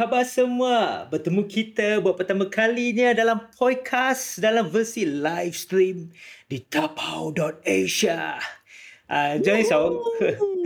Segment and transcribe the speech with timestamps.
[0.00, 1.04] khabar semua?
[1.12, 6.08] Bertemu kita buat pertama kalinya dalam podcast dalam versi live stream
[6.48, 8.40] di tapau.asia.
[9.04, 10.00] Uh, jangan risau.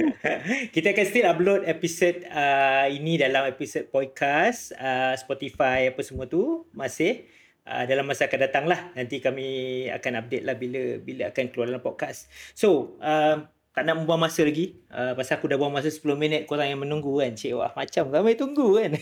[0.75, 6.71] kita akan still upload episod uh, ini dalam episod podcast uh, Spotify apa semua tu
[6.71, 7.27] masih
[7.67, 8.95] uh, dalam masa akan datang lah.
[8.95, 12.31] Nanti kami akan update lah bila bila akan keluar dalam podcast.
[12.55, 14.79] So, uh, tak nak membuang masa lagi.
[14.87, 17.35] Uh, pasal aku dah buang masa 10 minit korang yang menunggu kan.
[17.35, 18.95] Cik, wah macam ramai tunggu kan.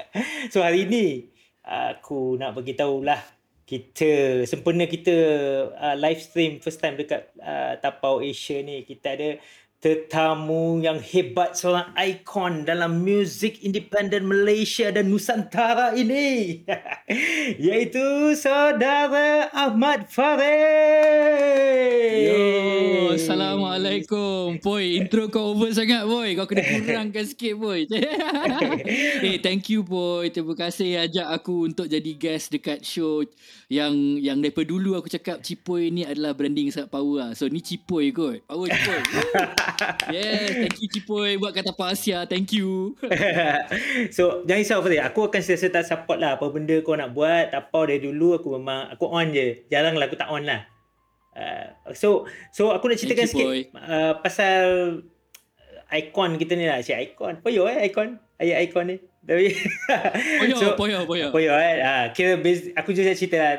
[0.52, 1.32] so hari ni
[1.64, 3.20] aku nak bagi lah
[3.68, 5.12] kita sempena kita
[5.76, 9.28] uh, live stream first time dekat uh, Tapau Asia ni kita ada
[9.78, 16.66] tetamu yang hebat seorang ikon dalam muzik independen Malaysia dan Nusantara ini
[17.62, 20.50] iaitu saudara Ahmad Farid.
[22.26, 24.58] Yo, assalamualaikum.
[24.58, 26.34] Boy, intro kau over sangat boy.
[26.34, 27.86] Kau kena kurangkan sikit boy.
[29.30, 30.26] eh, thank you boy.
[30.26, 33.22] Terima kasih ajak aku untuk jadi guest dekat show
[33.70, 37.30] yang yang daripada dulu aku cakap Cipoy ni adalah branding sangat power lah.
[37.38, 38.42] So ni Cipoy kot.
[38.50, 39.02] Power Cipoy.
[40.14, 42.24] yeah, thank you Cipoy buat kata apa Asia.
[42.24, 42.96] Thank you.
[44.16, 45.04] so, jangan risau Fadil.
[45.04, 47.52] Aku akan sentiasa tak support lah apa benda kau nak buat.
[47.52, 49.64] Apa dari dulu aku memang aku on je.
[49.68, 50.64] Jarang lah aku tak on lah.
[51.38, 54.62] Uh, so so aku nak ceritakan sikit uh, pasal
[55.92, 56.80] ikon kita ni lah.
[56.80, 57.40] Cik ikon.
[57.44, 58.18] Poyo eh ikon.
[58.40, 58.96] Ayat ikon ni.
[59.28, 59.52] Tapi
[60.40, 61.26] poyo, so, poyo, poyo.
[61.30, 61.84] Poyo eh.
[61.84, 63.56] Uh, kira base, aku just cerita lah.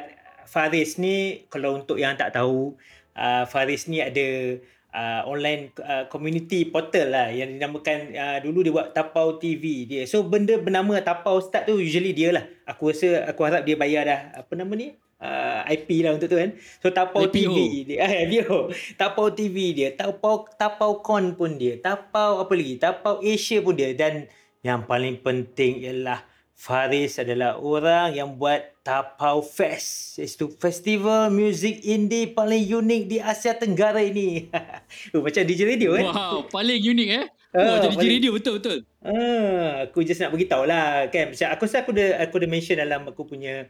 [0.50, 2.74] Faris ni kalau untuk yang tak tahu
[3.14, 4.58] uh, Faris ni ada
[4.94, 10.04] uh, online uh, community portal lah yang dinamakan uh, dulu dia buat Tapau TV dia.
[10.10, 12.46] So benda bernama Tapau start tu usually dia lah.
[12.66, 14.94] Aku rasa aku harap dia bayar dah apa nama ni?
[15.20, 16.56] Uh, IP lah untuk tu kan.
[16.80, 17.34] So Tapau IPO.
[17.36, 17.98] TV dia.
[18.08, 18.72] Eh IPO.
[18.96, 19.90] Tapau TV dia.
[19.94, 21.78] Tapau Tapau Con pun dia.
[21.78, 22.80] Tapau apa lagi?
[22.80, 26.24] Tapau Asia pun dia dan yang paling penting ialah
[26.60, 30.20] Faris adalah orang yang buat Tapau Fest.
[30.20, 34.52] Iaitu festival muzik indie paling unik di Asia Tenggara ini.
[35.16, 36.06] oh, macam DJ radio eh.
[36.06, 37.26] Wow, paling unik eh.
[37.54, 38.78] Oh, oh jadi DJ radio betul-betul.
[39.02, 41.34] Ah, aku just nak beritahu lah kan.
[41.34, 43.70] Macam aku rasa aku dah, aku dah mention dalam aku punya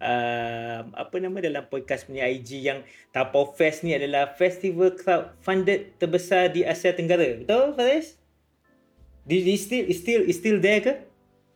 [0.00, 2.82] uh, apa nama dalam podcast punya IG yang
[3.14, 7.38] Tapau Fest ni adalah festival crowd funded terbesar di Asia Tenggara.
[7.38, 8.18] Betul Faris?
[9.28, 10.92] Di, di still, still, still there ke?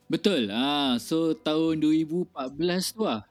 [0.07, 0.53] Betul.
[0.53, 3.25] Ah, so tahun 2014 tu lah.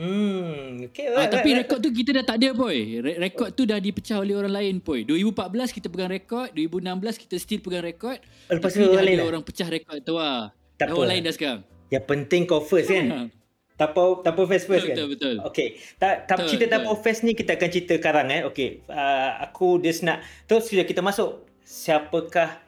[0.00, 3.04] Hmm, okay, ah, tapi rekod tu kita dah tak ada boy.
[3.20, 5.04] Rekod tu dah dipecah oleh orang lain boy.
[5.04, 8.16] 2014 kita pegang rekod, 2016 kita still pegang rekod.
[8.48, 9.26] Oh, lepas tu orang lain lah?
[9.28, 10.56] orang pecah rekod tu lah.
[10.80, 11.60] Tak orang lain dah sekarang.
[11.92, 13.28] Yang penting kau first kan.
[13.76, 14.96] Tapo Tapo Fest first betul, kan?
[14.96, 15.34] Betul, betul.
[15.52, 15.68] Okay.
[16.00, 18.40] Tak, tak cerita Tapo Fest ni kita akan cerita sekarang eh.
[18.48, 18.80] Okay.
[18.88, 20.24] Uh, aku just nak...
[20.48, 21.44] Terus sudah kita masuk.
[21.64, 22.60] Siapakah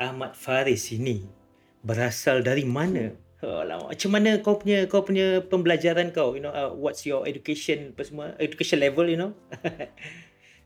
[0.00, 1.40] Ahmad Faris ini?
[1.80, 3.12] berasal dari mana?
[3.40, 6.36] Alamak, macam mana kau punya kau punya pembelajaran kau?
[6.36, 8.26] You know, uh, what's your education apa semua?
[8.36, 9.32] Education level, you know?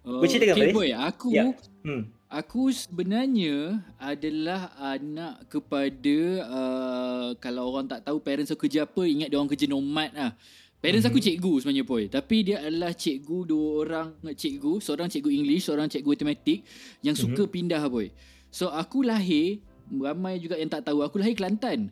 [0.05, 0.93] Oh, okay, boy.
[0.93, 1.57] Aku, yeah.
[1.81, 2.13] hmm.
[2.29, 9.33] aku sebenarnya adalah anak kepada, uh, kalau orang tak tahu parents aku kerja apa, ingat
[9.33, 10.37] dia orang kerja nomad lah.
[10.85, 11.17] Parents mm-hmm.
[11.17, 12.05] aku cikgu sebenarnya boy.
[12.13, 14.85] Tapi dia adalah cikgu dua orang cikgu.
[14.85, 16.61] Seorang cikgu English, seorang cikgu matematik
[17.01, 17.57] yang suka mm-hmm.
[17.57, 18.13] pindah boy.
[18.53, 21.89] So aku lahir ramai juga yang tak tahu aku lahir Kelantan.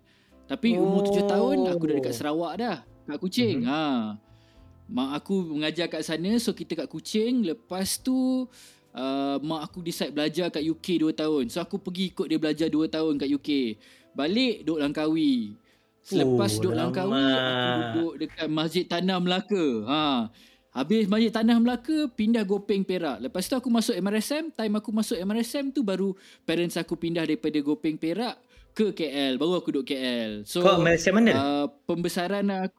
[0.47, 0.85] Tapi oh.
[0.85, 2.77] umur tujuh tahun aku dah dekat Sarawak dah.
[3.07, 3.67] Kat Kuching.
[3.67, 3.71] Mm-hmm.
[3.71, 4.19] Ha.
[4.93, 7.47] Mak aku mengajar kat sana so kita kat Kuching.
[7.47, 8.47] Lepas tu
[8.95, 11.45] uh, mak aku decide belajar kat UK 2 tahun.
[11.49, 13.51] So aku pergi ikut dia belajar 2 tahun kat UK.
[14.13, 15.57] Balik duduk Langkawi.
[16.03, 19.67] Selepas oh, duduk Langkawi aku duduk dekat Masjid Tanah Melaka.
[19.89, 20.05] Ha.
[20.73, 23.21] Habis Masjid Tanah Melaka pindah Gopeng Perak.
[23.21, 26.17] Lepas tu aku masuk MRSM, time aku masuk MRSM tu baru
[26.49, 28.41] parents aku pindah daripada Gopeng Perak
[28.73, 29.37] ke KL.
[29.37, 30.45] Baru aku duduk KL.
[30.49, 31.33] So Kau MRSM mana?
[31.33, 32.79] Uh, pembesaran aku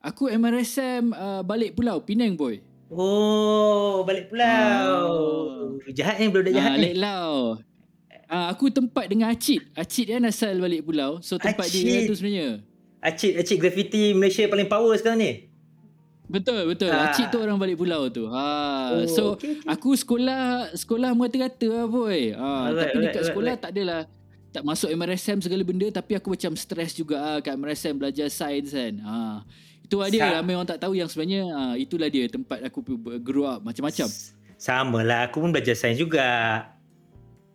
[0.00, 2.60] aku MRSM uh, balik pulau Penang boy.
[2.88, 4.96] Oh, balik pulau.
[5.84, 6.92] Uh, jahat ni budak jahat uh, ni.
[6.92, 7.32] Balik pulau.
[8.28, 9.60] Uh, aku tempat dengan Acid.
[9.76, 11.20] Acid kan asal balik pulau.
[11.20, 11.84] So tempat Acid.
[11.84, 12.64] dia tu sebenarnya.
[13.04, 15.32] Acid, Acid graffiti Malaysia paling power sekarang ni.
[16.28, 16.92] Betul betul.
[16.92, 17.08] Ha.
[17.08, 18.28] Acik tu orang balik pulau tu.
[18.28, 18.44] Ha.
[18.92, 19.64] Oh, so okay, okay.
[19.64, 22.36] aku sekolah sekolah merata-rata lah boy.
[22.36, 22.48] Ha.
[22.68, 23.64] Alright, tapi dekat alright, sekolah alright.
[23.64, 24.00] tak adalah
[24.48, 28.72] tak masuk MRSM segala benda tapi aku macam stres juga ah kat MRSM belajar sains
[28.72, 28.94] kan.
[29.04, 29.14] Ha.
[29.84, 32.84] Itu dia ramai orang tak tahu yang sebenarnya ha, itulah dia tempat aku
[33.20, 34.08] grow up macam-macam.
[34.58, 36.64] Sama lah aku pun belajar sains juga.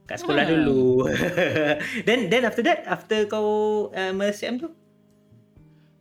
[0.06, 0.52] Kat sekolah ha.
[0.54, 1.10] dulu.
[2.08, 4.70] then then after that after kau uh, MRSM tu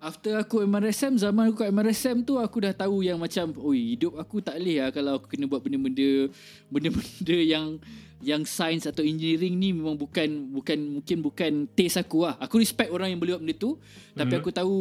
[0.03, 4.19] After aku MRSM Zaman aku kat MRSM tu Aku dah tahu yang macam Oi hidup
[4.19, 6.27] aku tak boleh lah Kalau aku kena buat benda-benda
[6.67, 7.79] Benda-benda yang
[8.19, 12.91] Yang sains atau engineering ni Memang bukan Bukan Mungkin bukan taste aku lah Aku respect
[12.91, 14.19] orang yang boleh buat benda tu mm-hmm.
[14.19, 14.41] Tapi mhm.
[14.43, 14.77] aku tahu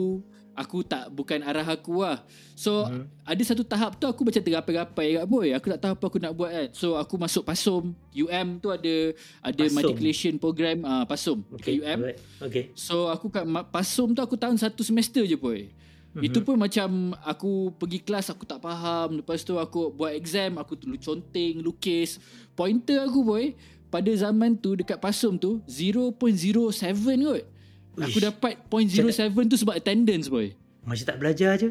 [0.55, 2.23] aku tak bukan arah aku lah.
[2.55, 3.07] So uh-huh.
[3.25, 5.47] ada satu tahap tu aku macam tergapai-gapai kat boy.
[5.55, 6.67] Aku tak tahu apa aku nak buat kan.
[6.75, 7.95] So aku masuk PASUM.
[8.11, 8.95] UM tu ada
[9.41, 9.75] ada PASUM.
[9.75, 11.79] matriculation program ah uh, PASUM okay.
[11.79, 11.99] UM.
[12.43, 12.63] Okay.
[12.75, 15.71] So aku kat PASUM tu aku tahun satu semester je boy.
[16.11, 16.27] Uh-huh.
[16.27, 19.23] Itu pun macam aku pergi kelas aku tak faham.
[19.23, 22.19] Lepas tu aku buat exam aku tu conteng, lukis.
[22.53, 23.55] Pointer aku boy
[23.91, 26.15] pada zaman tu dekat PASUM tu 0.07
[27.27, 27.43] kot.
[27.99, 30.55] Aku dapat point 07 tu sebab attendance boy.
[30.87, 31.69] Macam tak belajar je.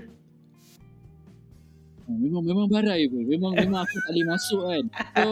[2.11, 3.23] Oh, memang memang barai boy.
[3.23, 4.85] Memang memang aku tak boleh masuk kan.
[5.15, 5.27] So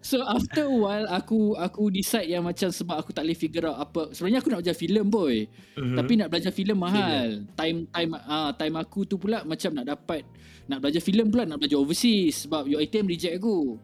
[0.00, 3.76] so after a while aku aku decide yang macam sebab aku tak boleh figure out
[3.76, 4.16] apa.
[4.16, 5.44] Sebenarnya aku nak belajar filem boy.
[5.76, 5.96] Mm-hmm.
[6.00, 7.44] Tapi nak belajar filem mahal.
[7.52, 10.24] Time time ah uh, time aku tu pula macam nak dapat
[10.68, 13.76] nak belajar filem pula nak belajar overseas sebab UiTM reject aku.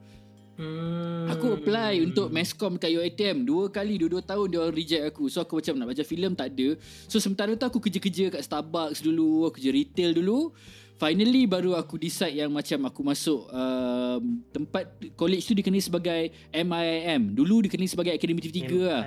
[0.55, 1.27] Hmm.
[1.35, 5.43] Aku apply untuk Mescom kat UiTM Dua kali, dua-dua tahun dia orang reject aku So
[5.43, 6.79] aku macam nak baca filem tak ada
[7.11, 10.55] So sementara tu aku kerja-kerja kat Starbucks dulu Aku kerja retail dulu
[10.95, 14.23] Finally baru aku decide yang macam aku masuk um,
[14.55, 19.03] Tempat college tu dikenali sebagai MIIM Dulu dikenali sebagai Akademi TV3 lah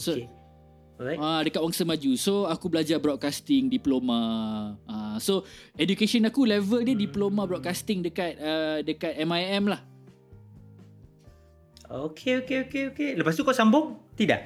[0.00, 0.16] So
[0.96, 1.20] Alright.
[1.20, 2.16] Ah, dekat Wangsa Maju.
[2.16, 4.16] So aku belajar broadcasting diploma.
[4.88, 5.44] Ah, so
[5.76, 7.04] education aku level dia hmm.
[7.04, 9.84] diploma broadcasting dekat uh, dekat MIM lah.
[11.86, 13.10] Okey, okey, okey, okey.
[13.14, 13.98] Lepas tu kau sambung?
[14.18, 14.40] Tidak?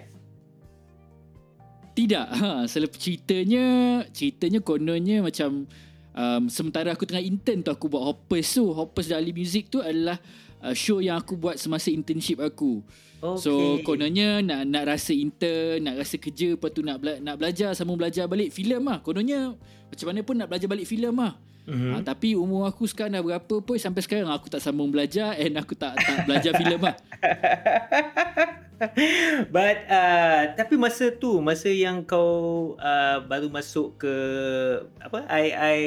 [1.96, 2.26] Tidak.
[2.28, 3.64] Ha, selepas ceritanya,
[4.12, 5.64] ceritanya kononnya macam
[6.14, 8.70] um, sementara aku tengah intern tu aku buat Hoppers tu.
[8.72, 10.20] Hoppers Dali Music tu adalah
[10.64, 12.84] uh, show yang aku buat semasa internship aku.
[13.20, 13.40] Okay.
[13.40, 13.52] So
[13.84, 18.00] kononnya nak nak rasa intern, nak rasa kerja, lepas tu nak bela- nak belajar, sambung
[18.00, 19.04] belajar balik filem lah.
[19.04, 19.52] Kononnya
[19.92, 21.36] macam mana pun nak belajar balik filem lah.
[21.70, 21.92] Mm-hmm.
[21.94, 25.54] Ha, tapi umur aku sekarang dah berapa pun sampai sekarang aku tak sambung belajar and
[25.54, 26.96] aku tak tak belajar filem lah.
[29.54, 34.14] But uh, tapi masa tu masa yang kau uh, baru masuk ke
[34.98, 35.78] apa I I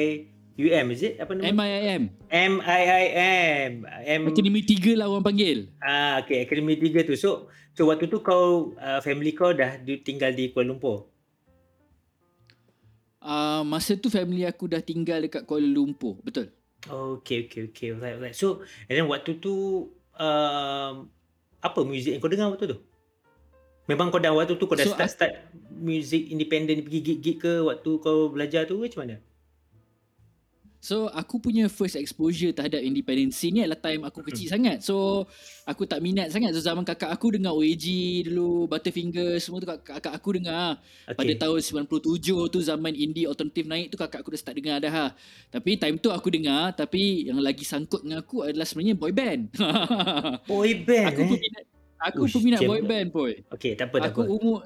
[0.54, 1.52] UM is it apa nama?
[1.52, 2.02] MIIM.
[2.32, 3.72] MIIM.
[4.08, 5.68] M Akademi 3 lah orang panggil.
[5.84, 7.18] Ah okay Akademi 3 tu.
[7.18, 11.12] So so waktu tu kau uh, family kau dah tinggal di Kuala Lumpur.
[13.24, 16.52] Uh, masa tu family aku dah tinggal dekat Kuala Lumpur, betul.
[16.84, 17.96] Okay, okay, okay.
[17.96, 18.36] Right, right.
[18.36, 19.88] So, and then waktu tu,
[20.20, 21.08] um,
[21.64, 22.78] apa muzik yang kau dengar waktu tu?
[23.88, 27.90] Memang kau dah waktu tu kau dah so, start-start muzik independent pergi gig-gig ke waktu
[28.04, 29.16] kau belajar tu macam mana?
[30.84, 34.84] So aku punya first exposure terhadap independent scene ni adalah time aku kecil sangat.
[34.84, 35.24] So
[35.64, 36.52] aku tak minat sangat.
[36.52, 37.88] So zaman kakak aku dengar OAG
[38.28, 40.76] dulu, Butterfinger semua tu kakak aku dengar.
[41.08, 41.16] Okay.
[41.16, 42.20] Pada tahun 97
[42.52, 44.92] tu zaman indie alternative naik tu kakak aku dah start dengar dah.
[44.92, 45.06] Ha.
[45.56, 49.56] Tapi time tu aku dengar tapi yang lagi sangkut dengan aku adalah sebenarnya boy band.
[50.52, 51.28] boy band aku eh?
[51.32, 51.64] Peminat,
[51.96, 53.32] aku Ush, peminat boy band boy.
[53.56, 54.28] Okay tak apa tak aku apa.
[54.28, 54.58] Aku umur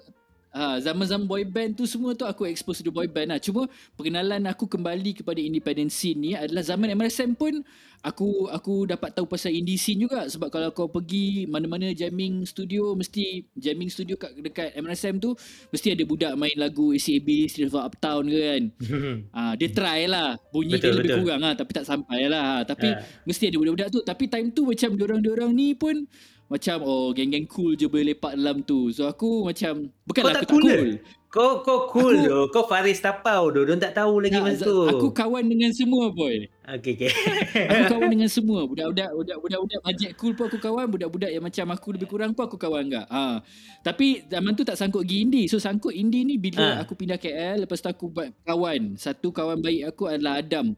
[0.49, 3.41] Ha, zaman-zaman boy band tu semua tu aku expose to boy band lah.
[3.41, 7.61] Cuma perkenalan aku kembali kepada independent scene ni adalah zaman MRSM pun
[8.00, 12.95] aku aku dapat tahu pasal indie scene juga sebab kalau kau pergi mana-mana jamming studio
[12.95, 15.35] mesti jamming studio kat dekat MRSM tu
[15.75, 17.28] mesti ada budak main lagu ACAB
[17.69, 18.62] of Uptown ke kan.
[19.37, 21.21] ha, dia try lah bunyi betul, dia lebih betul.
[21.28, 22.64] kurang lah tapi tak sampai lah.
[22.64, 23.02] Tapi ha.
[23.28, 26.09] mesti ada budak-budak tu tapi time tu macam diorang-diorang ni pun
[26.49, 28.88] macam oh geng-geng cool je boleh lepak dalam tu.
[28.88, 30.64] So aku macam bukanlah aku tak cool.
[30.64, 30.90] cool.
[31.28, 33.61] Kau kau cool aku, Kau Faris Tapau tu.
[33.69, 34.88] Dia tak tahu lagi masa tu.
[34.88, 36.49] Aku kawan dengan semua boy.
[36.64, 37.12] Okay, okay.
[37.69, 38.64] aku kawan dengan semua.
[38.64, 42.49] Budak-budak budak-budak budak budget cool pun aku kawan, budak-budak yang macam aku lebih kurang pun
[42.49, 43.05] aku kawan enggak.
[43.12, 43.45] Ha.
[43.85, 45.52] Tapi zaman tu tak sangkut gi indie.
[45.52, 46.88] So sangkut indie ni bila ha.
[46.88, 48.97] aku pindah KL lepas tu aku buat kawan.
[48.97, 50.73] Satu kawan baik aku adalah Adam.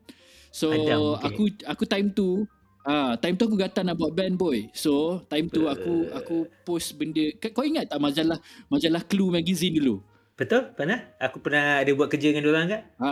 [0.50, 1.31] So Adam, okay.
[1.31, 2.43] aku aku time tu
[2.81, 4.73] Ah, time tu aku gatal nak buat band boy.
[4.73, 7.29] So, time tu aku aku post benda.
[7.53, 8.41] Kau ingat tak majalah
[8.73, 10.01] majalah Clue magazine dulu?
[10.41, 10.73] Betul?
[10.73, 11.13] Pernah?
[11.21, 12.83] Aku pernah ada buat kerja dengan orang kan?
[12.97, 13.11] Ha.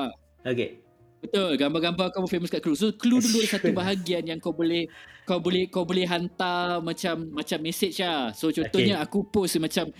[0.49, 0.81] Okay.
[1.19, 2.79] Betul, gambar-gambar kau famous kat Clue.
[2.79, 4.87] So Clue dulu ada satu bahagian yang kau boleh
[5.29, 8.33] kau boleh kau boleh hantar macam macam message lah.
[8.33, 9.05] So contohnya okay.
[9.05, 9.93] aku post macam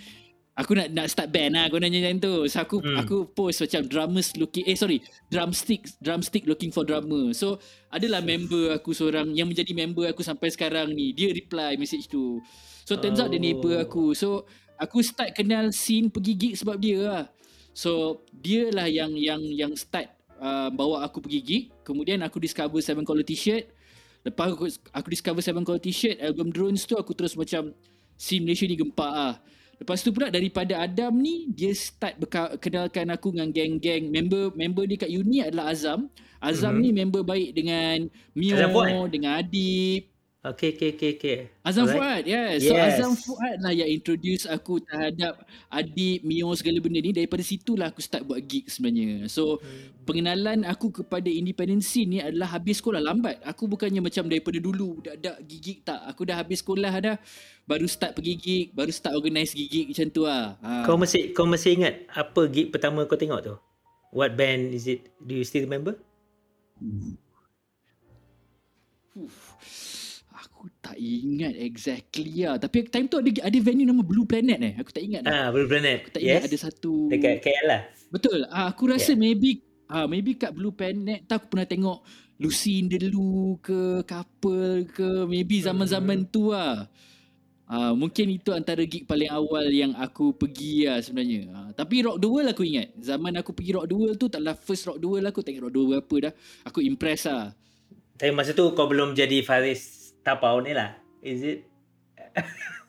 [0.59, 2.35] aku nak nak start band lah aku nanya macam tu.
[2.51, 2.97] So aku hmm.
[2.99, 4.99] aku post macam drummers looking eh sorry
[5.31, 7.55] drumstick drumstick looking for drummer so
[7.87, 11.15] adalah member aku seorang yang menjadi member aku sampai sekarang ni.
[11.15, 12.43] Dia reply message tu.
[12.83, 13.85] So turns out dia neighbor oh.
[13.87, 14.11] aku.
[14.11, 14.43] So
[14.75, 17.23] aku start kenal scene pergi gig sebab dia lah.
[17.71, 20.11] So dia lah yang yang yang start
[20.43, 21.63] uh, bawa aku pergi gig.
[21.87, 23.71] Kemudian aku discover Seven Color T-shirt.
[24.19, 27.71] Lepas aku, aku discover Seven Color T-shirt album Drones tu aku terus macam
[28.19, 29.39] scene Malaysia ni gempak ah
[29.79, 34.83] Lepas tu pula daripada Adam ni dia start berka- kenalkan aku dengan geng-geng member member
[34.83, 36.11] dia kat uni adalah Azam.
[36.43, 36.83] Azam mm-hmm.
[36.83, 37.97] ni member baik dengan
[38.35, 40.18] Mio dengan Adib.
[40.39, 41.37] Okay, okay, okay, okay.
[41.67, 42.23] Azam Alright.
[42.23, 42.63] Fuad, yes.
[42.63, 42.95] So yes.
[42.95, 47.11] Azam Fuad lah yang introduce aku terhadap Adib, Mio segala benda ni.
[47.11, 49.27] Daripada situlah aku start buat gig sebenarnya.
[49.27, 50.07] So hmm.
[50.07, 53.43] pengenalan aku kepada independent scene ni adalah habis sekolah lambat.
[53.43, 56.07] Aku bukannya macam daripada dulu dah ada gig tak.
[56.07, 57.19] Aku dah habis sekolah dah.
[57.67, 60.55] Baru start pergi gig, baru start organize gig macam tu lah.
[60.63, 60.87] Ha.
[60.87, 63.55] Kau masih kau masih ingat apa gig pertama kau tengok tu?
[64.15, 65.11] What band is it?
[65.19, 65.99] Do you still remember?
[66.79, 67.19] Hmm.
[70.89, 72.57] Tak ingat exactly lah.
[72.57, 74.73] Tapi time tu ada ada venue nama Blue Planet eh.
[74.81, 75.29] Aku tak ingat dah.
[75.29, 76.01] Ah, Blue Planet.
[76.01, 76.49] Aku tak ingat yes.
[76.49, 76.93] ada satu.
[77.13, 77.81] Dekat KL lah.
[78.09, 78.39] Betul.
[78.49, 79.21] Ah, aku rasa yeah.
[79.21, 82.01] maybe ah maybe kat Blue Planet tak aku pernah tengok
[82.41, 86.31] Lucy in the Loo ke couple ke maybe zaman-zaman hmm.
[86.33, 86.89] tu lah.
[87.69, 91.53] Ah, mungkin itu antara gig paling awal yang aku pergi lah sebenarnya.
[91.53, 92.97] Ah, tapi Rock the World aku ingat.
[92.97, 95.73] Zaman aku pergi Rock the World tu taklah first Rock the World aku tengok Rock
[95.77, 96.33] the World apa dah.
[96.65, 97.53] Aku impress lah.
[98.17, 100.95] Tapi masa tu kau belum jadi Faris tapau ni lah.
[101.19, 101.59] Is it?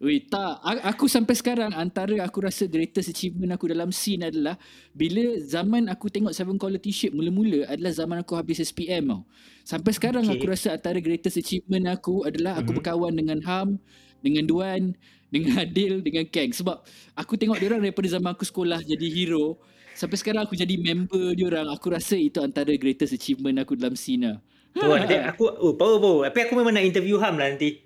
[0.00, 0.64] Ui, tak.
[0.88, 4.56] Aku sampai sekarang antara aku rasa greatest achievement aku dalam scene adalah
[4.96, 9.28] bila zaman aku tengok Seven Quality Ship mula-mula adalah zaman aku habis SPM tau.
[9.60, 10.40] Sampai sekarang okay.
[10.40, 12.76] aku rasa antara greatest achievement aku adalah aku mm-hmm.
[12.80, 13.76] berkawan dengan Ham,
[14.24, 14.96] dengan Duan,
[15.36, 16.48] dengan Adil, dengan Kang.
[16.48, 16.80] Sebab
[17.12, 19.60] aku tengok dia orang daripada zaman aku sekolah jadi hero.
[19.92, 21.68] Sampai sekarang aku jadi member dia orang.
[21.76, 24.40] Aku rasa itu antara greatest achievement aku dalam scene lah.
[24.70, 26.20] Tu nanti aku oh power power.
[26.30, 27.82] Tapi aku memang nak interview Ham lah nanti.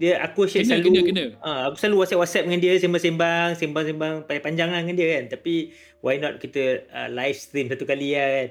[0.00, 1.24] Dia aku share kena, selalu kena, kena.
[1.44, 5.24] Uh, aku selalu WhatsApp WhatsApp dengan dia sembang-sembang, sembang-sembang panjang-panjang lah dengan dia kan.
[5.28, 5.54] Tapi
[6.00, 8.48] why not kita uh, live stream satu kali lah kan.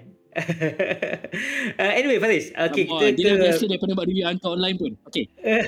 [1.81, 3.43] uh, anyway Faris okay, kita dia ke...
[3.43, 4.91] biasa daripada buat review angka online pun.
[5.09, 5.25] Okay.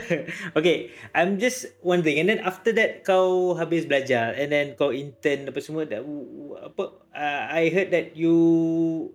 [0.60, 5.48] Okay I'm just wondering and then after that kau habis belajar and then kau intern
[5.48, 6.02] apa semua dah,
[6.62, 6.84] apa
[7.16, 8.36] uh, I heard that you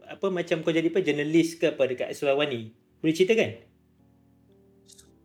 [0.07, 3.61] apa macam kau jadi apa journalist ke apa dekat Sulawani boleh cerita kan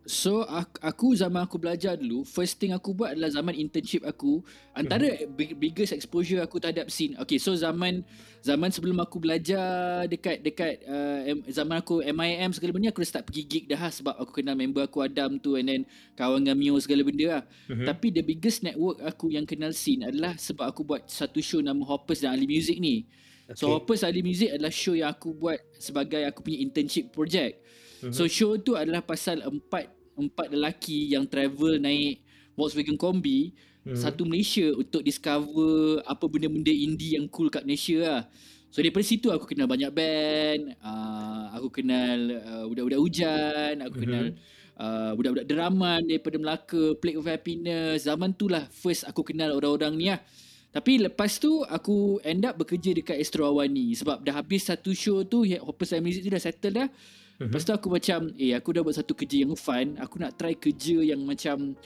[0.02, 0.42] So
[0.82, 4.42] aku zaman aku belajar dulu First thing aku buat adalah zaman internship aku
[4.74, 5.54] Antara mm-hmm.
[5.54, 8.02] biggest exposure aku terhadap scene Okay so zaman
[8.42, 13.24] Zaman sebelum aku belajar dekat dekat uh, Zaman aku MIM segala benda Aku dah start
[13.30, 15.82] pergi gig dah lah Sebab aku kenal member aku Adam tu And then
[16.18, 17.86] kawan dengan Mio segala benda lah mm-hmm.
[17.86, 21.78] Tapi the biggest network aku yang kenal scene adalah Sebab aku buat satu show nama
[21.86, 23.06] Hoppers dan Ahli Music ni
[23.46, 23.54] okay.
[23.54, 27.62] So Hoppers Ahli Music adalah show yang aku buat Sebagai aku punya internship project
[28.02, 28.14] Mm-hmm.
[28.14, 29.86] So show tu adalah pasal empat
[30.18, 32.20] empat lelaki yang travel naik
[32.58, 33.54] Volkswagen Kombi
[33.86, 33.94] mm-hmm.
[33.94, 38.22] satu Malaysia untuk discover apa benda-benda indie yang cool kat Malaysia lah.
[38.72, 44.02] So daripada situ aku kenal banyak band, uh, aku kenal uh, budak-budak hujan, aku mm-hmm.
[44.02, 44.24] kenal
[44.80, 48.08] uh, budak-budak deraman daripada Melaka, Plague of Happiness.
[48.08, 50.18] Zaman tu lah first aku kenal orang-orang ni lah.
[50.72, 55.20] Tapi lepas tu aku end up bekerja dekat Astro Awani sebab dah habis satu show
[55.20, 56.88] tu Hoppers and Music tu dah settle dah.
[57.38, 57.48] Mm-hmm.
[57.48, 59.96] Lepas tu aku macam Eh aku dah buat satu kerja yang fun.
[59.98, 61.76] Aku nak try kerja yang macam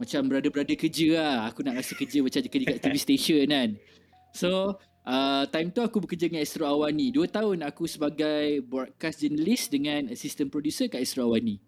[0.00, 1.36] Macam brother-brother kerja lah.
[1.52, 3.70] Aku nak rasa kerja macam kerja kat TV station kan.
[4.32, 7.12] So uh, Time tu aku bekerja dengan Astro Awani.
[7.12, 11.60] Dua tahun aku sebagai broadcast journalist Dengan assistant producer kat Astro Awani.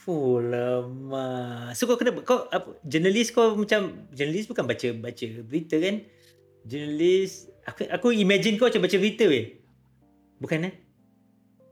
[0.00, 1.68] Fuh lama.
[1.76, 5.96] So kau kena kau apa, Journalist kau macam Journalist bukan baca baca berita kan?
[6.64, 9.60] Journalist Aku, aku imagine kau macam baca berita weh.
[10.40, 10.89] Bukan eh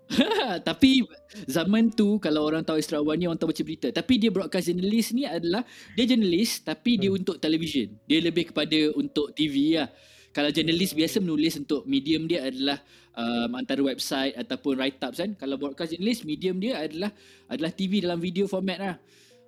[0.69, 1.05] tapi
[1.45, 3.89] zaman tu kalau orang tahu Istirawan ni orang tahu baca berita.
[3.93, 5.63] Tapi dia broadcast journalist ni adalah
[5.95, 7.01] dia journalist tapi hmm.
[7.01, 7.89] dia untuk television.
[8.09, 9.89] Dia lebih kepada untuk TV lah.
[10.33, 12.79] Kalau journalist biasa menulis untuk medium dia adalah
[13.17, 15.37] um, antara website ataupun write up kan.
[15.37, 17.13] Kalau broadcast journalist medium dia adalah
[17.49, 18.97] adalah TV dalam video format lah.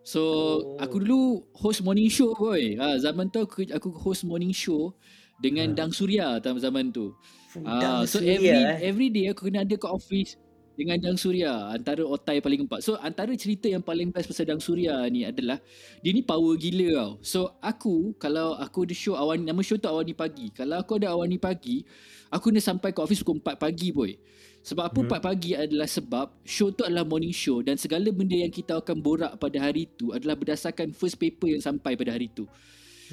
[0.04, 0.60] So oh.
[0.80, 2.76] aku dulu host morning show boy.
[2.76, 4.92] Ha, zaman tu aku, aku host morning show
[5.40, 5.76] dengan hmm.
[5.76, 7.16] Dang Surya zaman tu.
[7.56, 8.76] Uh, so Surya, every eh.
[8.84, 10.38] every day aku kena ada ke office
[10.80, 12.80] dengan Dang Surya antara otai paling empat.
[12.80, 15.60] So antara cerita yang paling best pasal Dang Surya ni adalah
[16.00, 17.12] dia ni power gila tau.
[17.20, 20.48] So aku kalau aku ada show awan nama show tu awan ni pagi.
[20.56, 21.84] Kalau aku ada awan ni pagi,
[22.32, 24.16] aku kena sampai ke office pukul 4 pagi boy.
[24.64, 25.20] Sebab apa hmm.
[25.20, 28.96] 4 pagi adalah sebab show tu adalah morning show dan segala benda yang kita akan
[29.04, 32.48] borak pada hari tu adalah berdasarkan first paper yang sampai pada hari tu.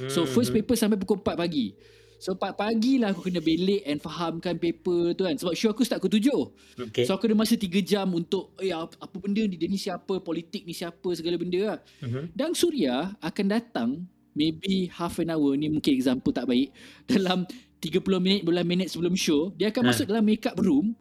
[0.08, 0.64] So first hmm.
[0.64, 1.76] paper sampai pukul 4 pagi.
[2.18, 6.02] So pagi lah aku kena belik and fahamkan paper tu kan Sebab show aku start
[6.02, 6.42] pukul tujuh
[6.82, 7.06] okay.
[7.06, 10.18] So aku ada masa tiga jam untuk Eh apa, apa benda ni Dia ni siapa
[10.22, 12.26] Politik ni siapa Segala benda lah uh-huh.
[12.34, 13.90] Dan Surya akan datang
[14.34, 16.74] Maybe half an hour Ni mungkin example tak baik
[17.12, 17.46] Dalam
[17.80, 19.88] 30 minit Bulan minit sebelum show Dia akan uh.
[19.94, 20.98] masuk dalam makeup room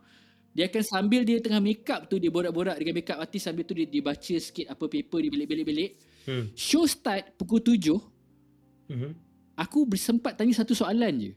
[0.52, 3.88] Dia akan sambil dia tengah makeup tu Dia borak-borak dengan makeup artis Sambil tu dia,
[3.88, 6.50] dia baca sikit apa paper Dia belik-belik-belik Hmm.
[6.58, 8.02] Show start pukul tujuh.
[8.90, 9.14] Hmm.
[9.56, 11.32] Aku bersempat tanya satu soalan je.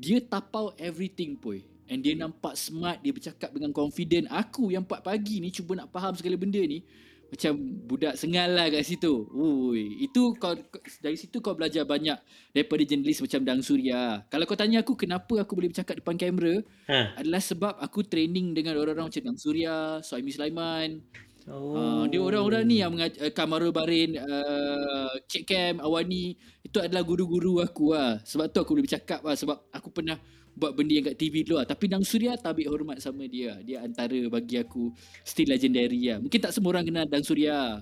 [0.00, 1.60] Dia tapau everything pun.
[1.88, 4.28] And dia nampak smart, dia bercakap dengan confident.
[4.28, 6.84] Aku yang 4 pagi ni cuba nak faham segala benda ni.
[7.28, 7.52] Macam
[7.84, 9.28] budak sengal lah kat situ.
[9.36, 10.56] Ui, itu kau
[11.04, 12.16] dari situ kau belajar banyak
[12.56, 14.24] daripada jurnalis macam Dang Surya.
[14.32, 17.20] Kalau kau tanya aku kenapa aku boleh bercakap depan kamera, ha.
[17.20, 21.04] adalah sebab aku training dengan orang-orang macam Dang Surya, Soimi Sulaiman,
[21.48, 21.72] Oh.
[21.72, 26.36] Uh, dia orang-orang ni yang mengajar uh, Kamarul Barin, uh, Cik Cam, Awani
[26.68, 28.20] itu adalah guru-guru aku lah.
[28.28, 30.20] Sebab tu aku boleh bercakap lah sebab aku pernah
[30.52, 31.66] buat benda yang kat TV dulu lah.
[31.66, 33.56] Tapi Dang Surya tabik hormat sama dia.
[33.64, 34.92] Dia antara bagi aku
[35.24, 36.20] still legendary lah.
[36.20, 37.80] Mungkin tak semua orang kenal Dang Surya.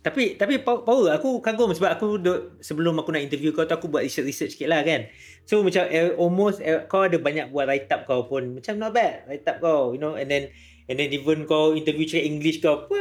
[0.00, 3.92] Tapi tapi power aku kagum sebab aku duk, sebelum aku nak interview kau tu aku
[3.92, 5.10] buat research-research sikit lah kan.
[5.44, 8.56] So macam eh, almost eh, kau ada banyak buat write up kau pun.
[8.56, 9.92] Macam not bad write up kau.
[9.92, 10.48] You know and then
[10.90, 12.98] And then even kau interview cakap English kau apa?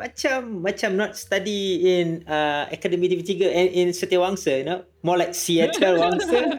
[0.00, 4.80] Macam macam not study in uh, Academy TV3 and in Setiawangsa you know?
[5.04, 6.40] More like Seattle Wangsa.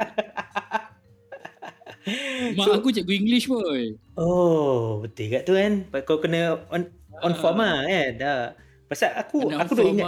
[2.57, 3.97] Mak so, aku cikgu English boy.
[4.13, 5.89] Oh betul kat tu kan?
[6.05, 6.85] Kau kena on,
[7.25, 8.11] on form lah kan?
[8.21, 8.53] Dah.
[8.85, 10.05] Pasal aku kena aku dah ingat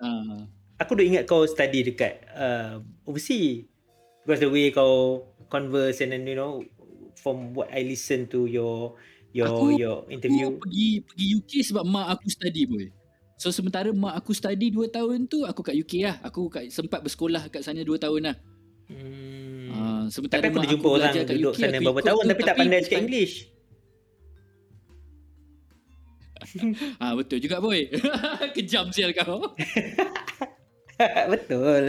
[0.00, 0.48] uh.
[0.80, 3.68] Aku dah ingat kau study dekat uh, overseas.
[4.24, 6.64] Because the way kau converse and then you know
[7.22, 8.98] From what I listen to your
[9.32, 10.52] your aku, your interview?
[10.52, 12.86] Aku pergi pergi UK sebab mak aku study boy.
[13.40, 16.16] So sementara mak aku study 2 tahun tu aku kat UK lah.
[16.22, 18.36] Aku kat, sempat bersekolah kat sana 2 tahun lah.
[18.86, 19.66] Hmm.
[19.72, 22.56] Uh, sementara tapi aku jumpa orang kat duduk UK, sana beberapa tahun tapi, tapi tak
[22.60, 23.34] pandai cakap English.
[27.02, 27.88] ah betul juga boy.
[28.54, 29.42] Kejam sial kau.
[31.32, 31.82] betul.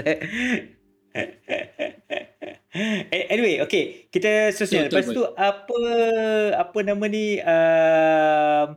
[3.30, 4.10] Anyway, okay.
[4.10, 4.90] Kita sosial.
[4.90, 5.80] Lepas tu apa
[6.58, 8.74] apa nama ni uh,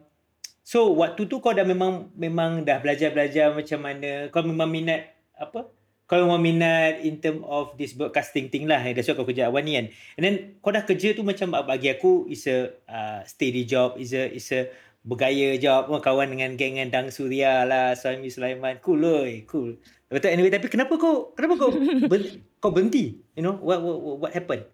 [0.60, 5.72] so waktu tu kau dah memang memang dah belajar-belajar macam mana kau memang minat apa?
[6.06, 8.78] Kau memang minat in term of this broadcasting thing lah.
[8.84, 9.86] That's why kau kerja awan ni kan.
[10.20, 14.12] And then kau dah kerja tu macam bagi aku is a uh, steady job, is
[14.12, 14.70] a is a
[15.02, 15.88] bergaya job.
[15.88, 18.78] Oh, kawan dengan geng dengan Dang Surya lah, Suami Sulaiman.
[18.84, 19.80] Cool oi, cool.
[20.06, 21.74] Betul anyway tapi kenapa kau kenapa kau
[22.66, 23.22] kau berhenti?
[23.38, 24.66] You know what what what happened?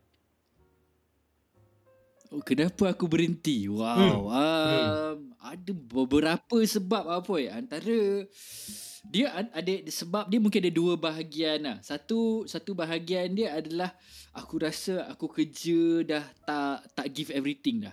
[2.33, 3.69] Oh, kenapa aku berhenti?
[3.69, 3.93] Wow.
[3.93, 4.09] Hmm.
[4.09, 5.17] Um, hmm.
[5.37, 7.61] ada beberapa sebab apa ya.
[7.61, 8.25] Antara
[9.05, 11.77] dia ada sebab dia mungkin ada dua bahagian lah.
[11.85, 13.93] Satu satu bahagian dia adalah
[14.33, 17.93] aku rasa aku kerja dah tak tak give everything dah.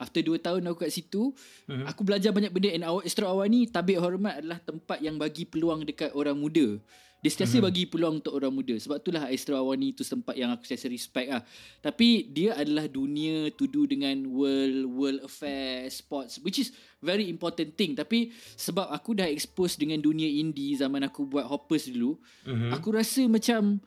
[0.00, 1.36] After 2 tahun aku kat situ
[1.68, 1.84] uh-huh.
[1.92, 5.84] Aku belajar banyak benda And Extra Awal ni Tabik Hormat adalah tempat yang bagi peluang
[5.84, 6.80] dekat orang muda
[7.20, 7.68] Dia sentiasa uh-huh.
[7.68, 8.72] bagi peluang untuk orang muda.
[8.80, 11.44] Sebab itulah Extra Awal ni tu tempat yang aku sentiasa respect lah.
[11.84, 16.72] Tapi dia adalah dunia to do dengan world world affairs, sports Which is
[17.04, 17.92] very important thing.
[17.92, 22.16] Tapi sebab aku dah expose dengan dunia indie Zaman aku buat hoppers dulu
[22.48, 22.72] uh-huh.
[22.80, 23.84] Aku rasa macam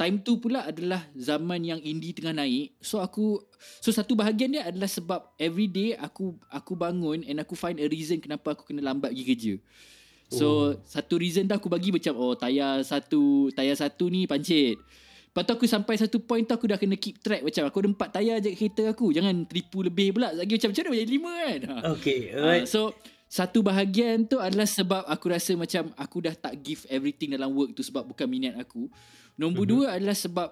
[0.00, 2.72] time tu pula adalah zaman yang indie tengah naik.
[2.80, 3.36] So aku
[3.84, 7.84] so satu bahagian dia adalah sebab every day aku aku bangun and aku find a
[7.84, 9.54] reason kenapa aku kena lambat pergi kerja
[10.30, 10.66] so oh.
[10.86, 14.78] satu reason tu aku bagi macam oh tayar satu tayar satu ni pancit
[15.30, 17.88] Lepas tu aku sampai satu point tu aku dah kena keep track macam aku ada
[17.94, 21.32] empat tayar je kereta aku jangan tripu lebih pula lagi macam macam mana jadi lima
[21.38, 21.60] kan
[21.94, 22.66] okay alright.
[22.66, 22.80] Uh, so
[23.30, 27.70] satu bahagian tu adalah sebab aku rasa macam aku dah tak give everything dalam work
[27.78, 28.90] tu sebab bukan minat aku.
[29.38, 29.86] Nombor mm-hmm.
[29.86, 30.48] dua adalah sebab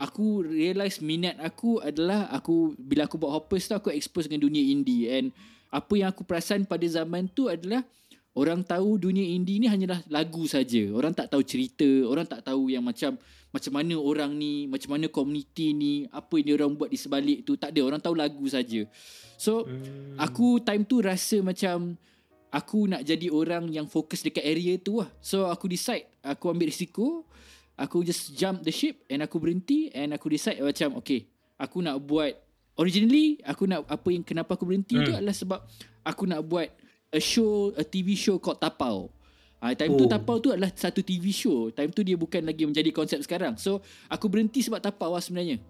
[0.00, 4.64] aku realise minat aku adalah aku bila aku buat hoppers tu aku expose dengan dunia
[4.64, 5.28] indie and
[5.68, 7.84] apa yang aku perasan pada zaman tu adalah
[8.32, 10.88] orang tahu dunia indie ni hanyalah lagu saja.
[10.92, 13.16] Orang tak tahu cerita, orang tak tahu yang macam
[13.52, 17.44] macam mana orang ni, macam mana komuniti ni, apa yang dia orang buat di sebalik
[17.44, 17.60] tu.
[17.60, 18.88] Tak ada, orang tahu lagu saja.
[19.36, 20.16] So, hmm.
[20.16, 22.00] aku time tu rasa macam
[22.48, 25.12] aku nak jadi orang yang fokus dekat area tu lah.
[25.20, 27.28] So, aku decide, aku ambil risiko,
[27.76, 31.24] aku just jump the ship and aku berhenti and aku decide macam okay
[31.56, 32.32] aku nak buat
[32.76, 35.04] originally aku nak apa yang kenapa aku berhenti hmm.
[35.06, 35.60] tu adalah sebab
[36.04, 36.68] aku nak buat
[37.12, 39.12] a show a TV show called Tapau
[39.62, 39.98] Ha, time oh.
[40.02, 41.70] tu Tapau tu adalah satu TV show.
[41.70, 43.54] Time tu dia bukan lagi menjadi konsep sekarang.
[43.54, 43.78] So,
[44.10, 45.62] aku berhenti sebab Tapau lah sebenarnya.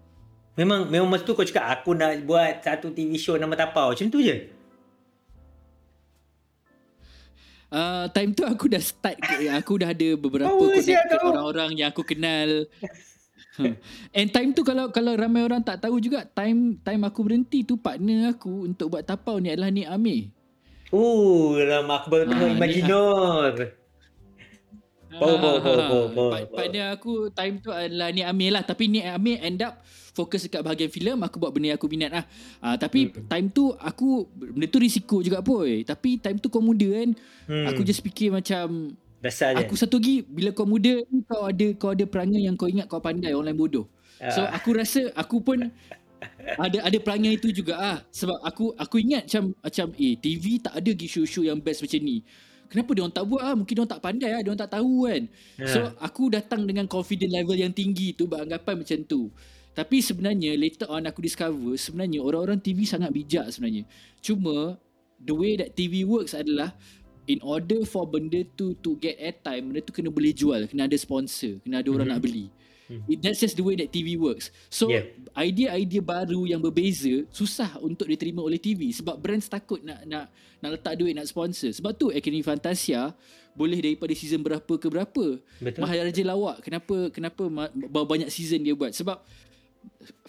[0.57, 3.93] Memang memang masa tu kau cakap aku nak buat satu TV show nama Tapau.
[3.93, 4.49] Macam tu je?
[7.73, 9.17] uh, time tu aku dah start
[9.59, 12.69] aku dah ada beberapa oh, connect orang-orang yang aku kenal.
[14.17, 17.77] And time tu kalau kalau ramai orang tak tahu juga time time aku berhenti tu
[17.77, 20.33] partner aku untuk buat tapau ni adalah Nik Amir.
[20.93, 23.53] Oh, lama aku baru tengok ha, Imaginor.
[25.17, 26.29] Oh, oh, oh.
[26.53, 29.81] Partner aku time tu adalah Nik Amir lah tapi Nik Amir end up
[30.13, 32.25] fokus dekat bahagian filem aku buat benda yang aku minat lah
[32.65, 33.29] uh, tapi hmm.
[33.29, 37.09] time tu aku benda tu risiko juga pun tapi time tu kau muda kan
[37.49, 37.65] hmm.
[37.69, 41.95] aku just fikir macam Dasar aku satu lagi bila kau muda ni kau ada kau
[41.95, 43.85] ada perangai yang kau ingat kau pandai orang lain bodoh.
[44.19, 44.51] So ah.
[44.51, 45.71] aku rasa aku pun
[46.59, 50.73] ada ada perangai itu juga ah sebab aku aku ingat macam macam eh TV tak
[50.77, 52.21] ada lagi show-show yang best macam ni.
[52.71, 53.53] Kenapa dia orang tak buat ah?
[53.53, 55.21] Mungkin dia orang tak pandai ah, dia orang tak tahu kan.
[55.61, 55.69] Yeah.
[55.69, 59.29] So aku datang dengan confident level yang tinggi tu beranggapan macam tu.
[59.73, 63.89] Tapi sebenarnya later on aku discover sebenarnya orang-orang TV sangat bijak sebenarnya.
[64.21, 64.77] Cuma
[65.17, 66.77] the way that TV works adalah
[67.25, 70.97] in order for benda tu to get airtime, benda tu kena boleh jual, kena ada
[70.99, 72.21] sponsor, kena ada orang mm-hmm.
[72.21, 72.45] nak beli.
[73.01, 73.21] Mm-hmm.
[73.25, 74.53] That's just the way that TV works.
[74.69, 75.09] So yeah.
[75.33, 80.29] idea-idea baru yang berbeza susah untuk diterima oleh TV sebab brands takut nak nak
[80.61, 81.73] nak letak duit nak sponsor.
[81.73, 83.11] Sebab tu Academy Fantasia
[83.53, 85.25] boleh daripada season berapa ke berapa.
[85.61, 85.81] Betul.
[85.81, 87.43] Maharaja Lawak kenapa kenapa
[88.05, 88.93] banyak season dia buat?
[88.93, 89.17] Sebab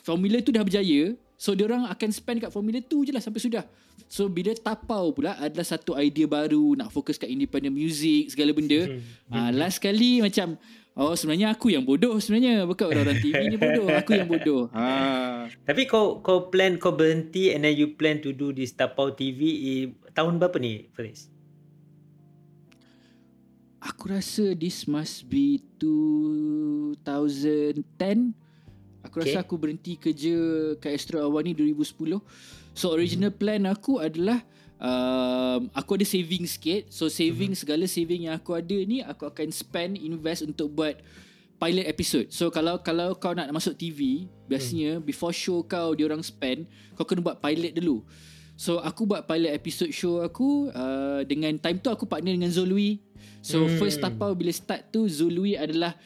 [0.05, 3.41] formula tu dah berjaya so dia orang akan spend kat formula tu je lah sampai
[3.41, 3.65] sudah
[4.07, 8.87] so bila tapau pula adalah satu idea baru nak fokus kat independent music segala benda
[8.87, 9.01] hmm.
[9.33, 10.61] uh, last kali macam
[10.95, 14.87] oh sebenarnya aku yang bodoh sebenarnya bukan orang-orang TV ni bodoh aku yang bodoh ha.
[15.69, 19.41] tapi kau kau plan kau berhenti and then you plan to do this tapau TV
[19.45, 21.35] eh, tahun berapa ni Faris
[23.85, 28.33] Aku rasa this must be 2010
[29.05, 29.37] Aku okay.
[29.37, 30.33] rasa aku berhenti kerja
[30.81, 32.25] kat Astro Awani 2010.
[32.73, 33.45] So original mm-hmm.
[33.45, 34.41] plan aku adalah
[34.81, 36.91] um, aku ada saving sikit.
[36.91, 37.63] So saving mm-hmm.
[37.63, 40.99] segala saving yang aku ada ni aku akan spend invest untuk buat
[41.59, 42.29] pilot episode.
[42.35, 45.05] So kalau kalau kau nak masuk TV, biasanya mm.
[45.07, 46.67] before show kau dia orang spend,
[46.99, 48.03] kau kena buat pilot dulu.
[48.55, 53.03] So aku buat pilot episode show aku uh, dengan time tu aku partner dengan Zolui.
[53.43, 53.79] So mm.
[53.83, 55.99] first tapau bila start tu Zolui adalah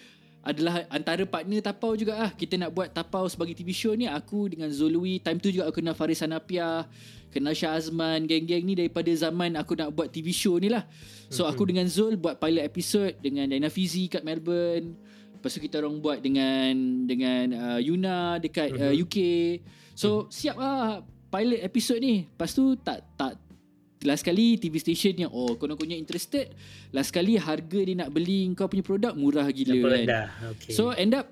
[0.43, 2.31] adalah antara partner tapau juga ah.
[2.33, 5.83] Kita nak buat tapau sebagai TV show ni aku dengan Zolui time tu juga aku
[5.83, 6.87] kenal Faris Anapia
[7.29, 10.89] kenal Shah Azman geng-geng ni daripada zaman aku nak buat TV show ni lah.
[11.29, 14.97] So aku dengan Zul buat pilot episode dengan Dina Fizi kat Melbourne.
[15.39, 16.73] Lepas tu kita orang buat dengan
[17.07, 19.17] dengan uh, Yuna dekat uh, UK
[19.95, 22.25] so siap lah pilot episode ni.
[22.27, 23.37] Lepas tu tak tak
[24.07, 26.55] last kali TV station yang oh nak interested
[26.95, 30.07] last kali harga dia nak beli kau punya produk murah gila kan.
[30.55, 30.71] okay.
[30.71, 31.27] so end up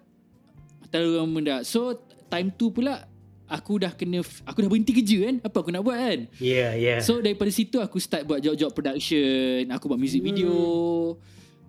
[0.90, 1.94] terlalu mendak so
[2.26, 3.06] time tu pula
[3.46, 5.36] aku dah kena aku dah berhenti kerja kan.
[5.46, 6.20] Apa aku nak buat kan?
[6.42, 10.28] Yeah yeah so daripada situ aku start buat job-job production aku buat music hmm.
[10.28, 10.54] video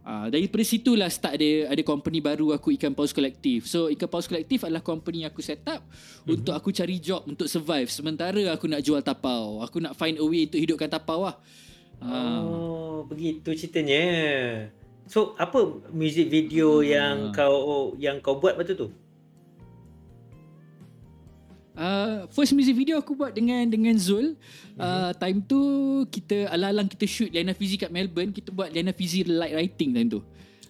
[0.07, 3.67] Uh, daripada situlah start ada ada company baru aku Ikan Paus Collective.
[3.67, 6.31] So Ikan Paus Collective adalah company yang aku set up mm-hmm.
[6.31, 9.59] untuk aku cari job untuk survive sementara aku nak jual tapau.
[9.67, 11.35] Aku nak find a way untuk hidupkan tapau lah.
[11.99, 12.39] Ah.
[12.39, 12.97] Oh, uh.
[13.03, 14.03] begitu ceritanya.
[15.11, 16.87] So apa music video uh.
[16.87, 18.87] yang kau yang kau buat waktu tu?
[21.77, 24.33] Uh, first music video aku buat dengan dengan Zul.
[24.81, 25.61] Uh, time tu
[26.09, 30.09] kita alang-alang kita shoot Liana Fizi kat Melbourne, kita buat Liana Fizi light writing time
[30.09, 30.19] tu.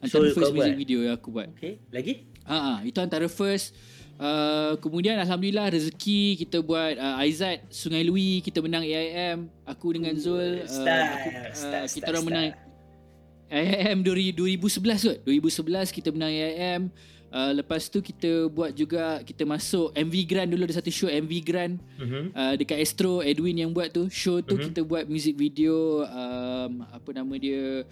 [0.04, 0.84] Antara so, first music buat.
[0.84, 1.48] video yang aku buat.
[1.56, 2.28] Okay, lagi?
[2.44, 3.72] Ah, uh, uh, itu antara first.
[4.18, 10.18] Uh, kemudian alhamdulillah rezeki kita buat uh, Aizat Sungai Lui kita menang AIM aku dengan
[10.18, 12.48] Zul uh, aku, uh, kita orang menang
[13.54, 14.74] AIM 2011
[15.06, 16.82] kot 2011 kita menang AIM
[17.28, 21.34] Uh, lepas tu kita buat juga kita masuk MV Grand dulu ada satu show MV
[21.44, 22.32] Grand uh-huh.
[22.32, 24.72] uh, dekat Astro Edwin yang buat tu show tu uh-huh.
[24.72, 27.84] kita buat music video um, apa nama dia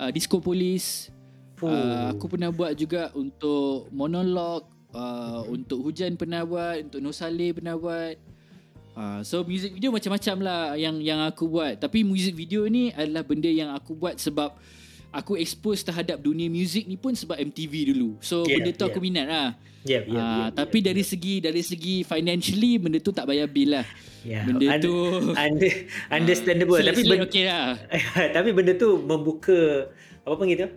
[0.00, 1.12] uh, Disco Police
[1.60, 4.64] uh, aku pernah buat juga untuk monolog
[4.96, 5.52] uh, uh-huh.
[5.52, 8.16] untuk hujan pernah buat untuk Nosale pernah buat
[8.96, 13.20] uh, so music video macam-macam lah yang yang aku buat tapi music video ni adalah
[13.20, 14.56] benda yang aku buat sebab
[15.12, 18.20] aku expose terhadap dunia muzik ni pun sebab MTV dulu.
[18.20, 18.90] So yeah, benda tu yeah.
[18.92, 19.48] aku minat lah.
[19.86, 21.10] Yeah, yeah, uh, yeah, tapi yeah, dari yeah.
[21.10, 23.86] segi dari segi financially benda tu tak bayar bil lah.
[24.26, 24.94] Yeah, benda un- tu
[25.32, 25.70] under,
[26.18, 27.66] understandable uh, tapi benda okay lah.
[28.36, 29.88] tapi benda tu membuka
[30.28, 30.68] apa panggil tu?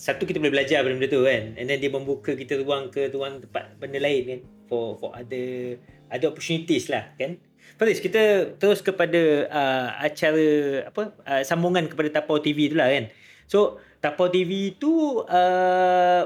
[0.00, 1.58] Satu kita boleh belajar benda tu kan.
[1.58, 5.76] And then dia membuka kita ruang ke ruang tempat benda lain kan for for other
[6.06, 7.36] ada opportunities lah kan.
[7.80, 10.46] Faris, kita terus kepada uh, acara
[10.84, 13.08] apa uh, sambungan kepada Tapau TV tu lah kan.
[13.50, 16.22] So Tapau TV tu uh,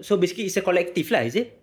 [0.00, 1.58] so basically it's a collective lah is it?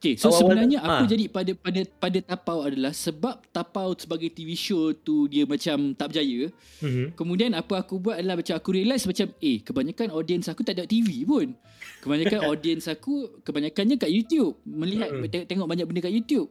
[0.00, 1.04] Okay, so Awal-awal sebenarnya apa ha.
[1.04, 6.16] jadi pada pada pada Tapau adalah sebab Tapau sebagai TV show tu dia macam tak
[6.16, 6.48] berjaya.
[6.80, 7.06] Mm-hmm.
[7.20, 10.88] Kemudian apa aku buat adalah macam aku realise macam eh kebanyakan audience aku tak ada
[10.88, 11.52] TV pun.
[12.00, 15.44] Kebanyakan audience aku kebanyakannya kat YouTube melihat mm-hmm.
[15.44, 16.48] tengok banyak benda kat YouTube.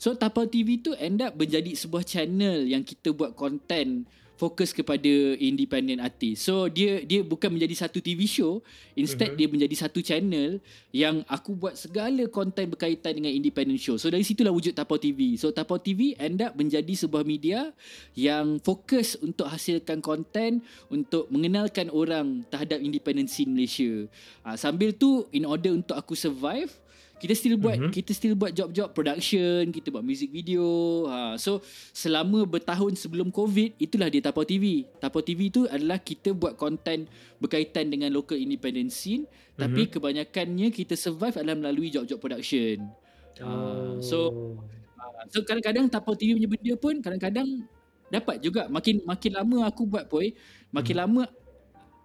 [0.00, 5.08] So Tapau TV tu end up menjadi sebuah channel yang kita buat content fokus kepada
[5.40, 6.44] independent artist.
[6.44, 8.60] So dia dia bukan menjadi satu TV show,
[8.92, 9.40] instead mm-hmm.
[9.40, 10.60] dia menjadi satu channel
[10.92, 13.96] yang aku buat segala konten berkaitan dengan independent show.
[13.96, 15.40] So dari situlah wujud Tapau TV.
[15.40, 17.72] So Tapau TV end up menjadi sebuah media
[18.12, 20.60] yang fokus untuk hasilkan konten
[20.92, 24.04] untuk mengenalkan orang terhadap independent scene Malaysia.
[24.44, 26.70] Uh, sambil tu in order untuk aku survive
[27.16, 27.92] kita still buat mm-hmm.
[27.96, 30.64] kita still buat job-job production kita buat music video
[31.08, 31.64] ha so
[31.96, 37.08] selama bertahun sebelum covid itulah dia Tapau TV Tapau TV tu adalah kita buat content
[37.40, 39.60] berkaitan dengan local independent scene mm-hmm.
[39.60, 42.84] tapi kebanyakannya kita survive adalah melalui job-job production
[43.40, 43.96] ha, oh.
[43.96, 44.18] ha so
[45.32, 47.48] so kadang-kadang Tapau TV punya benda pun kadang-kadang
[48.06, 50.30] dapat juga makin makin lama aku buat poi
[50.70, 51.02] makin mm.
[51.02, 51.22] lama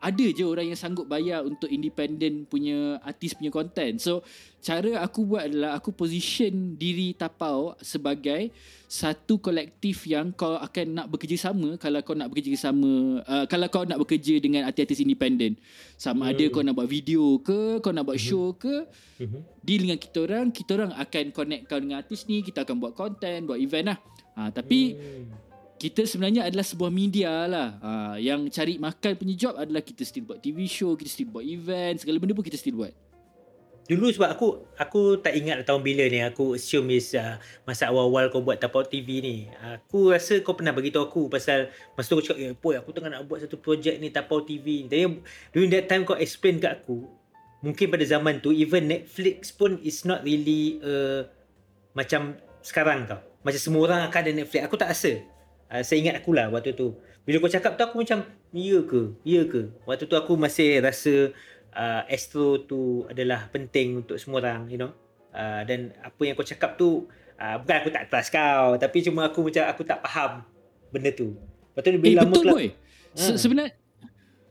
[0.02, 4.02] ada je orang yang sanggup bayar untuk independent punya artis punya content.
[4.02, 4.26] So
[4.58, 8.50] cara aku buat adalah aku position diri Tapau sebagai
[8.90, 14.02] satu kolektif yang kau akan nak bekerjasama kalau kau nak bekerjasama uh, kalau kau nak
[14.02, 15.62] bekerja dengan artis-artis independent.
[16.02, 16.32] Sama hmm.
[16.34, 18.26] ada kau nak buat video ke, kau nak buat hmm.
[18.26, 18.90] show ke,
[19.22, 19.62] hmm.
[19.62, 22.98] deal dengan kita orang, kita orang akan connect kau dengan artis ni, kita akan buat
[22.98, 24.00] content, buat event lah.
[24.32, 25.51] Ha, tapi hmm
[25.82, 30.30] kita sebenarnya adalah sebuah media lah uh, yang cari makan punya job adalah kita still
[30.30, 32.94] buat TV show, kita still buat event, segala benda pun kita still buat.
[33.89, 38.30] Dulu sebab aku aku tak ingat tahun bila ni aku assume is uh, masa awal-awal
[38.30, 39.38] kau buat Tapau TV ni.
[39.82, 42.94] Aku rasa kau pernah bagi tahu aku pasal masa tu aku cakap, eh, "Boy, aku
[42.94, 46.78] tengah nak buat satu projek ni Tapau TV." Tapi during that time kau explain kat
[46.78, 47.10] aku,
[47.65, 51.26] mungkin pada zaman tu even Netflix pun is not really uh,
[51.98, 53.17] macam sekarang tau.
[53.41, 54.62] Macam semua orang akan ada Netflix.
[54.70, 55.41] Aku tak rasa
[55.72, 56.94] uh, saya ingat aku lah waktu tu.
[57.24, 59.16] Bila kau cakap tu aku macam iya ke?
[59.24, 59.72] Iya ke?
[59.88, 61.32] Waktu tu aku masih rasa
[61.72, 64.92] uh, astro tu adalah penting untuk semua orang you know?
[65.32, 67.08] Uh, dan apa yang kau cakap tu
[67.40, 70.44] uh, bukan aku tak trust kau tapi cuma aku macam aku tak faham
[70.92, 71.40] benda tu.
[71.72, 72.68] Lepas tu bila eh, lama betul boy.
[73.12, 73.36] Ha.
[73.40, 73.74] sebenarnya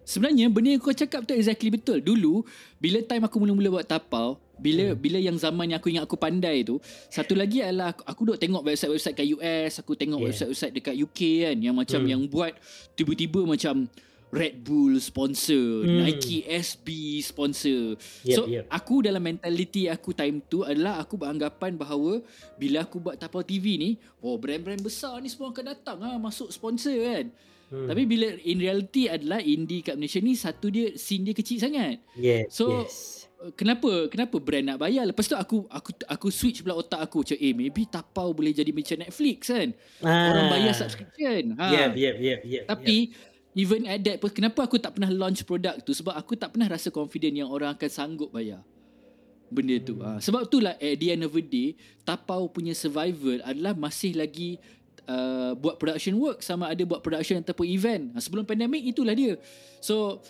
[0.08, 2.00] sebenarnya benda yang kau cakap tu exactly betul.
[2.00, 2.48] Dulu
[2.80, 4.98] bila time aku mula-mula buat tapau bila hmm.
[5.00, 6.76] bila yang zaman yang aku ingat aku pandai tu
[7.08, 10.28] satu lagi adalah aku, aku duk tengok website-website kat US aku tengok yeah.
[10.28, 12.10] website-website dekat UK kan yang macam hmm.
[12.12, 12.52] yang buat
[12.94, 13.88] tiba-tiba macam
[14.30, 16.06] Red Bull sponsor, hmm.
[16.06, 17.98] Nike SB sponsor.
[18.22, 18.70] Yep, so yep.
[18.70, 22.22] aku dalam mentality aku time tu adalah aku beranggapan bahawa
[22.54, 23.90] bila aku buat Tapau TV ni,
[24.22, 27.26] oh brand-brand besar ni semua akan datang ah masuk sponsor kan.
[27.74, 27.90] Hmm.
[27.90, 31.98] Tapi bila in reality adalah indie kat Malaysia ni satu dia scene dia kecil sangat.
[32.14, 33.19] Yes, so yes
[33.56, 37.38] kenapa kenapa brand nak bayar lepas tu aku aku aku switch pula otak aku macam
[37.40, 39.68] eh maybe tapau boleh jadi macam Netflix kan
[40.04, 40.36] ah.
[40.36, 43.60] orang bayar subscription ha yeah yeah yeah yeah tapi yeah.
[43.64, 46.92] even at that kenapa aku tak pernah launch produk tu sebab aku tak pernah rasa
[46.92, 48.60] confident yang orang akan sanggup bayar
[49.48, 50.04] benda tu hmm.
[50.04, 50.18] ha.
[50.20, 51.68] sebab itulah at the end of the day
[52.04, 54.60] tapau punya survival adalah masih lagi
[55.08, 59.40] uh, buat production work sama ada buat production ataupun event ha, sebelum pandemik itulah dia
[59.80, 60.20] so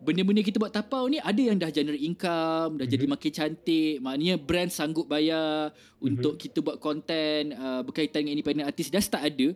[0.00, 2.92] benda-benda kita buat tapau ni ada yang dah generate income, dah mm-hmm.
[2.92, 3.12] jadi mhm.
[3.12, 3.94] makin cantik.
[4.00, 6.06] Maknanya brand sanggup bayar mm-hmm.
[6.08, 9.48] untuk kita buat content uh, berkaitan dengan independent artist dah start ada.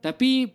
[0.00, 0.48] Tapi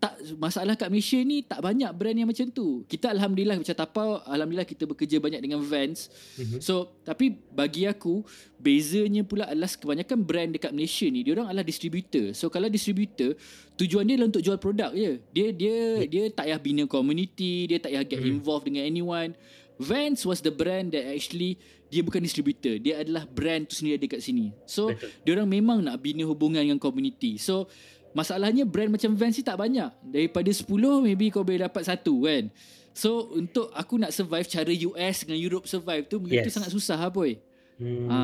[0.00, 2.88] tak masalah kat Malaysia ni tak banyak brand yang macam tu.
[2.88, 6.08] Kita alhamdulillah macam tapau, alhamdulillah kita bekerja banyak dengan Vans.
[6.40, 6.60] Mm-hmm.
[6.64, 8.24] So, tapi bagi aku
[8.56, 12.32] bezanya pula adalah kebanyakan brand dekat Malaysia ni dia orang adalah distributor.
[12.32, 13.36] So kalau distributor
[13.76, 15.20] tujuan dia adalah untuk jual produk je.
[15.36, 16.08] Dia dia yeah.
[16.08, 18.32] dia tak payah bina community, dia tak payah get mm.
[18.40, 19.36] involved dengan anyone.
[19.80, 21.56] Vans was the brand that actually
[21.88, 24.52] dia bukan distributor, dia adalah brand tu sendiri dekat sini.
[24.68, 25.10] So Betul.
[25.24, 27.40] dia orang memang nak bina hubungan dengan community.
[27.40, 27.66] So
[28.12, 29.90] masalahnya brand macam Vans ni tak banyak.
[30.02, 30.66] Daripada 10
[31.02, 32.50] maybe kau boleh dapat satu kan.
[32.90, 36.42] So untuk aku nak survive cara US dengan Europe survive tu yes.
[36.42, 37.38] itu sangat susah apa boy.
[37.78, 38.06] Hmm.
[38.10, 38.18] Ha.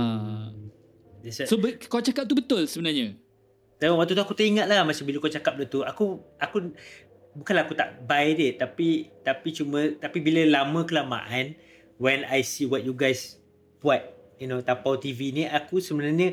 [1.46, 3.14] So kau cakap tu betul sebenarnya.
[3.76, 5.80] Dan waktu tu aku teringat lah masa bila kau cakap benda tu.
[5.86, 6.72] Aku aku
[7.36, 11.52] bukanlah aku tak buy dia tapi tapi cuma tapi bila lama kelamaan
[12.00, 13.36] when I see what you guys
[13.84, 14.00] buat
[14.40, 16.32] you know tapau TV ni aku sebenarnya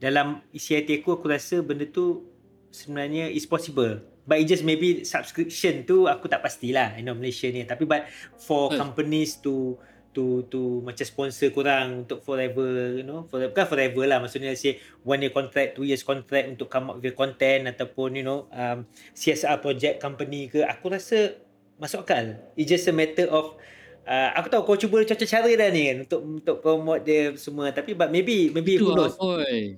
[0.00, 2.24] dalam isi hati aku aku rasa benda tu
[2.70, 4.02] sebenarnya is possible.
[4.24, 7.66] But it just maybe subscription tu aku tak pastilah you know Malaysia ni.
[7.66, 8.06] Tapi but
[8.38, 8.78] for uh.
[8.78, 9.74] companies to
[10.10, 14.18] to to macam sponsor kurang untuk forever you know for bukan forever lah.
[14.22, 18.24] Maksudnya say one year contract two years contract untuk come up with content ataupun you
[18.26, 21.38] know um, CSR project company ke aku rasa
[21.78, 22.38] masuk akal.
[22.54, 23.58] It just a matter of
[24.04, 27.70] uh, aku tahu kau cuba cuaca cara dah ni kan untuk untuk promote dia semua.
[27.70, 29.14] Tapi but maybe maybe Itu who knows?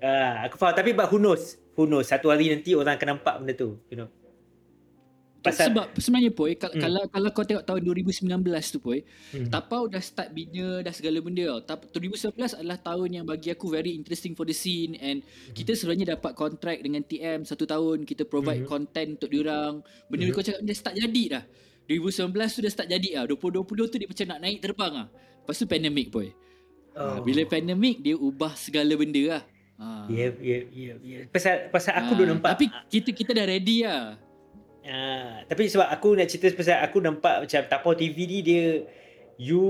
[0.00, 0.74] uh, aku faham.
[0.76, 3.96] Tapi but who knows who knows satu hari nanti orang akan nampak benda tu you
[3.96, 4.08] know
[5.42, 6.78] Pasal, sebab sebenarnya poi hmm.
[6.78, 9.50] kalau kalau kau tengok tahun 2019 tu poi hmm.
[9.50, 11.82] tapau dah start bina dah segala benda tau.
[11.98, 15.50] 2019 adalah tahun yang bagi aku very interesting for the scene and hmm.
[15.58, 18.70] kita sebenarnya dapat kontrak dengan TM satu tahun kita provide hmm.
[18.70, 19.82] content untuk diorang.
[20.06, 20.34] Benda hmm.
[20.38, 21.44] kau cakap dia start jadi dah.
[21.90, 23.24] 2019 tu dah start jadi ah.
[23.26, 25.08] 2020 tu dia macam nak naik terbang ah.
[25.10, 26.30] Lepas tu pandemik poi.
[26.94, 27.18] Oh.
[27.26, 29.42] Bila pandemik dia ubah segala benda lah.
[30.10, 31.18] Ya, ya, ya, ya.
[31.30, 32.50] Pasal pasal aku ha, dah nampak.
[32.58, 34.18] Tapi kita kita dah ready lah.
[34.82, 38.82] Uh, tapi sebab aku nak cerita pasal aku nampak macam Tapau TV ni dia
[39.38, 39.62] you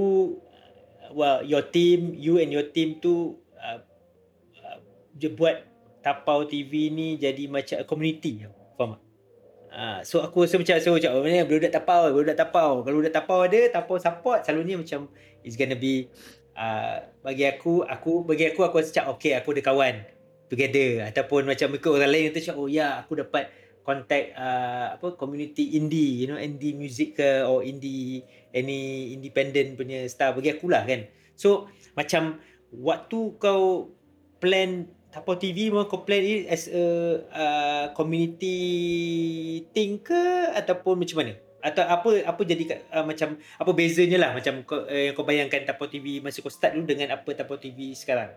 [1.13, 3.85] well your team you and your team tu uh,
[4.65, 4.79] uh,
[5.37, 5.69] buat
[6.01, 8.49] Tapau TV ni jadi macam community
[8.81, 9.03] faham tak?
[9.73, 13.17] Uh, so aku rasa macam so macam oh, mana budak tapau budak tapau kalau budak
[13.17, 15.09] tapau ada tapau support selalunya macam
[15.41, 16.13] it's gonna be
[16.57, 19.95] uh, bagi aku aku bagi aku aku macam okay aku ada kawan
[20.49, 21.09] together.
[21.09, 23.49] Ataupun macam ikut orang lain tu macam oh ya yeah, aku dapat
[23.83, 28.23] contact uh, apa community indie you know indie music ke or indie
[28.55, 31.09] any independent punya star bagi aku lah kan?
[31.35, 32.41] So macam
[32.73, 33.93] waktu kau
[34.41, 36.85] plan Tapau TV mau kau plan it as a
[37.29, 38.57] uh, community
[39.77, 40.49] thing ke?
[40.57, 44.91] Ataupun macam mana atau apa apa jadi uh, macam apa bezanya lah macam kau, uh,
[44.91, 48.35] yang kau bayangkan Tapau TV masa kau start dulu dengan apa Tapau TV sekarang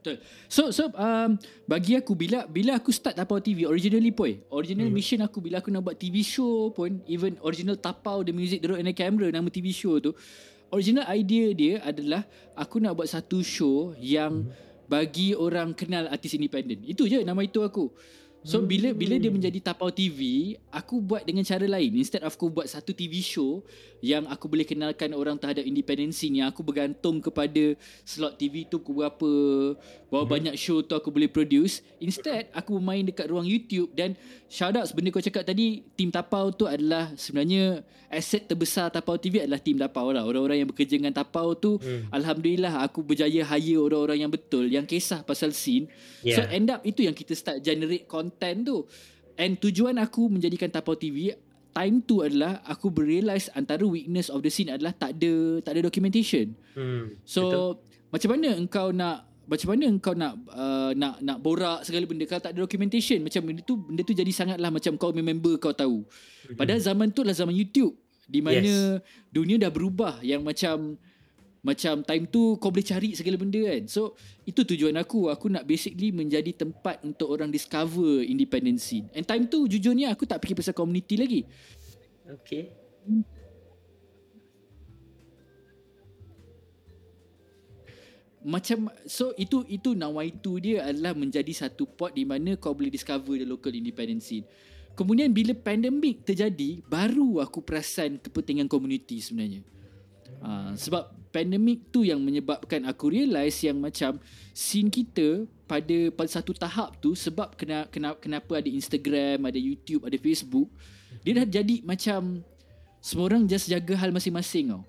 [0.00, 0.16] Betul.
[0.48, 1.36] So so um,
[1.68, 4.96] bagi aku bila bila aku start Tapau TV originally pun original hmm.
[4.96, 8.72] mission aku bila aku nak buat TV show pun even original Tapau the music the
[8.72, 10.16] road and the camera nama TV show tu
[10.72, 12.24] original idea dia adalah
[12.56, 14.88] aku nak buat satu show yang hmm.
[14.88, 16.80] bagi orang kenal artis independent.
[16.88, 17.92] Itu je nama itu aku.
[18.40, 18.66] So hmm.
[18.68, 21.92] bila bila dia menjadi Tapau TV, aku buat dengan cara lain.
[22.00, 23.60] Instead of aku buat satu TV show
[24.00, 28.96] yang aku boleh kenalkan orang terhadap independensi ni, aku bergantung kepada slot TV tu aku
[28.96, 29.30] berapa,
[30.08, 30.32] berapa hmm.
[30.32, 31.84] banyak show tu aku boleh produce.
[32.00, 34.16] Instead, aku bermain dekat ruang YouTube dan
[34.48, 39.44] shout out sebenarnya kau cakap tadi, tim Tapau tu adalah sebenarnya aset terbesar Tapau TV
[39.44, 40.24] adalah tim Tapau lah.
[40.24, 42.08] Orang-orang yang bekerja dengan Tapau tu, hmm.
[42.08, 45.92] Alhamdulillah aku berjaya hire orang-orang yang betul, yang kisah pasal scene.
[46.24, 46.40] Yeah.
[46.40, 48.86] So end up itu yang kita start generate content content tu
[49.34, 51.34] and tujuan aku menjadikan Tapau TV
[51.74, 55.86] time tu adalah aku berealize antara weakness of the scene adalah tak ada tak ada
[55.86, 57.70] documentation hmm, so betul.
[58.10, 62.42] macam mana engkau nak macam mana engkau nak uh, nak nak borak segala benda kalau
[62.42, 66.06] tak ada documentation macam benda tu benda tu jadi sangatlah macam kau member kau tahu
[66.06, 66.54] hmm.
[66.54, 67.98] padahal zaman tu lah zaman YouTube
[68.30, 69.02] di mana yes.
[69.34, 70.94] dunia dah berubah yang macam
[71.60, 73.84] macam time tu kau boleh cari segala benda kan.
[73.84, 74.16] So
[74.48, 75.28] itu tujuan aku.
[75.28, 80.24] Aku nak basically menjadi tempat untuk orang discover independent scene and time tu jujurnya aku
[80.24, 81.40] tak fikir pasal community lagi.
[82.40, 82.72] Okay.
[88.40, 93.36] Macam so itu itu nawaitu dia adalah menjadi satu pot di mana kau boleh discover
[93.36, 94.48] the local independent scene
[95.00, 99.64] kemudian bila pandemik terjadi baru aku perasan kepentingan community sebenarnya
[100.38, 104.18] uh, sebab pandemik tu yang menyebabkan aku realise yang macam
[104.50, 110.02] scene kita pada pada satu tahap tu sebab kena, kena, kenapa ada Instagram, ada YouTube,
[110.02, 110.66] ada Facebook,
[111.22, 112.42] dia dah jadi macam
[112.98, 114.82] semua orang just jaga hal masing-masing tau.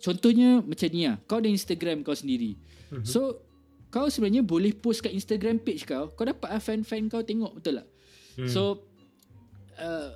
[0.00, 2.56] Contohnya macam ni lah, kau ada Instagram kau sendiri.
[2.88, 3.04] Mhm.
[3.04, 3.44] So,
[3.92, 7.82] kau sebenarnya boleh post kat Instagram page kau, kau dapat lah fan-fan kau tengok, betul
[7.82, 7.88] tak?
[8.38, 8.48] Hmm.
[8.48, 8.62] So,
[9.76, 10.08] uh,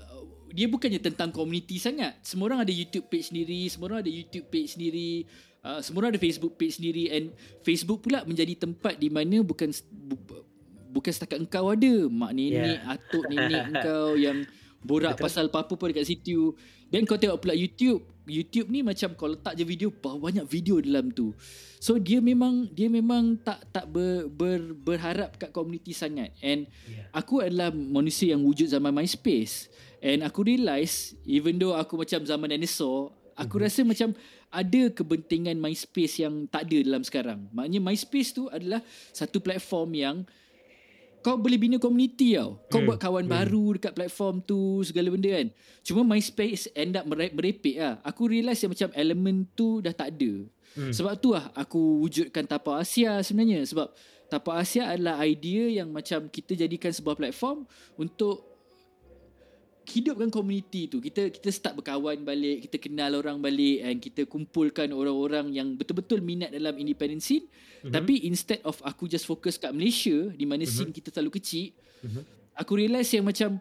[0.55, 2.15] dia bukannya tentang community sangat.
[2.23, 5.27] Semua orang ada YouTube page sendiri, semua orang ada YouTube page sendiri.
[5.65, 7.35] Uh, semua orang ada Facebook page sendiri and
[7.67, 10.15] Facebook pula menjadi tempat di mana bukan bu,
[10.95, 12.95] bukan setakat engkau ada mak nenek yeah.
[12.95, 14.45] atuk nenek engkau yang
[14.85, 15.25] borak Betul.
[15.25, 16.53] pasal apa-apa pun dekat situ
[16.95, 21.11] dan kau tengok pula YouTube YouTube ni macam kau letak je video banyak video dalam
[21.11, 21.35] tu
[21.83, 27.11] so dia memang dia memang tak tak ber, ber, berharap kat community sangat and yeah.
[27.11, 29.67] aku adalah manusia yang wujud zaman MySpace
[29.99, 33.67] and aku realise even though aku macam zaman dinosaur aku mm-hmm.
[33.67, 34.09] rasa macam
[34.55, 37.51] ada kepentingan MySpace yang tak ada dalam sekarang.
[37.51, 38.79] Maknanya MySpace tu adalah
[39.11, 40.17] satu platform yang
[41.25, 42.61] kau boleh bina community tau.
[42.69, 42.89] Kau hmm.
[42.93, 43.33] buat kawan hmm.
[43.33, 45.49] baru dekat platform tu, segala benda kan.
[45.81, 47.97] Cuma MySpace end up merepek lah.
[48.05, 50.45] Aku realise yang macam elemen tu dah tak ada.
[50.77, 50.93] Hmm.
[50.93, 53.65] Sebab tu lah aku wujudkan Tapak Asia sebenarnya.
[53.65, 53.89] Sebab
[54.29, 57.65] Tapak Asia adalah idea yang macam kita jadikan sebuah platform
[57.97, 58.54] untuk
[59.85, 64.89] hidupkan community tu kita kita start berkawan balik kita kenal orang balik and kita kumpulkan
[64.91, 67.93] orang-orang yang betul-betul minat dalam independent scene mm-hmm.
[67.93, 70.73] tapi instead of aku just fokus kat Malaysia di mana mm-hmm.
[70.73, 72.23] scene kita terlalu kecil mm-hmm.
[72.57, 73.61] aku realise yang macam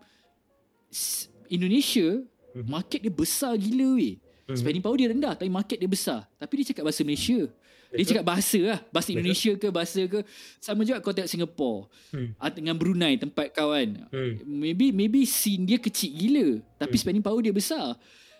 [1.52, 2.66] Indonesia mm-hmm.
[2.68, 4.16] market dia besar gila weh
[4.48, 4.58] hmm.
[4.58, 7.48] spending power dia rendah tapi market dia besar tapi dia cakap bahasa Malaysia.
[7.94, 9.20] Dia cakap bahasa lah bahasa Betul.
[9.22, 10.20] Indonesia ke bahasa ke
[10.58, 11.80] sama juga kau tengok Singapore
[12.14, 12.32] hmm.
[12.58, 14.42] dengan Brunei tempat kau kan hmm.
[14.46, 16.48] maybe maybe scene dia kecil gila
[16.82, 17.02] tapi hmm.
[17.02, 17.96] spending power dia besar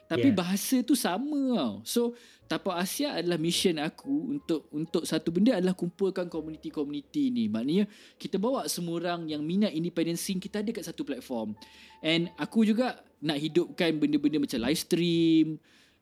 [0.10, 0.38] tapi yeah.
[0.38, 5.74] bahasa tu sama tau so Tapak Asia adalah mission aku untuk untuk satu benda adalah
[5.74, 7.48] kumpulkan komuniti-komuniti ni.
[7.48, 7.88] Maknanya
[8.20, 11.56] kita bawa semua orang yang minat independent scene kita ada kat satu platform.
[12.04, 15.48] And aku juga nak hidupkan benda-benda macam live stream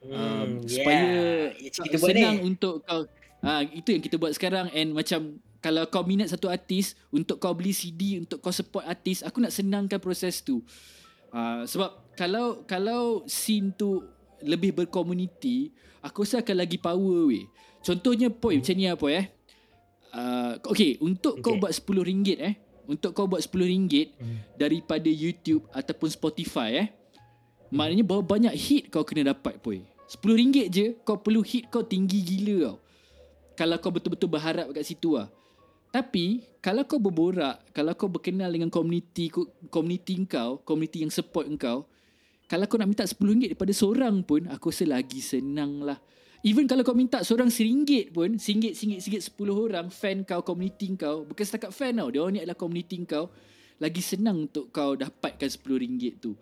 [0.02, 0.74] hmm, um, yeah.
[0.74, 1.10] supaya
[1.62, 2.48] kita senang ni.
[2.52, 3.06] untuk kau
[3.42, 7.54] ha, itu yang kita buat sekarang and macam kalau kau minat satu artis untuk kau
[7.54, 10.66] beli CD untuk kau support artis aku nak senangkan proses tu.
[11.32, 14.04] Uh, sebab kalau kalau scene tu
[14.42, 15.72] lebih berkomuniti
[16.02, 17.46] aku rasa akan lagi power weh.
[17.82, 19.26] Contohnya poi macam ni apa eh.
[20.12, 21.46] Uh, okay, untuk okay.
[21.46, 22.56] kau buat RM10 eh.
[22.90, 24.38] Untuk kau buat RM10 hmm.
[24.58, 26.88] daripada YouTube ataupun Spotify eh.
[27.70, 27.80] Hmm.
[27.80, 29.86] Maknanya berapa banyak hit kau kena dapat poi.
[30.12, 32.78] RM10 je kau perlu hit kau tinggi gila tau.
[33.62, 35.30] Kalau kau betul-betul berharap kat situ lah.
[35.94, 39.30] Tapi kalau kau berborak, kalau kau berkenal dengan komuniti
[39.70, 41.86] komuniti kau, komuniti yang support kau,
[42.50, 46.02] kalau kau nak minta RM10 daripada seorang pun Aku rasa lagi senang lah.
[46.42, 50.90] Even kalau kau minta seorang RM1 pun RM1, RM1, RM1, 10 orang Fan kau, community
[50.98, 53.30] kau Bukan setakat fan tau Dia orang ni adalah community kau
[53.78, 56.34] Lagi senang untuk kau dapatkan RM10 tu.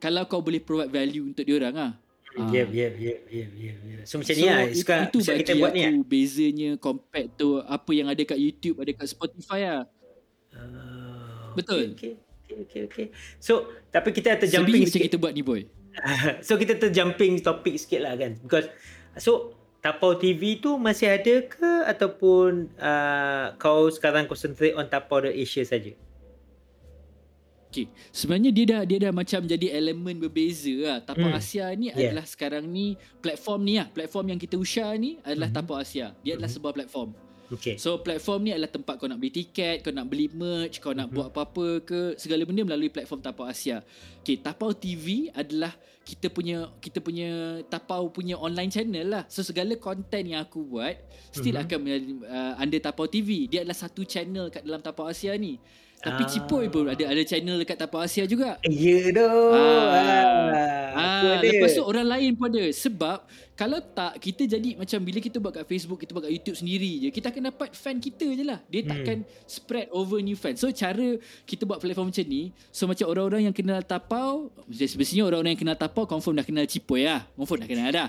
[0.00, 1.92] Kalau kau boleh provide value untuk dia orang lah
[2.32, 3.72] Ya, ya, ya, ya, ya.
[4.08, 4.64] So macam so, ni lah.
[4.72, 5.92] Sekarang, itu bagi kita buat ni, lah.
[6.00, 9.84] bezanya compared tu apa yang ada kat YouTube, ada kat Spotify lah.
[10.52, 11.92] Uh, Betul.
[11.92, 13.06] Okay, okay okay, okay.
[13.40, 15.08] So, tapi kita terjumping sikit.
[15.08, 15.64] kita buat ni, boy.
[16.46, 18.36] so, kita terjumping topik sikit lah kan.
[18.40, 18.68] Because,
[19.16, 25.34] so, Tapau TV tu masih ada ke ataupun uh, kau sekarang concentrate on Tapau the
[25.34, 25.90] Asia saja?
[27.72, 27.88] Okay.
[28.12, 30.98] Sebenarnya dia dah dia dah macam jadi elemen berbeza lah.
[31.00, 31.40] Tapau hmm.
[31.40, 32.12] Asia ni yeah.
[32.12, 33.88] adalah sekarang ni platform ni lah.
[33.88, 35.56] Platform yang kita usah ni adalah hmm.
[35.56, 36.12] Tapau Asia.
[36.20, 36.56] Dia adalah hmm.
[36.60, 37.10] sebuah platform.
[37.52, 37.76] Okay.
[37.76, 41.12] So platform ni adalah tempat kau nak beli tiket, kau nak beli merch, kau nak
[41.12, 41.16] mm-hmm.
[41.20, 43.84] buat apa-apa ke segala benda melalui platform Tapau Asia.
[44.24, 49.24] Okay, Tapau TV adalah kita punya kita punya Tapau punya online channel lah.
[49.28, 50.96] So segala konten yang aku buat
[51.28, 51.68] still mm-hmm.
[51.68, 53.44] akan uh, under Tapau TV.
[53.52, 55.60] Dia adalah satu channel kat dalam Tapau Asia ni.
[56.02, 56.28] Tapi ah.
[56.28, 58.58] Cipoy pun ada ada channel dekat Tapau Asia juga.
[58.66, 59.54] Ya yeah, doh.
[59.54, 60.90] Ah.
[60.98, 61.38] Ah.
[61.38, 62.66] Lepas tu orang lain pun ada.
[62.74, 63.22] Sebab
[63.54, 67.06] kalau tak kita jadi macam bila kita buat kat Facebook, kita buat kat YouTube sendiri
[67.06, 68.58] je, kita akan dapat fan kita je lah.
[68.66, 68.90] Dia hmm.
[68.90, 70.58] takkan spread over new fan.
[70.58, 75.54] So cara kita buat platform macam ni, so macam orang-orang yang kenal Tapau, sebenarnya orang-orang
[75.54, 77.22] yang kenal Tapau confirm dah kenal Cipoy lah.
[77.38, 78.08] Confirm dah kenal dah.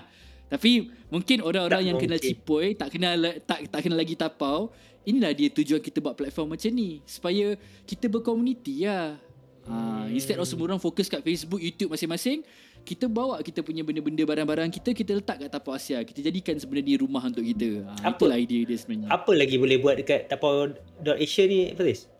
[0.50, 2.14] Tapi mungkin orang-orang yang mungkin.
[2.14, 4.74] kenal Cipoy tak kenal tak tak kenal lagi Tapau
[5.04, 7.56] inilah dia tujuan kita buat platform macam ni supaya
[7.88, 9.20] kita berkomuniti lah.
[9.64, 12.43] Ha, instead of semua orang fokus kat Facebook, YouTube masing-masing,
[12.84, 16.04] kita bawa kita punya benda-benda barang-barang kita kita letak kat Tapau Asia.
[16.04, 17.88] Kita jadikan sebenarnya rumah untuk kita.
[17.88, 19.08] Ha, apa, itulah idea dia sebenarnya.
[19.08, 22.12] Apa lagi boleh buat dekat Tapau.asia ni, Faris?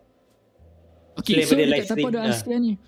[1.20, 2.56] Okay, so dekat Tapau.asia ha.
[2.56, 2.80] ni.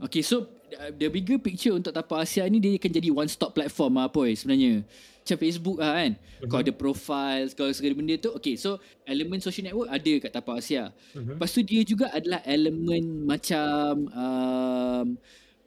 [0.00, 0.48] Okay, so
[0.96, 4.86] the bigger picture untuk Tapau Asia ni dia akan jadi one stop platform lah, sebenarnya
[5.20, 6.48] macam Facebook lah kan uh-huh.
[6.50, 10.58] kau ada profile kau segala benda tu okay so elemen social network ada kat Tapau
[10.58, 11.36] Asia uh-huh.
[11.36, 15.06] lepas tu dia juga adalah elemen macam um,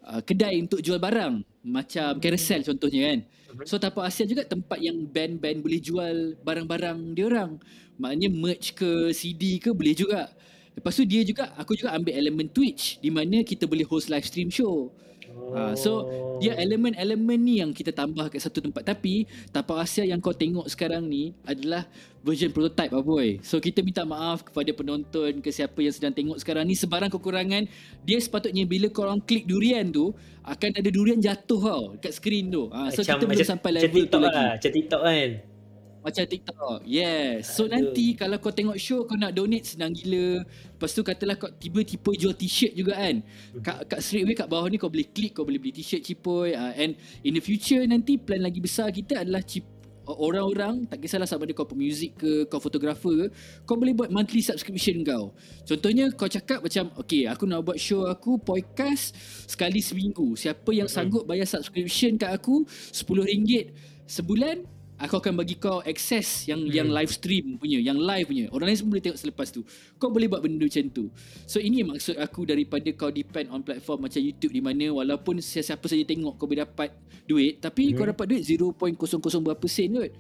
[0.04, 2.22] uh, kedai untuk jual barang macam uh-huh.
[2.22, 3.66] carousel contohnya kan uh-huh.
[3.70, 7.56] so Tapau Asia juga tempat yang band-band boleh jual barang-barang dia orang
[7.96, 10.34] maknanya merch ke CD ke boleh juga
[10.74, 14.26] lepas tu dia juga aku juga ambil elemen Twitch di mana kita boleh host live
[14.26, 14.92] stream show
[15.54, 16.10] Ha, so
[16.42, 20.66] dia elemen-elemen ni yang kita tambah kat satu tempat tapi tapak Asia yang kau tengok
[20.70, 21.86] sekarang ni adalah
[22.26, 23.38] version prototype apa boy.
[23.46, 27.70] So kita minta maaf kepada penonton ke siapa yang sedang tengok sekarang ni sebarang kekurangan
[28.02, 32.50] dia sepatutnya bila kau orang klik durian tu akan ada durian jatuh tau kat skrin
[32.50, 32.70] tu.
[32.74, 34.38] Ha, so macam, kita belum sampai level tu lagi.
[34.38, 35.30] Lah, macam TikTok kan.
[36.04, 36.80] Macam TikTok.
[36.84, 37.56] Yes.
[37.56, 37.80] So Aduh.
[37.80, 40.44] nanti kalau kau tengok show kau nak donate senang gila.
[40.44, 43.24] Lepas tu katalah kau tiba-tiba jual t-shirt juga kan.
[43.64, 46.52] Kat, kat straight away kat bawah ni kau boleh klik kau boleh beli t-shirt cipoy.
[46.52, 49.64] Uh, and in the future nanti plan lagi besar kita adalah cip
[50.08, 53.28] orang-orang tak kisahlah sama ada kau pemuzik ke kau fotografer ke
[53.64, 55.32] kau boleh buat monthly subscription kau
[55.64, 59.16] contohnya kau cakap macam okay aku nak buat show aku podcast
[59.48, 63.72] sekali seminggu siapa yang sanggup bayar subscription kat aku RM10
[64.04, 64.68] sebulan
[64.98, 66.74] aku akan bagi kau access yang hmm.
[66.74, 68.46] yang live stream punya, yang live punya.
[68.54, 69.62] Orang lain semua boleh tengok selepas tu.
[69.98, 71.10] Kau boleh buat benda macam tu.
[71.50, 75.86] So ini maksud aku daripada kau depend on platform macam YouTube di mana walaupun siapa
[75.90, 76.94] saja tengok kau boleh dapat
[77.26, 77.96] duit, tapi hmm.
[77.98, 80.12] kau dapat duit 0.00 berapa sen kot.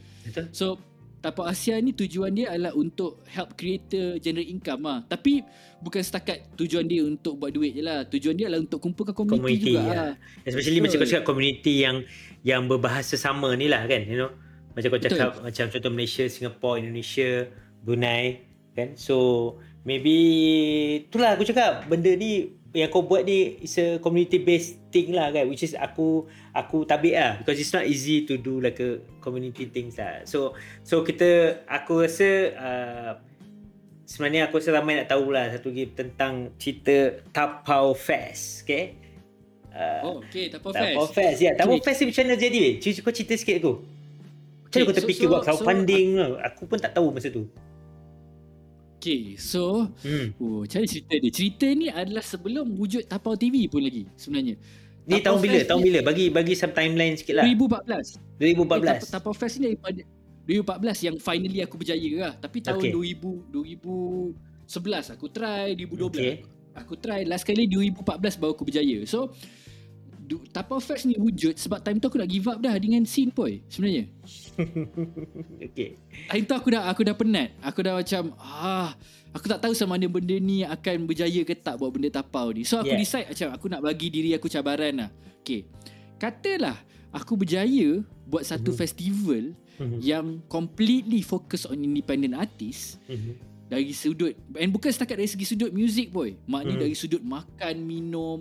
[0.55, 0.93] So
[1.23, 5.07] Tapak Asia ni tujuan dia adalah untuk help creator generate income lah.
[5.07, 5.39] Tapi
[5.79, 8.03] bukan setakat tujuan dia untuk buat duit je lah.
[8.11, 9.95] Tujuan dia adalah untuk kumpulkan community, community juga ya.
[9.95, 10.13] lah.
[10.43, 10.91] Especially Betul.
[10.91, 11.97] macam kau cakap community yang
[12.43, 14.03] yang berbahasa sama ni lah kan.
[14.03, 14.31] You know?
[14.73, 15.43] Macam kau cakap Betul.
[15.45, 17.45] macam contoh Malaysia, Singapore, Indonesia,
[17.85, 18.41] Brunei
[18.73, 18.97] kan.
[18.97, 19.17] So
[19.85, 20.15] maybe
[21.05, 21.85] itulah aku cakap.
[21.85, 25.45] Benda ni yang kau buat ni is a community based thing lah kan?
[25.45, 26.25] Which is aku
[26.57, 27.37] aku tabik lah.
[27.37, 30.25] Because it's not easy to do like a community things lah.
[30.25, 33.11] So so kita aku rasa uh,
[34.09, 38.97] sebenarnya aku rasa ramai nak tahu lah satu lagi tentang cerita Tapau Fest okay?
[39.73, 41.13] Uh, oh okay Tapau, Tapau Fest.
[41.13, 41.53] Fest ya.
[41.53, 41.53] Yeah.
[41.61, 42.57] Tapau Fest ni macam mana jadi?
[42.57, 42.73] Weh
[43.05, 43.73] kau cerita sikit aku
[44.73, 47.45] macam okay, kau terfikir so, buat crowdfunding so, aku pun tak tahu masa tu
[48.97, 50.33] Okay, so hmm.
[50.39, 54.55] oh, Cari cerita dia Cerita ni adalah sebelum wujud Tapau TV pun lagi sebenarnya
[55.03, 55.59] Ni Tapau tahun bila?
[55.67, 55.99] Tahun bila?
[56.01, 60.01] Bagi bagi some timeline sikit lah 2014 2014 Tapau Fest ni daripada
[60.47, 63.13] 2014 yang finally aku berjaya lah Tapi tahun okay.
[63.13, 66.33] 2000, 2011 aku try 2012 okay.
[66.73, 69.35] Aku try last kali 2014 baru aku berjaya So
[70.53, 73.61] Tapau Facts ni wujud sebab time tu aku nak give up dah dengan scene boy
[73.69, 74.09] sebenarnya.
[75.67, 75.99] okay.
[76.29, 77.49] Time tu aku dah aku dah penat.
[77.61, 78.93] Aku dah macam ah
[79.33, 82.65] aku tak tahu sama mana benda ni akan berjaya ke tak buat benda tapau ni.
[82.65, 83.01] So aku yeah.
[83.01, 85.09] decide macam aku nak bagi diri aku cabaran lah.
[85.43, 85.67] Okay.
[86.17, 86.77] Katalah
[87.13, 88.81] aku berjaya buat satu mm-hmm.
[88.81, 89.43] festival
[89.77, 89.99] mm-hmm.
[90.01, 92.97] yang completely focus on independent artist.
[93.05, 93.52] Mm-hmm.
[93.73, 96.37] Dari sudut And bukan setakat dari segi sudut music boy.
[96.45, 96.83] Maknanya mm-hmm.
[96.85, 98.39] dari sudut makan, minum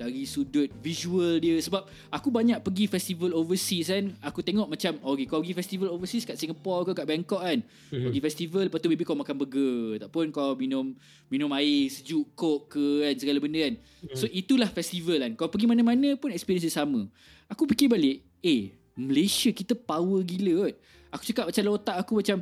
[0.00, 1.60] dari sudut visual dia.
[1.60, 4.16] Sebab aku banyak pergi festival overseas kan.
[4.24, 7.60] Aku tengok macam oh, okay kau pergi festival overseas kat Singapore ke kat Bangkok kan?
[7.60, 8.08] Mm-hmm.
[8.08, 10.00] pergi festival lepas tu maybe kau makan burger.
[10.00, 10.96] Ataupun kau minum
[11.28, 13.74] minum air sejuk coke ke kan segala benda kan?
[13.76, 14.16] Mm-hmm.
[14.16, 15.36] so itulah festival kan.
[15.36, 17.04] Kau pergi mana-mana pun experience dia sama.
[17.52, 20.76] Aku fikir balik eh Malaysia kita power gila kan
[21.10, 22.36] aku cakap macam dalam otak aku macam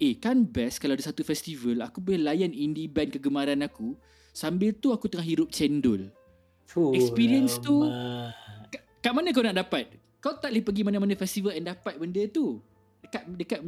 [0.00, 3.92] eh kan best kalau ada satu festival aku boleh layan indie band kegemaran aku
[4.32, 6.08] sambil tu aku tengah hirup cendol.
[6.64, 7.66] Fuh, experience lama.
[7.66, 7.76] tu
[8.72, 9.92] kat, kat mana kau nak dapat?
[10.22, 12.64] Kau tak boleh pergi mana-mana festival and dapat benda tu.
[13.04, 13.60] Dekat dekat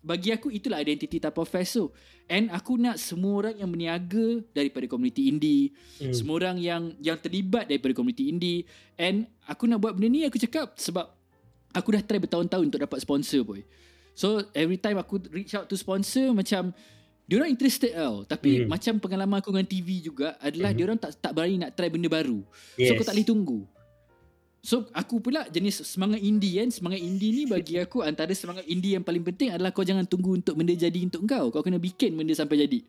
[0.00, 1.90] bagi aku itulah identiti Tapau Fest tu.
[2.30, 6.14] And aku nak semua orang yang berniaga daripada komuniti indie hmm.
[6.14, 8.62] semua orang yang yang terlibat daripada komuniti indie.
[8.94, 11.10] And aku nak buat benda ni aku cakap sebab
[11.74, 13.62] aku dah try bertahun-tahun untuk dapat sponsor boy
[14.20, 16.76] so every time aku reach out to sponsor macam
[17.24, 18.68] dia orang interested tau tapi mm.
[18.68, 20.76] macam pengalaman aku dengan TV juga adalah mm.
[20.76, 22.44] dia orang tak tak berani nak try benda baru
[22.76, 22.92] yes.
[22.92, 23.60] so kau tak boleh tunggu
[24.60, 28.92] so aku pula jenis semangat indie kan semangat indie ni bagi aku antara semangat indie
[28.92, 32.12] yang paling penting adalah kau jangan tunggu untuk benda jadi untuk kau kau kena bikin
[32.12, 32.84] benda sampai jadi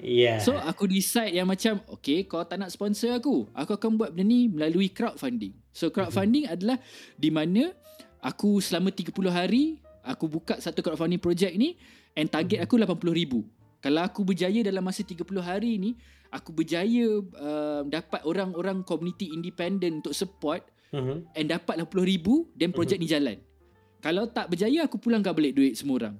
[0.00, 0.40] Yeah.
[0.40, 4.32] So aku decide yang macam Okay kau tak nak sponsor aku Aku akan buat benda
[4.32, 6.56] ni melalui crowdfunding So crowdfunding mm-hmm.
[6.56, 6.80] adalah
[7.20, 7.68] Di mana
[8.24, 11.76] Aku selama 30 hari Aku buka satu crowdfunding project ni
[12.18, 12.66] And target mm-hmm.
[12.66, 13.32] aku RM80,000
[13.80, 15.96] kalau aku berjaya dalam masa 30 hari ni
[16.30, 21.24] aku berjaya uh, dapat orang-orang community independent untuk support uh-huh.
[21.34, 23.08] and dapat 80,000 dan projek uh-huh.
[23.08, 23.36] ni jalan
[24.04, 26.16] kalau tak berjaya aku pulangkan balik duit semua orang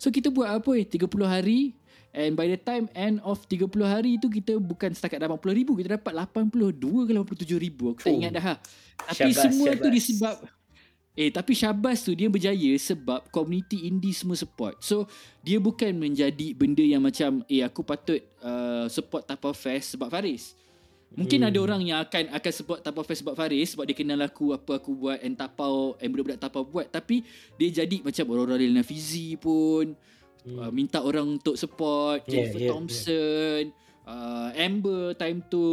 [0.00, 1.76] so kita buat apa eh 30 hari
[2.16, 5.88] and by the time end of 30 hari tu kita bukan setakat dapat 80,000 kita
[6.00, 8.16] dapat 82 ke 87,000 aku tak oh.
[8.16, 8.54] ingat dah ha.
[9.12, 9.82] tapi syabas, semua syabas.
[9.84, 10.36] tu disebab
[11.14, 14.82] Eh tapi Syabas tu dia berjaya sebab community indie semua support.
[14.82, 15.06] So
[15.46, 20.58] dia bukan menjadi benda yang macam eh aku patut uh, support Tapau Fest sebab Faris.
[21.14, 21.48] Mungkin hmm.
[21.54, 24.82] ada orang yang akan akan support Tapau Fest sebab Faris sebab dia kenal aku apa
[24.82, 27.22] aku buat and Tapau and budak-budak Tapau buat tapi
[27.54, 29.94] dia jadi macam orang-orang Lena Fizi pun
[30.42, 30.58] hmm.
[30.66, 35.64] uh, minta orang untuk support yeah, Jennifer yeah, Thompson yeah uh, Amber time tu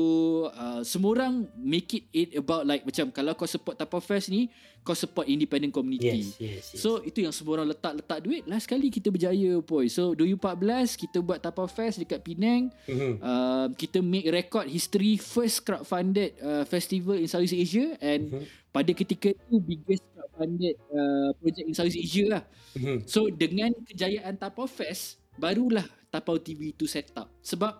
[0.47, 4.47] uh, semua orang make it it about like macam kalau kau support Tapa Fest ni
[4.81, 6.81] kau support independent community yes, yes, yes.
[6.81, 11.17] so itu yang semua orang letak-letak duit last kali kita berjaya boy so 2014 kita
[11.21, 13.13] buat Tapa Fest dekat Penang mm-hmm.
[13.21, 18.45] uh, kita make record history first crowdfunded uh, festival in Southeast Asia and mm-hmm.
[18.73, 22.97] pada ketika itu biggest crowdfunded uh, project in Southeast Asia lah mm-hmm.
[23.05, 27.79] so dengan kejayaan Tapa Fest barulah Tapau TV tu set up sebab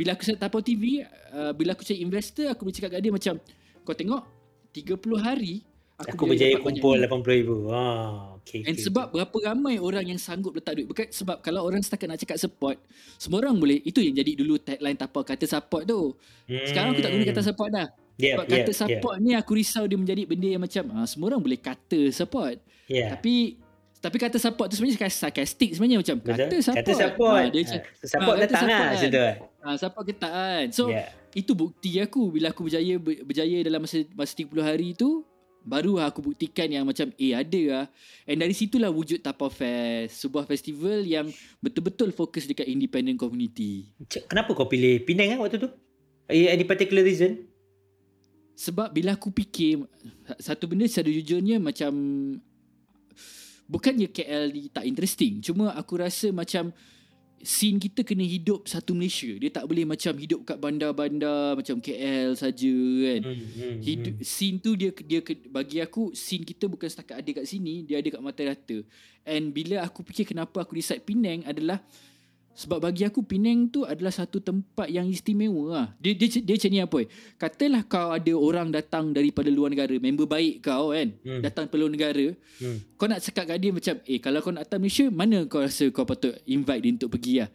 [0.00, 1.04] bila aku set Tapau TV
[1.36, 3.34] uh, bila aku cari investor aku boleh cakap kat dia macam
[3.84, 4.22] kau tengok
[4.72, 5.60] 30 hari
[6.00, 9.20] aku, aku berjaya kumpul 80,000 ah okay, and okay, sebab okay.
[9.20, 12.80] berapa ramai orang yang sanggup letak duit bukan sebab kalau orang setakat nak cakap support
[13.20, 16.16] semua orang boleh itu yang jadi dulu tagline Tapau kata support tu
[16.48, 16.64] hmm.
[16.64, 19.24] sekarang aku tak guna kata support dah yeah, sebab kata yeah, support yeah.
[19.28, 22.56] ni aku risau dia menjadi benda yang macam ah, semua orang boleh kata support
[22.88, 23.12] yeah.
[23.12, 23.60] tapi
[24.00, 26.40] tapi kata support tu sebenarnya sarcastic sebenarnya macam Betul?
[26.40, 26.80] kata support.
[26.80, 27.44] Kata support.
[27.44, 29.49] Ha, dia ha, support ha, datang lah macam tu.
[29.60, 30.66] Ha, support kita kan.
[30.72, 31.12] So yeah.
[31.36, 35.24] itu bukti aku bila aku berjaya berjaya dalam masa masa 30 hari tu
[35.60, 37.84] Baru aku buktikan yang macam eh ada lah.
[38.24, 40.24] And dari situlah wujud Tapau Fest.
[40.24, 41.28] Sebuah festival yang
[41.60, 43.92] betul-betul fokus dekat independent community.
[44.08, 45.68] Kenapa kau pilih Penang kan waktu tu?
[46.32, 47.44] Any particular reason?
[48.56, 49.84] Sebab bila aku fikir
[50.40, 51.92] satu benda secara jujurnya macam
[53.68, 55.44] bukannya KL ni tak interesting.
[55.44, 56.72] Cuma aku rasa macam
[57.40, 59.32] scene kita kena hidup satu Malaysia.
[59.40, 62.76] Dia tak boleh macam hidup kat bandar-bandar macam KL saja
[63.08, 63.20] kan.
[63.24, 64.26] Hmm, hmm, hidup hmm.
[64.26, 68.08] scene tu dia dia bagi aku scene kita bukan setakat ada kat sini, dia ada
[68.12, 68.78] kat mata rata.
[69.24, 71.80] And bila aku fikir kenapa aku decide Penang adalah
[72.50, 75.86] sebab bagi aku Penang tu adalah satu tempat yang istimewa lah.
[76.02, 77.08] Dia, dia, dia macam ni apa eh.
[77.38, 79.94] Katalah kau ada orang datang daripada luar negara.
[79.96, 81.14] Member baik kau kan.
[81.22, 81.40] Hmm.
[81.40, 82.26] Datang dari luar negara.
[82.58, 82.78] Hmm.
[82.98, 83.94] Kau nak cakap kat dia macam.
[84.04, 85.06] Eh kalau kau nak datang Malaysia.
[85.08, 87.50] Mana kau rasa kau patut invite dia untuk pergi lah.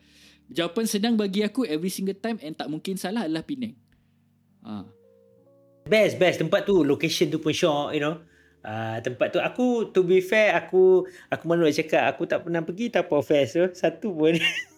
[0.46, 2.40] Jawapan senang bagi aku every single time.
[2.42, 3.76] And tak mungkin salah adalah Penang.
[4.66, 4.90] Ha.
[5.86, 6.42] Best best.
[6.42, 8.24] Tempat tu location tu pun syok you know.
[8.66, 12.66] Uh, tempat tu aku to be fair aku aku malu nak cakap aku tak pernah
[12.66, 14.34] pergi Tapo Fest tu satu pun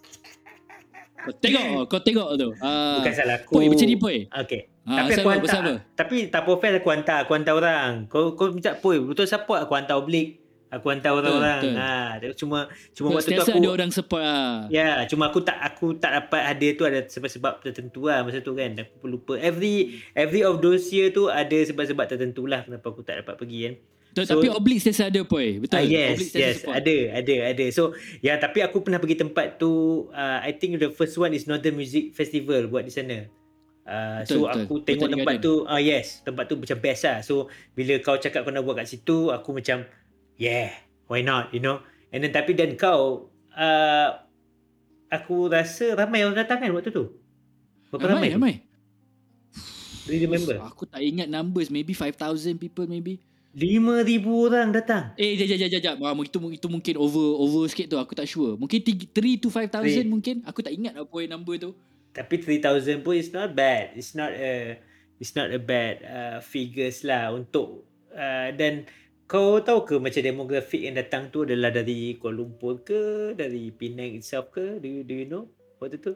[1.27, 2.49] Kau tengok Kau tengok tu.
[2.63, 3.51] Uh, Bukan salah aku.
[3.59, 4.17] Poi macam ni Poi.
[4.31, 5.75] Okay ha, Tapi aku hantar.
[5.93, 7.91] Tapi tak profile aku hantar Aku hantar orang.
[8.07, 10.39] Kau kau minta Poi Betul support aku hantar oblik.
[10.67, 11.79] Aku hantar orang-orang.
[11.79, 15.95] ha, Cuma Cuma waktu tu aku ada orang support lah Ya Cuma aku tak Aku
[15.95, 18.75] tak dapat hadir tu Ada sebab-sebab tertentu lah Masa tu kan.
[18.75, 19.39] Aku lupa.
[19.39, 23.59] Every Every of those year tu Ada sebab-sebab tertentu lah Kenapa aku tak dapat pergi
[23.67, 23.75] kan
[24.25, 25.77] So, tapi Oblique sentiasa ada poi betul?
[25.77, 26.81] Uh, yes yes support.
[26.81, 27.65] ada ada ada.
[27.69, 27.93] So
[28.25, 31.77] ya tapi aku pernah pergi tempat tu uh, I think the first one is Northern
[31.77, 33.29] Music Festival buat di sana.
[33.85, 34.57] Uh, betul, so betul.
[34.57, 37.17] aku tengok betul tempat tu ah uh, yes tempat tu macam best lah.
[37.21, 39.85] So bila kau cakap kau nak buat kat situ aku macam
[40.41, 40.73] yeah
[41.05, 41.85] why not you know?
[42.09, 44.09] And then tapi dan kau uh,
[45.13, 47.13] aku rasa ramai orang datang kan waktu tu?
[47.93, 48.53] Berapa ramai ramai, ramai.
[50.07, 50.55] Really remember?
[50.63, 51.67] Aku tak ingat numbers.
[51.67, 53.19] Maybe 5,000 people maybe
[53.55, 55.15] Lima ribu orang datang.
[55.15, 55.95] Eh, jap, jap, jap, jap.
[56.03, 57.97] Ah, itu, itu mungkin over over sikit tu.
[57.97, 58.59] Aku tak sure.
[58.59, 60.43] Mungkin 3 to 5,000 mungkin.
[60.45, 61.71] Aku tak ingat apa yang number tu.
[62.13, 63.93] Tapi 3,000 pun it's not bad.
[63.97, 64.77] It's not a
[65.17, 68.85] it's not a bad uh, figures lah untuk uh, dan
[69.27, 74.15] kau tahu ke macam demografik yang datang tu adalah dari Kuala Lumpur ke dari Penang
[74.15, 75.49] itself ke do you, do you know
[75.83, 76.15] waktu tu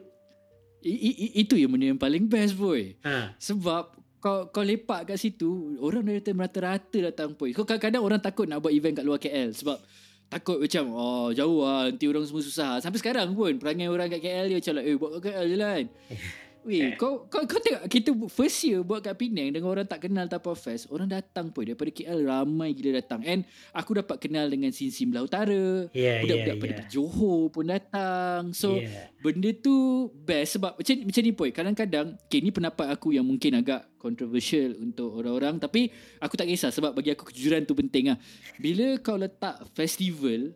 [0.82, 3.36] I, I, itu yang benda yang paling best boy ha.
[3.38, 7.50] sebab kau kau lepak kat situ orang dari merata-rata datang pun.
[7.50, 9.82] Kau kadang-kadang orang takut nak buat event kat luar KL sebab
[10.30, 12.78] takut macam oh jauh lah nanti orang semua susah.
[12.78, 15.74] Sampai sekarang pun perangai orang kat KL dia macam eh buat kat KL je lah
[16.62, 20.30] Weh, kau, kau, kau tengok kita first year buat kat Penang dengan orang tak kenal
[20.30, 20.86] Tapa Fest.
[20.94, 23.18] Orang datang pun daripada KL ramai gila datang.
[23.26, 23.42] And
[23.74, 25.90] aku dapat kenal dengan Sinsim Belah Utara.
[25.90, 26.86] Yeah, Budak-budak yeah, yeah.
[26.86, 28.54] Johor pun datang.
[28.54, 29.10] So, yeah.
[29.18, 31.48] benda tu best sebab macam, macam ni pun.
[31.50, 35.58] Kadang-kadang, okay, ni pendapat aku yang mungkin agak controversial untuk orang-orang.
[35.58, 35.90] Tapi
[36.22, 38.18] aku tak kisah sebab bagi aku kejujuran tu penting lah.
[38.62, 40.54] Bila kau letak festival,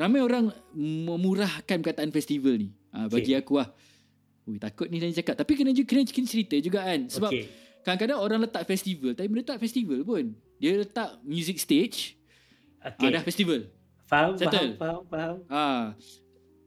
[0.00, 2.72] ramai orang memurahkan perkataan festival ni.
[2.96, 3.44] Ha, bagi okay.
[3.44, 3.68] aku lah.
[4.52, 5.40] Ui, takut ni dan cakap.
[5.40, 7.08] Tapi kena, kena, kena cerita juga kan.
[7.08, 7.48] Sebab okay.
[7.80, 9.16] kadang-kadang orang letak festival.
[9.16, 10.36] Tapi letak festival pun.
[10.60, 12.20] Dia letak music stage.
[12.84, 13.08] Okay.
[13.08, 13.72] Ada festival.
[14.04, 14.76] Faham, Settle.
[14.76, 15.36] faham, faham, faham.
[15.48, 15.64] Ha.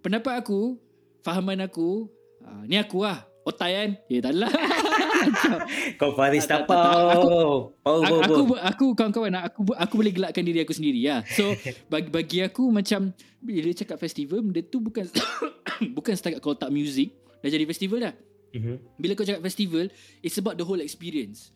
[0.02, 0.82] Pendapat aku,
[1.22, 2.10] fahaman aku,
[2.42, 3.22] ha, ni aku lah.
[3.46, 3.90] Otai kan?
[4.10, 4.50] Ya tak lah.
[6.02, 10.98] Kau Faris tak Aku, aku, aku, aku, kawan-kawan, aku, aku boleh gelakkan diri aku sendiri.
[10.98, 11.22] Ya.
[11.38, 11.54] So,
[11.94, 15.06] bagi, bagi aku macam, bila cakap festival, benda tu bukan
[15.98, 17.14] bukan setakat kau tak music,
[17.46, 18.16] dah jadi festival dah.
[18.58, 18.76] Mm-hmm.
[18.98, 19.86] Bila kau cakap festival,
[20.26, 21.54] it's about the whole experience.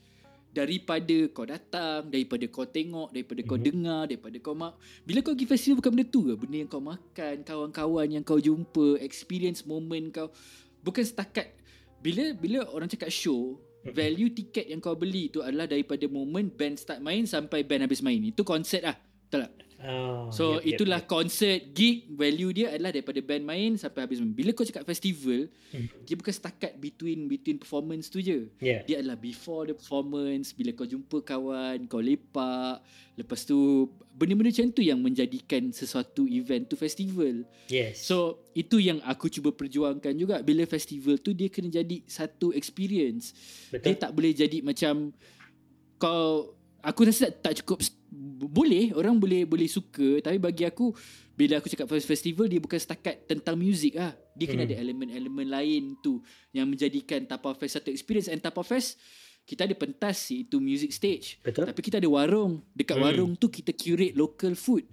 [0.49, 3.49] Daripada kau datang, daripada kau tengok, daripada mm-hmm.
[3.49, 3.65] kau mhm.
[3.65, 4.73] dengar, daripada kau mak.
[5.01, 6.33] Bila kau pergi festival bukan benda tu ke?
[6.37, 10.29] Benda yang kau makan, kawan-kawan yang kau jumpa, experience moment kau.
[10.85, 11.59] Bukan setakat
[11.99, 13.91] bila bila orang cakap show, mhm.
[13.91, 17.99] value tiket yang kau beli tu adalah daripada moment band start main sampai band habis
[17.99, 18.19] main.
[18.23, 18.95] Itu konsep lah.
[19.27, 19.68] Betul tak?
[19.79, 21.13] Oh, so yep, itulah yep, yep.
[21.15, 24.19] konsert gig value dia adalah daripada band main sampai habis.
[24.19, 26.03] Bila kau cakap festival, hmm.
[26.03, 28.51] dia bukan setakat between between performance tu je.
[28.59, 28.83] Yeah.
[28.83, 32.83] Dia adalah before the performance, bila kau jumpa kawan, kau lepak,
[33.15, 33.87] lepas tu
[34.19, 37.47] benda-benda macam tu yang menjadikan sesuatu event tu festival.
[37.71, 38.03] Yes.
[38.03, 43.31] So itu yang aku cuba perjuangkan juga bila festival tu dia kena jadi satu experience.
[43.71, 43.95] Betul.
[43.95, 45.15] Dia tak boleh jadi macam
[45.95, 46.51] kau
[46.83, 47.79] aku rasa tak, tak cukup
[48.47, 50.95] boleh orang boleh boleh suka tapi bagi aku
[51.35, 54.71] bila aku cakap festival dia bukan setakat tentang muzik ah dia kena hmm.
[54.71, 56.23] ada elemen-elemen lain tu
[56.55, 58.99] yang menjadikan Tapa Fest satu experience and Tapa Fest
[59.43, 61.67] kita ada pentas iaitu music stage Betul.
[61.67, 63.03] tapi kita ada warung dekat hmm.
[63.03, 64.85] warung tu kita curate local food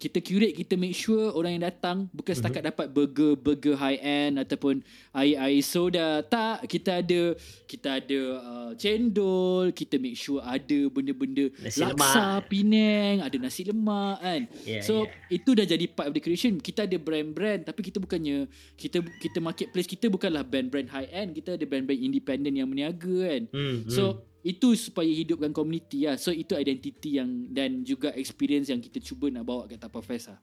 [0.00, 2.72] kita curate kita make sure orang yang datang bukan setakat mm-hmm.
[2.72, 4.80] dapat burger burger high end ataupun
[5.12, 7.36] air air soda tak kita ada
[7.68, 12.48] kita ada uh, cendol kita make sure ada benda-benda nasi laksa lemak.
[12.48, 15.36] Penang ada nasi lemak kan yeah, so yeah.
[15.36, 18.48] itu dah jadi part of the creation kita ada brand-brand tapi kita bukannya
[18.80, 23.42] kita kita marketplace kita bukanlah brand-brand high end kita ada brand-brand independent yang meniaga kan
[23.52, 23.92] mm-hmm.
[23.92, 26.16] so itu supaya hidupkan komuniti lah.
[26.16, 30.32] So itu identiti yang dan juga experience yang kita cuba nak bawa ke Tapau Fest
[30.32, 30.40] lah.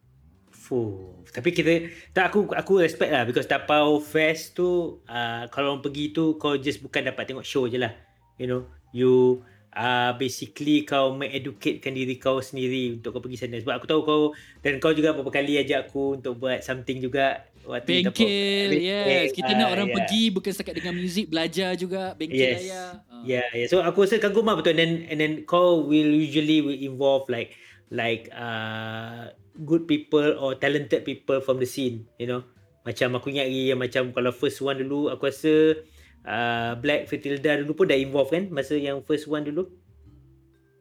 [0.54, 1.24] Fuh.
[1.32, 6.14] Tapi kita tak aku aku respect lah because Tapau Fest tu uh, kalau orang pergi
[6.14, 7.94] tu kau just bukan dapat tengok show je lah.
[8.38, 9.42] You know, you
[9.74, 14.22] uh, basically kau mengeducatekan diri kau sendiri untuk kau pergi sana sebab aku tahu kau
[14.62, 19.36] dan kau juga beberapa kali ajak aku untuk buat something juga Bengkel, yes.
[19.36, 19.96] Kita nak orang yeah.
[20.00, 22.60] pergi bukan setakat dengan muzik, belajar juga bengkel yes.
[22.64, 22.84] raya.
[23.12, 23.24] Uh.
[23.28, 23.68] Yeah, yeah.
[23.68, 24.72] So aku rasa kagum lah betul.
[24.74, 27.60] And then, and then kau will usually will involve like
[27.92, 29.36] like uh,
[29.68, 32.48] good people or talented people from the scene, you know.
[32.88, 35.84] Macam aku ingat lagi yang macam kalau first one dulu, aku rasa
[36.24, 39.68] uh, Black Fertilda dulu pun dah involve kan masa yang first one dulu.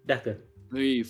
[0.07, 0.39] Dah ke?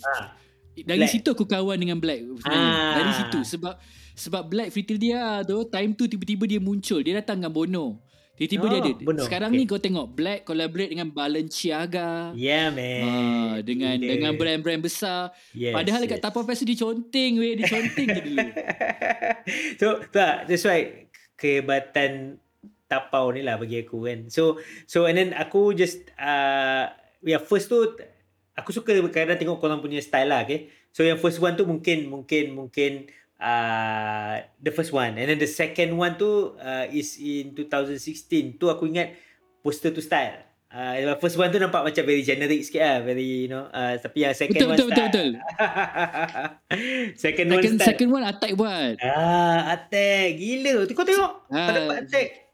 [0.09, 0.33] Ah.
[0.77, 1.13] Dari Black.
[1.13, 2.25] situ aku kawan dengan Black.
[2.49, 2.97] Ah.
[2.97, 3.77] Dari situ sebab
[4.17, 7.05] sebab Black Fritil dia tu Time tu tiba-tiba dia muncul.
[7.05, 8.01] Dia datang dengan Bono.
[8.37, 8.93] Tiba-tiba oh, dia ada.
[9.01, 9.23] Bono.
[9.25, 9.65] Sekarang okay.
[9.65, 12.37] ni kau tengok Black collaborate dengan Balenciaga.
[12.37, 13.01] Yeah man.
[13.05, 14.13] Uh, Dengan yeah.
[14.17, 15.33] dengan brand-brand besar.
[15.57, 16.07] Yes, Padahal yes.
[16.09, 17.57] dekat Tapau Fest dia conteng weh.
[17.57, 18.47] Dia conteng je dulu.
[19.81, 22.41] So tak That's why Kehebatan
[22.89, 24.29] Tapau ni lah bagi aku kan.
[24.29, 26.93] So So and then aku just uh,
[27.25, 27.97] Yeah first tu
[28.57, 30.73] Aku suka kadang tengok korang punya style lah okay?
[30.93, 33.09] So yang first one tu mungkin Mungkin Mungkin
[33.41, 35.17] uh, the first one.
[35.17, 39.17] And then the second one tu uh, is in 2016 tu aku ingat
[39.65, 42.99] poster tu style Uh, first one tu nampak macam very generic sikit lah.
[43.07, 45.31] Very you know uh, Tapi yang second betul, one betul, style Betul betul.
[47.17, 48.95] Second, second one style Second one attack buat.
[49.01, 50.29] Ah, Attack.
[50.37, 50.85] Gila.
[50.91, 51.33] Kau tengok.
[51.49, 51.71] Ah.
[51.71, 52.46] Tak dapat attack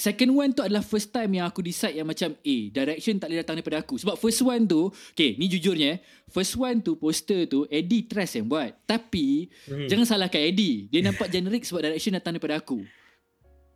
[0.00, 3.44] Second one tu adalah first time yang aku decide yang macam eh direction tak boleh
[3.44, 4.00] datang daripada aku.
[4.00, 6.00] Sebab first one tu, okay ni jujurnya,
[6.32, 8.72] first one tu poster tu Eddie Trust yang buat.
[8.88, 9.92] Tapi hmm.
[9.92, 10.88] jangan salahkan Eddie.
[10.88, 12.80] Dia nampak generic sebab direction datang daripada aku.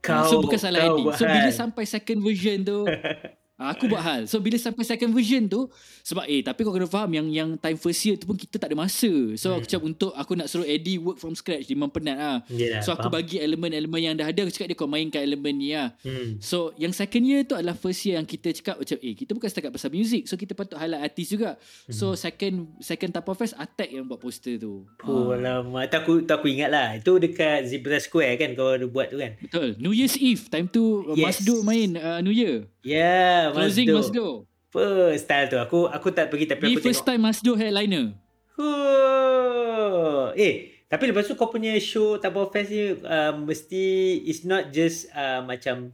[0.01, 1.12] Kau, so bukan salah Eddie.
[1.12, 2.89] So bila sampai second version tu,
[3.55, 4.23] aku buat hal.
[4.27, 5.71] So bila sampai second version tu
[6.03, 8.75] sebab eh tapi kau kena faham yang yang time first year tu pun kita tak
[8.75, 9.11] ada masa.
[9.39, 9.57] So hmm.
[9.63, 12.39] aku cakap untuk aku nak suruh Eddie work from scratch dia memang penat ah.
[12.51, 13.23] Yeah, so aku faham.
[13.23, 15.95] bagi elemen-elemen yang dah ada aku cakap dia kau mainkan elemen ni ah.
[16.03, 16.43] Hmm.
[16.43, 19.49] So yang second year tu adalah first year yang kita cakap macam eh kita bukan
[19.49, 20.27] setakat pasal music.
[20.27, 21.55] So kita patut highlight artis juga.
[21.87, 21.95] Hmm.
[21.95, 24.83] So second second Tapo Fest Attack yang buat poster tu.
[25.07, 25.39] Oh ah.
[25.39, 25.87] lama.
[25.87, 26.99] Tak aku tak aku ingat lah.
[26.99, 29.39] Itu dekat Zebra Square kan kau ada buat tu kan.
[29.39, 29.79] Betul.
[29.79, 31.39] New Year's Eve time tu yes.
[31.39, 32.67] Masdo main uh, New Year.
[32.85, 34.27] Yeah, Closing Masdo.
[34.71, 35.59] First style tu.
[35.61, 38.17] Aku aku tak pergi tapi Ni aku first time Masdo headliner.
[38.55, 40.31] Huh.
[40.39, 45.11] Eh, tapi lepas tu kau punya show Tapo Fest ni uh, mesti it's not just
[45.13, 45.91] uh, macam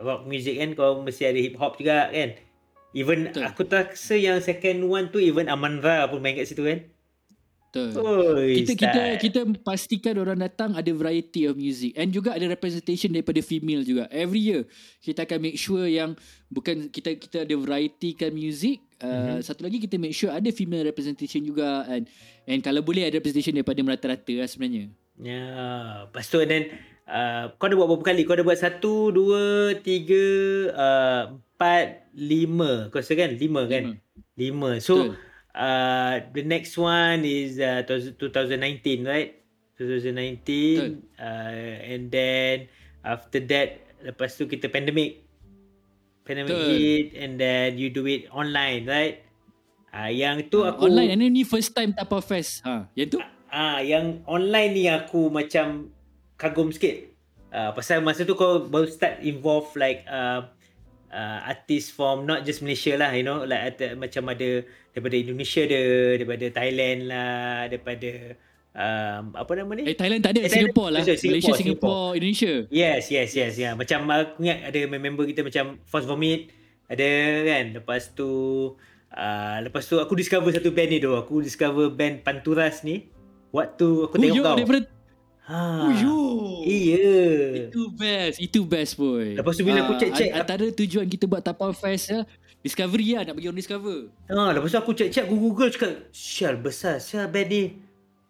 [0.00, 0.72] rock music kan.
[0.74, 2.34] Kau mesti ada hip hop juga kan.
[2.96, 3.44] Even Betul.
[3.44, 6.88] aku tak rasa yang second one tu even Amandra pun main kat situ kan.
[7.92, 8.34] Betul.
[8.34, 13.14] Oi, kita kita kita pastikan orang datang ada variety of music and juga ada representation
[13.14, 14.10] daripada female juga.
[14.10, 14.66] Every year
[15.00, 16.18] kita akan make sure yang
[16.50, 18.82] bukan kita kita ada variety kan music.
[18.98, 19.38] Uh, mm-hmm.
[19.46, 22.10] Satu lagi kita make sure ada female representation juga and
[22.50, 24.90] and kalau boleh ada representation daripada merata-rata lah sebenarnya.
[25.18, 25.82] Ya, yeah.
[26.06, 26.74] lepas tu then
[27.06, 28.22] uh, kau ada buat berapa kali?
[28.26, 30.26] Kau ada buat satu, dua, tiga,
[30.74, 32.90] uh, empat, lima.
[32.90, 33.34] Kau rasa kan?
[33.34, 33.98] Lima kan?
[33.98, 34.02] Lima.
[34.38, 34.70] lima.
[34.82, 35.27] So Betul
[35.58, 39.38] uh, the next one is uh, 2019, right?
[39.78, 41.22] 2019 uh,
[41.86, 42.66] and then
[43.06, 45.22] after that lepas tu kita pandemic.
[46.26, 46.68] Pandemic Betul.
[46.76, 49.24] hit and then you do it online right?
[49.88, 53.08] Ah uh, yang tu uh, aku online and ni first time tapa fest ha yang
[53.08, 53.18] tu?
[53.48, 55.88] Ah uh, yang online ni aku macam
[56.36, 57.08] kagum sikit.
[57.48, 60.44] Uh, pasal masa tu kau baru start involve like uh,
[61.12, 65.60] uh, artist from not just Malaysia lah you know like ada, macam ada daripada Indonesia
[65.64, 65.82] ada
[66.16, 68.10] daripada Thailand lah daripada
[68.74, 69.82] um, apa nama ni?
[69.88, 71.00] Eh, Thailand tak ada eh, Singapore lah.
[71.04, 72.52] Singapore, Malaysia Singapore, Singapore, Indonesia.
[72.70, 73.72] Yes yes yes yeah.
[73.74, 76.52] macam aku ingat ada member kita macam Fast Vomit
[76.88, 77.08] ada
[77.44, 77.64] kan?
[77.76, 78.30] Lepas tu
[79.12, 81.12] uh, lepas tu aku discover satu band ni tu.
[81.14, 83.08] Aku discover band Panturas ni.
[83.52, 84.56] Waktu aku tengok kau.
[84.56, 84.80] daripada
[85.48, 85.88] Ha.
[85.88, 86.16] Uyo.
[86.68, 87.24] Iya.
[87.72, 88.36] Itu best.
[88.36, 89.32] Itu best boy.
[89.32, 90.30] Lepas tu bila uh, aku check-check.
[90.36, 92.28] Antara tujuan kita buat Tapau Fest ya.
[92.60, 93.24] Discovery lah.
[93.24, 94.12] Nak bagi orang discover.
[94.28, 96.12] Ha, lepas tu aku check-check Google cakap.
[96.12, 97.00] Syal besar.
[97.00, 97.80] Syal bad ni.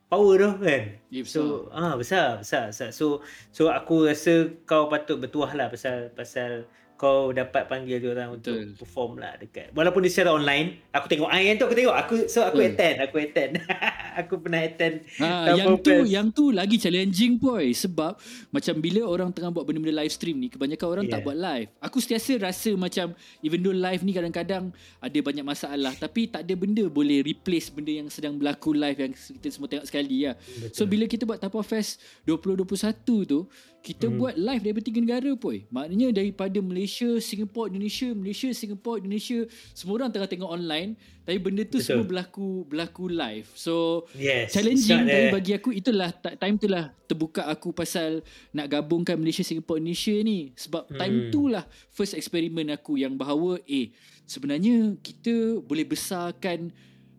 [0.09, 0.83] Power dah kan.
[1.13, 2.73] Yeah, so, ah ha, besar, besar.
[2.73, 2.95] Besar.
[2.97, 3.21] So,
[3.53, 6.65] so aku rasa kau patut bertuah lah pasal, pasal
[6.99, 11.31] kau dapat panggil dia orang untuk perform lah dekat walaupun dia secara online aku tengok
[11.31, 12.75] ah yang tu aku tengok aku so aku Betul.
[12.75, 13.51] attend aku attend
[14.21, 16.11] aku pernah attend ha, yang tu fest.
[16.11, 18.19] yang tu lagi challenging boy sebab
[18.51, 21.15] macam bila orang tengah buat benda-benda live stream ni kebanyakan orang yeah.
[21.15, 23.15] tak buat live aku sentiasa rasa macam
[23.47, 27.95] even though live ni kadang-kadang ada banyak masalah tapi tak ada benda boleh replace benda
[27.95, 30.75] yang sedang berlaku live yang kita semua tengok sekali lah Betul.
[30.75, 33.47] so bila kita buat Tapa Fest 2021 tu
[33.79, 34.17] kita hmm.
[34.19, 35.63] buat live daripada tiga negara pun.
[35.71, 41.63] Maknanya daripada Malaysia, Singapore, Indonesia, Malaysia, Singapore, Indonesia, semua orang tengah tengok online, tapi benda
[41.65, 41.87] tu Betul.
[41.87, 43.49] semua berlaku berlaku live.
[43.55, 48.21] So yes, challenging tapi bagi aku itulah time tu lah terbuka aku pasal
[48.53, 50.99] nak gabungkan Malaysia, Singapore, Indonesia ni sebab hmm.
[50.99, 51.65] time tu lah
[51.95, 53.95] first eksperimen aku yang bahawa eh
[54.29, 56.69] sebenarnya kita boleh besarkan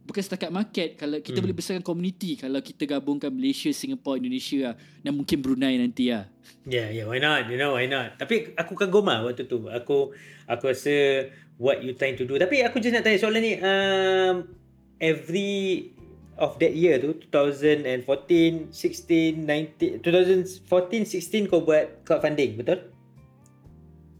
[0.09, 1.45] bukan setakat market kalau kita hmm.
[1.45, 6.25] boleh besarkan community kalau kita gabungkan Malaysia, Singapore, Indonesia lah, dan mungkin Brunei nanti lah.
[6.65, 7.45] Yeah, yeah, why not?
[7.45, 8.17] You know, why not?
[8.17, 9.69] Tapi aku kagum lah waktu tu.
[9.69, 10.17] Aku
[10.49, 11.29] aku rasa
[11.61, 12.41] what you trying to do.
[12.41, 13.53] Tapi aku just nak tanya soalan ni.
[13.61, 14.49] Um,
[14.97, 15.93] every
[16.41, 22.89] of that year tu, 2014, 16, 19, 2014, 16 kau buat crowdfunding, betul?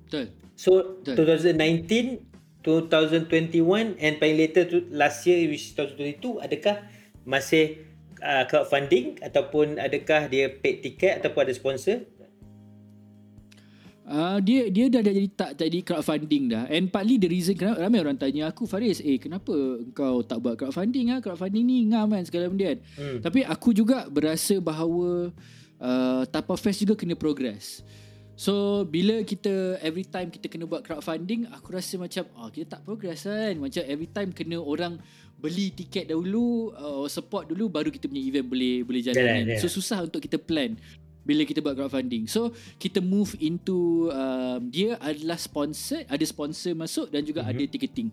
[0.06, 0.26] Betul.
[0.54, 1.26] So, betul.
[1.50, 2.29] 2019,
[2.64, 6.84] 2021 and paling later tu last year which is 2022 adakah
[7.24, 7.90] masih
[8.24, 11.98] uh, crowdfunding ataupun adakah dia paid ticket ataupun ada sponsor?
[14.10, 16.66] Uh, dia dia dah jadi tak jadi crowdfunding dah.
[16.66, 19.54] And partly the reason kenapa ramai orang tanya aku Faris eh kenapa
[19.94, 21.22] kau tak buat crowdfunding ah?
[21.22, 22.80] Crowdfunding ni ngam kan segala benda kan?
[22.98, 23.18] Hmm.
[23.22, 25.30] tapi aku juga berasa bahawa
[25.78, 27.86] uh, Tapa Fest juga kena progress
[28.40, 32.80] So bila kita every time kita kena buat crowdfunding aku rasa macam ah oh, kita
[32.80, 34.96] tak progress kan macam every time kena orang
[35.36, 39.44] beli tiket dahulu uh, support dulu baru kita punya event boleh boleh jalan yeah, kan.
[39.44, 39.60] Yeah.
[39.60, 40.80] So susah untuk kita plan
[41.28, 42.32] bila kita buat crowdfunding.
[42.32, 47.60] So kita move into um, dia adalah sponsor ada sponsor masuk dan juga mm-hmm.
[47.60, 48.08] ada ticketing.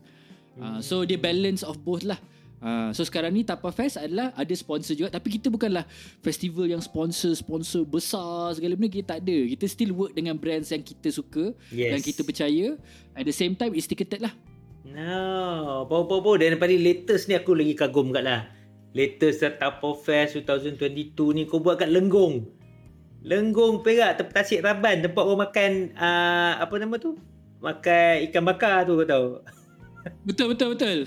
[0.59, 2.18] Uh, so dia balance of both lah.
[2.57, 5.84] Uh, so sekarang ni Tapa Fest adalah ada sponsor juga tapi kita bukanlah
[6.24, 9.38] festival yang sponsor-sponsor besar segala benda kita tak ada.
[9.52, 11.92] Kita still work dengan brands yang kita suka yes.
[11.92, 12.66] dan kita percaya.
[13.12, 14.32] At the same time it's ticketed lah.
[14.86, 18.48] No, bau-bau-bau dan paling latest ni aku lagi kagum kat lah.
[18.96, 22.48] Latest Tapa Fest 2022 ni kau buat kat Lenggong.
[23.26, 27.18] Lenggong Perak tempat tasik Raban tempat orang makan uh, apa nama tu?
[27.61, 29.28] Makan ikan bakar tu kau tahu.
[30.26, 30.98] Betul betul betul.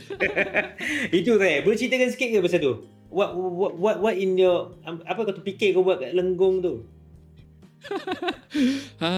[1.20, 1.64] Itu saya.
[1.64, 2.74] Boleh ceritakan sikit ke pasal tu?
[3.10, 6.86] What what what what in your apa kau tu fikir kau buat kat lenggong tu?
[9.00, 9.10] Ha,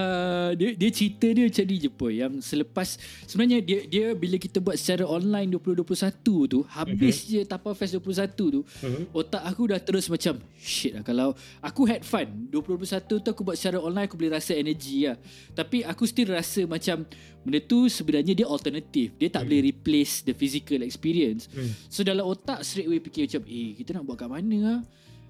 [0.60, 4.62] dia dia cerita dia macam ni je pun yang selepas sebenarnya dia dia bila kita
[4.62, 7.32] buat secara online 2021 tu habis uh-huh.
[7.32, 9.04] je Tapa Fest 21 tu uh-huh.
[9.16, 13.58] otak aku dah terus macam shit lah kalau aku had fun 2021 tu aku buat
[13.58, 15.18] secara online aku boleh rasa energy lah
[15.58, 17.04] tapi aku still rasa macam
[17.42, 19.50] benda tu sebenarnya dia alternatif dia tak uh-huh.
[19.50, 21.70] boleh replace the physical experience uh-huh.
[21.90, 24.80] so dalam otak straight away fikir macam eh kita nak buat kat mana lah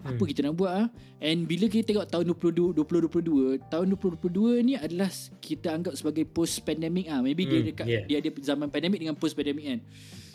[0.01, 0.29] apa hmm.
[0.33, 0.87] kita nak buat ah
[1.21, 6.65] and bila kita tengok tahun 2022 2022 tahun 2022 ni adalah kita anggap sebagai post
[6.65, 7.51] pandemic ah maybe hmm.
[7.53, 8.03] dia dekat yeah.
[8.09, 9.79] dia ada zaman pandemic dengan post pandemic kan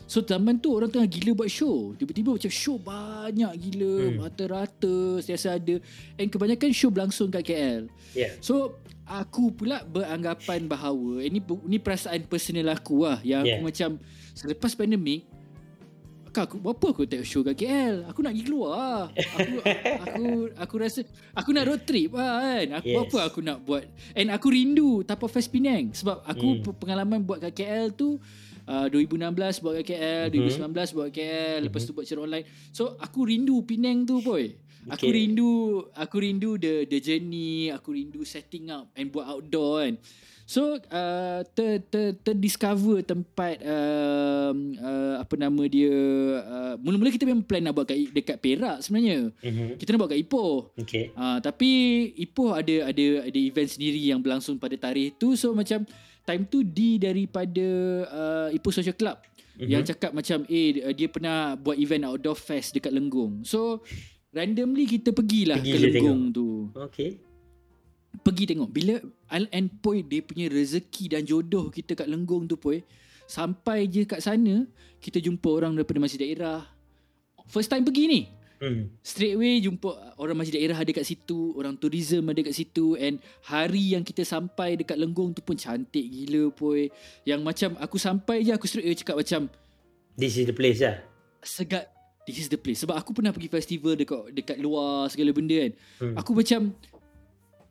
[0.07, 4.19] so zaman tu orang tengah gila buat show tiba-tiba macam show banyak gila hmm.
[4.23, 5.83] rata-rata sentiasa ada
[6.15, 8.31] and kebanyakan show berlangsung kat KL yeah.
[8.39, 13.59] so aku pula beranggapan bahawa ini ni perasaan personal aku lah yang yeah.
[13.59, 13.91] aku macam
[14.35, 15.27] selepas pandemik
[16.37, 18.05] Kak, aku apa aku tengok show kat KL?
[18.13, 18.69] Aku nak pergi keluar.
[18.77, 19.05] Lah.
[19.09, 19.53] Aku
[20.05, 21.01] aku aku rasa
[21.33, 22.67] aku nak road trip lah kan.
[22.77, 23.01] Aku yes.
[23.09, 23.89] apa aku nak buat?
[24.13, 26.77] And aku rindu Tapa Fest Penang sebab aku hmm.
[26.77, 28.21] pengalaman buat kat KL tu
[28.69, 30.61] uh, 2016 buat kat KL, mm-hmm.
[30.61, 31.65] 2019 buat kat KL, mm-hmm.
[31.65, 32.47] lepas tu buat secara online.
[32.69, 34.53] So aku rindu Penang tu boy.
[34.87, 35.19] Aku okay.
[35.19, 39.95] rindu aku rindu the the journey, aku rindu setting up and buat outdoor kan.
[40.47, 45.91] So uh, ter, ter, ter discover tempat uh, uh, apa nama dia
[46.39, 49.35] uh, mula-mula kita memang plan nak buat kat dekat Perak sebenarnya.
[49.43, 49.75] Mm-hmm.
[49.75, 50.71] Kita nak buat kat Ipoh.
[50.79, 51.11] Okay.
[51.19, 51.71] Uh, tapi
[52.15, 55.83] Ipoh ada ada ada event sendiri yang berlangsung pada tarikh tu so macam
[56.23, 57.67] time tu di daripada
[58.07, 59.67] uh, Ipoh Social Club mm-hmm.
[59.67, 63.43] yang cakap macam eh dia pernah buat event outdoor fest dekat Lenggong.
[63.43, 63.83] So
[64.31, 66.39] randomly kita pergilah Pergi ke Lenggong tengok.
[66.39, 66.49] tu.
[66.87, 67.27] Okay
[68.21, 68.95] pergi tengok bila
[69.31, 72.83] and poi dia punya rezeki dan jodoh kita kat Lenggong tu poi
[73.27, 74.65] sampai je kat sana
[75.03, 76.63] kita jumpa orang daripada masjid daerah.
[77.47, 78.23] First time pergi ni.
[78.57, 78.89] Hmm.
[79.05, 83.21] straight away jumpa orang masjid daerah ada kat situ orang tourism ada kat situ and
[83.45, 86.89] hari yang kita sampai dekat Lenggong tu pun cantik gila poi.
[87.29, 89.53] Yang macam aku sampai je aku straight away cakap macam
[90.17, 90.97] this is the place lah.
[91.45, 91.85] Segat
[92.25, 92.81] this is the place.
[92.81, 95.73] Sebab aku pernah pergi festival dekat dekat luar segala benda kan.
[96.01, 96.15] Hmm.
[96.17, 96.61] aku macam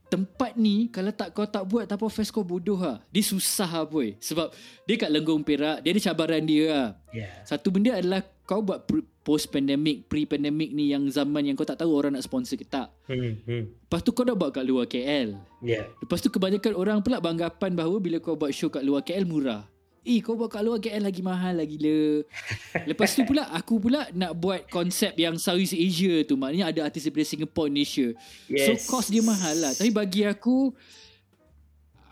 [0.07, 3.01] tempat ni kalau tak kau tak buat Tapo Fest kau bodoh lah.
[3.09, 4.15] Dia susah lah boy.
[4.21, 4.53] Sebab
[4.85, 6.87] dia kat Lenggong Perak, dia ada cabaran dia lah.
[7.11, 7.33] Yeah.
[7.43, 8.85] Satu benda adalah kau buat
[9.25, 12.65] post pandemic, pre pandemic ni yang zaman yang kau tak tahu orang nak sponsor ke
[12.65, 12.93] tak.
[13.09, 13.89] Hmm, hmm.
[13.89, 15.33] Lepas tu kau dah buat kat luar KL.
[15.65, 15.89] Yeah.
[15.97, 19.65] Lepas tu kebanyakan orang pula beranggapan bahawa bila kau buat show kat luar KL murah.
[20.05, 22.29] Eh kau buat kat luar KL lagi mahal lagi le.
[22.89, 26.37] Lepas tu pula aku pula nak buat konsep yang Southeast Asia tu.
[26.37, 28.13] Maknanya ada artis daripada Singapore, Indonesia.
[28.45, 28.85] Yes.
[28.85, 29.73] So cost dia mahal lah.
[29.73, 30.69] Tapi bagi aku,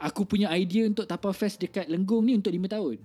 [0.01, 2.97] aku punya idea untuk Tapa Fest dekat Lenggong ni untuk 5 tahun.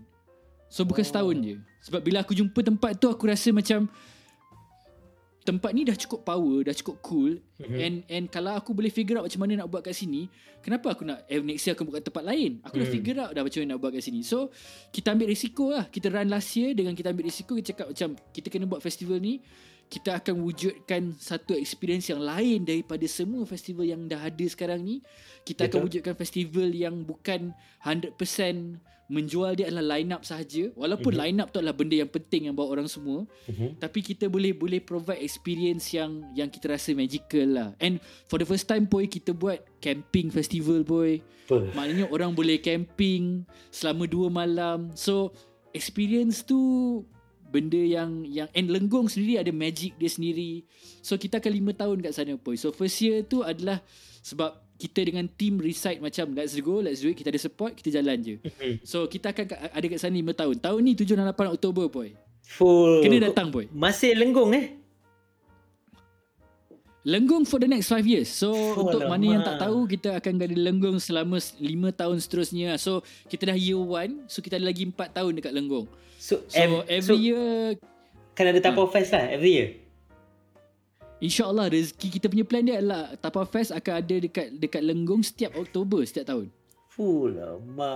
[0.72, 1.08] So bukan oh.
[1.08, 1.54] setahun je.
[1.84, 3.92] Sebab bila aku jumpa tempat tu aku rasa macam
[5.48, 7.80] tempat ni dah cukup power, dah cukup cool mm-hmm.
[7.80, 10.28] and and kalau aku boleh figure out macam mana nak buat kat sini,
[10.60, 12.60] kenapa aku nak eh, next year aku buat kat tempat lain?
[12.68, 12.80] Aku mm.
[12.84, 12.94] dah mhm.
[13.00, 14.20] figure out dah macam mana nak buat kat sini.
[14.20, 14.52] So,
[14.92, 15.88] kita ambil risiko lah.
[15.88, 19.16] Kita run last year dengan kita ambil risiko, kita cakap macam kita kena buat festival
[19.24, 19.40] ni,
[19.88, 25.00] kita akan wujudkan satu experience yang lain daripada semua festival yang dah ada sekarang ni.
[25.48, 25.72] Kita Betul.
[25.72, 28.12] akan wujudkan festival yang bukan 100%
[29.08, 30.68] menjual dia adalah line up sahaja.
[30.76, 31.24] Walaupun mm-hmm.
[31.32, 33.24] line up tu adalah benda yang penting yang bawa orang semua.
[33.48, 33.80] Mm-hmm.
[33.80, 37.68] tapi kita boleh boleh provide experience yang yang kita rasa magical lah.
[37.80, 37.98] And
[38.28, 41.24] for the first time boy kita buat camping festival boy.
[41.48, 44.92] Maknanya orang boleh camping selama dua malam.
[44.92, 45.32] So
[45.72, 46.60] experience tu
[47.48, 50.68] benda yang yang and lenggong sendiri ada magic dia sendiri.
[51.00, 52.60] So kita akan lima tahun kat sana boy.
[52.60, 53.80] So first year tu adalah
[54.20, 57.98] sebab kita dengan team recite macam let's go let's do it kita ada support kita
[57.98, 58.36] jalan je.
[58.38, 58.74] Mm-hmm.
[58.86, 60.54] so kita akan ada kat sana 5 tahun.
[60.62, 62.14] Tahun ni 7 dan 8 Oktober boy.
[62.48, 63.04] Full.
[63.04, 63.66] Kena datang boy.
[63.74, 64.78] Masih lenggung eh?
[67.02, 68.30] Lenggung for the next 5 years.
[68.30, 69.18] So oh, untuk lama.
[69.18, 71.60] mana yang tak tahu kita akan ada lenggung selama 5
[71.98, 72.70] tahun seterusnya.
[72.78, 75.90] So kita dah year 1 so kita ada lagi 4 tahun dekat lenggung.
[76.18, 77.74] So, so every so, year
[78.38, 78.90] kan ada tapo ha.
[78.94, 79.68] fest lah every year
[81.18, 85.58] InsyaAllah rezeki kita punya plan dia adalah Tapa Fest akan ada dekat dekat Lenggong setiap
[85.58, 86.46] Oktober setiap tahun.
[86.94, 87.94] Fuh lama.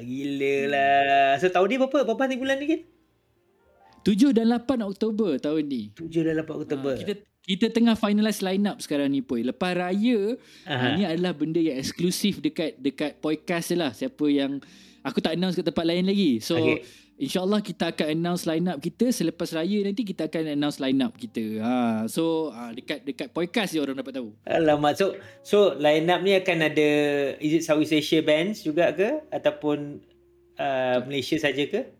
[0.00, 1.30] Gila lah.
[1.40, 1.98] So tahun ni berapa?
[2.08, 2.80] Berapa hari bulan ni kan?
[4.02, 5.82] 7 dan 8 Oktober tahun ni.
[5.94, 6.92] 7 dan 8 Oktober.
[6.92, 9.46] Ha, kita kita tengah finalize line up sekarang ni poi.
[9.46, 10.34] Lepas raya,
[10.66, 13.94] ha, ni adalah benda yang eksklusif dekat dekat podcast lah.
[13.94, 14.58] Siapa yang
[15.02, 16.38] aku tak announce kat tempat lain lagi.
[16.38, 16.86] So okay.
[17.22, 19.14] InsyaAllah kita akan announce line up kita.
[19.14, 21.62] Selepas raya nanti kita akan announce line up kita.
[21.62, 21.74] Ha,
[22.10, 24.34] So ha, dekat dekat podcast je orang dapat tahu.
[24.48, 24.98] Alamak.
[24.98, 25.14] So,
[25.46, 26.88] so line up ni akan ada
[27.38, 29.22] Is it Southeast Asia bands juga ke?
[29.28, 30.02] Ataupun
[30.58, 31.94] uh, Malaysia saja ke?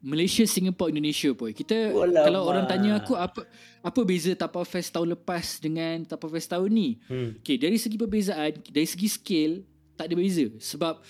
[0.00, 1.52] Malaysia, Singapore, Indonesia pun.
[1.52, 3.44] Kita oh, Kalau orang tanya aku Apa
[3.84, 6.88] apa beza Tapa Fest tahun lepas Dengan Tapa Fest tahun ni?
[7.04, 7.36] Hmm.
[7.44, 9.60] Okay dari segi perbezaan Dari segi scale
[10.00, 10.48] Tak ada beza.
[10.56, 11.04] Sebab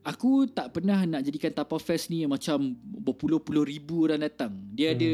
[0.00, 2.72] Aku tak pernah nak jadikan Tapa Fest ni yang macam
[3.04, 4.52] berpuluh-puluh ribu orang datang.
[4.72, 4.96] Dia hmm.
[4.96, 5.10] ada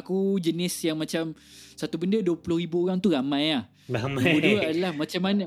[0.00, 1.36] aku jenis yang macam
[1.76, 3.64] satu benda 20 ribu orang tu ramai lah.
[3.86, 4.40] Ramai.
[4.40, 5.44] Kedua adalah macam mana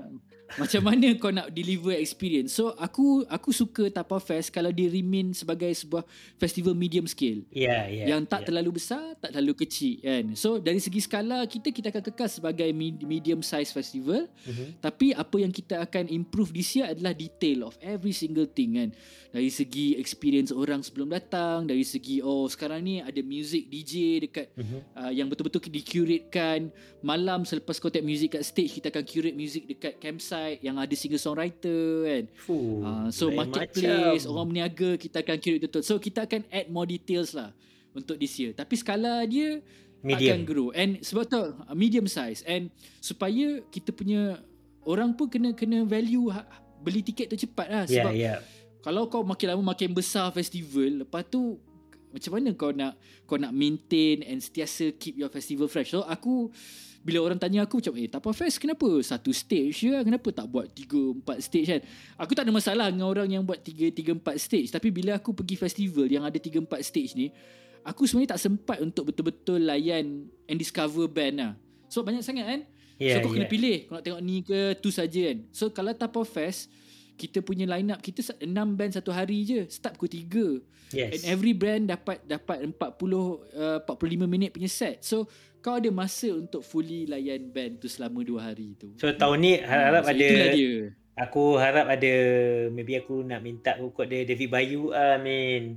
[0.58, 2.58] macam mana kau nak deliver experience?
[2.58, 6.02] So aku aku suka Tapa Fest kalau dia remain sebagai sebuah
[6.42, 7.46] festival medium scale.
[7.54, 8.48] Yeah, yeah, yang tak yeah.
[8.50, 10.26] terlalu besar tak terlalu kecil kan?
[10.34, 12.70] So dari segi skala kita kita akan kekal sebagai
[13.06, 14.32] medium size festival.
[14.50, 14.82] Mm-hmm.
[14.82, 18.90] tapi apa yang kita akan improve this year adalah detail of every single thing kan?
[19.30, 24.50] Dari segi experience orang sebelum datang dari segi oh sekarang ni ada music DJ dekat
[24.58, 24.80] mm-hmm.
[24.98, 26.74] uh, yang betul-betul dicuratekan.
[27.06, 30.76] Malam selepas kau tap music kat stage kita akan curate music dekat campsite website yang
[30.80, 32.24] ada singer songwriter kan.
[32.48, 34.32] Fuh, uh, so marketplace, macam.
[34.32, 35.84] orang berniaga kita akan curate betul.
[35.84, 37.52] So kita akan add more details lah
[37.92, 38.56] untuk this year.
[38.56, 39.60] Tapi skala dia
[40.00, 40.32] medium.
[40.32, 42.72] akan grow and sebab tu uh, medium size and
[43.04, 44.40] supaya kita punya
[44.88, 46.48] orang pun kena kena value ha,
[46.80, 48.80] beli tiket tu cepat lah sebab yeah, yeah.
[48.80, 51.60] kalau kau makin lama makin besar festival lepas tu
[52.16, 52.96] macam mana kau nak
[53.28, 56.48] kau nak maintain and sentiasa keep your festival fresh so aku
[57.00, 58.88] bila orang tanya aku macam eh Tapa Fest kenapa?
[59.00, 61.82] Satu stage je kenapa tak buat tiga empat stage kan?
[62.20, 64.68] Aku tak ada masalah dengan orang yang buat tiga tiga empat stage.
[64.68, 67.32] Tapi bila aku pergi festival yang ada tiga empat stage ni
[67.88, 71.52] aku sebenarnya tak sempat untuk betul-betul layan and discover band lah.
[71.88, 72.62] So banyak sangat kan?
[73.00, 73.44] Yeah, so kau yeah.
[73.44, 73.78] kena pilih.
[73.88, 75.38] Kau nak tengok ni ke tu saja kan?
[75.56, 76.68] So kalau Tapa Fest
[77.20, 79.68] kita punya line up kita enam band satu hari je.
[79.72, 80.48] Start pukul tiga.
[80.90, 81.22] Yes.
[81.22, 85.06] and every brand dapat dapat 40 uh, 45 minit punya set.
[85.06, 85.30] So
[85.60, 88.96] kau ada masa untuk fully layan band tu selama dua hari tu.
[88.96, 90.74] So tahun ni harap hmm, so ada dia.
[91.20, 92.14] Aku harap ada
[92.72, 95.76] maybe aku nak minta kod dia David Bayu amin.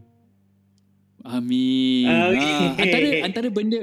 [1.23, 2.07] Amin.
[2.07, 3.83] Ha, antara antara benda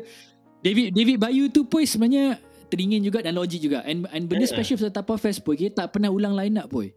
[0.59, 2.39] David David Bayu tu pun sebenarnya
[2.71, 3.83] teringin juga dan logik juga.
[3.83, 4.51] And, and benda uh.
[4.51, 6.87] special pasal Tapa Fest pun kita tak pernah ulang line up pun.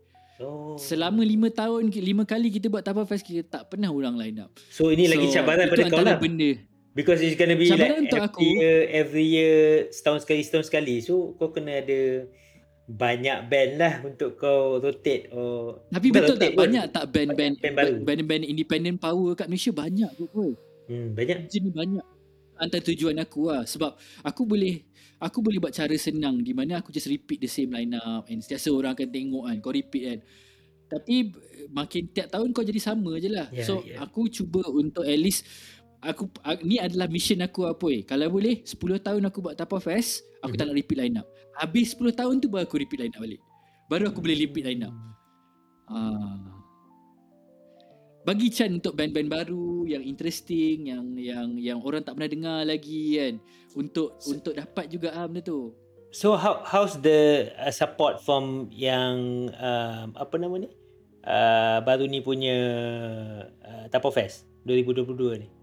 [0.43, 0.75] Oh.
[0.75, 4.51] Selama lima tahun lima kali kita buat Tapa Fest kita tak pernah ulang line up.
[4.71, 6.19] So ini so, lagi cabaran pada kau lah.
[6.19, 6.72] benda.
[6.93, 11.01] Because it's gonna be Cabaran like every aku, year, every year, setahun sekali, setahun sekali.
[11.01, 12.29] So kau kena ada
[12.83, 16.53] banyak band lah untuk kau rotate oh tapi betul tak?
[16.59, 17.55] banyak tak band-band
[18.03, 19.73] band-band independent power kat Malaysia?
[19.73, 20.27] Banyak tu
[20.93, 21.49] hmm banyak.
[21.49, 22.05] Jenis banyak.
[22.61, 23.65] Antara tujuan aku lah.
[23.65, 24.85] Sebab aku boleh
[25.23, 28.43] aku boleh buat cara senang di mana aku just repeat the same line up and
[28.45, 30.19] setiap orang akan tengok kan kau repeat kan.
[30.93, 31.33] Tapi
[31.73, 33.49] makin tiap tahun kau jadi sama je lah.
[33.49, 34.05] Yeah, so yeah.
[34.05, 35.49] aku cuba untuk at least
[36.03, 36.27] aku
[36.67, 40.53] ni adalah mission aku apa eh kalau boleh 10 tahun aku buat Tapa Fest aku
[40.53, 40.59] mm-hmm.
[40.59, 43.41] tak nak repeat line up habis 10 tahun tu baru aku repeat line up balik
[43.87, 44.95] baru aku boleh repeat line up
[45.87, 46.53] ah
[48.23, 53.19] bagi Chan untuk band-band baru yang interesting yang yang yang orang tak pernah dengar lagi
[53.19, 53.35] kan
[53.75, 55.75] untuk so, untuk dapat juga ah benda tu.
[56.15, 60.71] So how how's the uh, support from yang uh, apa nama ni?
[61.23, 62.59] Uh, baru ni punya
[63.59, 65.62] uh, Tapo Fest 2022 ni.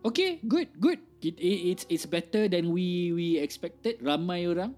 [0.00, 1.00] Okay, good, good.
[1.20, 4.00] It, it, it's it's better than we we expected.
[4.00, 4.72] Ramai orang,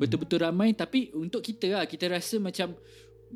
[0.00, 0.72] betul-betul ramai.
[0.72, 2.72] Tapi untuk kita lah, kita rasa macam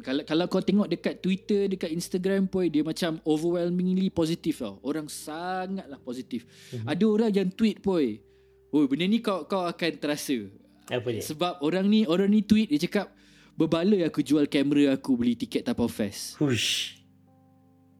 [0.01, 4.81] kalau kalau kau tengok dekat Twitter, dekat Instagram pun dia macam overwhelmingly positif tau.
[4.81, 6.49] Orang sangatlah positif.
[6.73, 6.89] Mm-hmm.
[6.89, 8.17] Ada orang yang tweet pun,
[8.73, 10.37] "Oh, benda ni kau kau akan terasa."
[10.89, 11.21] Apa dia?
[11.21, 13.13] Sebab orang ni orang ni tweet dia cakap,
[13.61, 16.97] "Berbaloi aku jual kamera aku beli tiket Tapau Fest." Hush.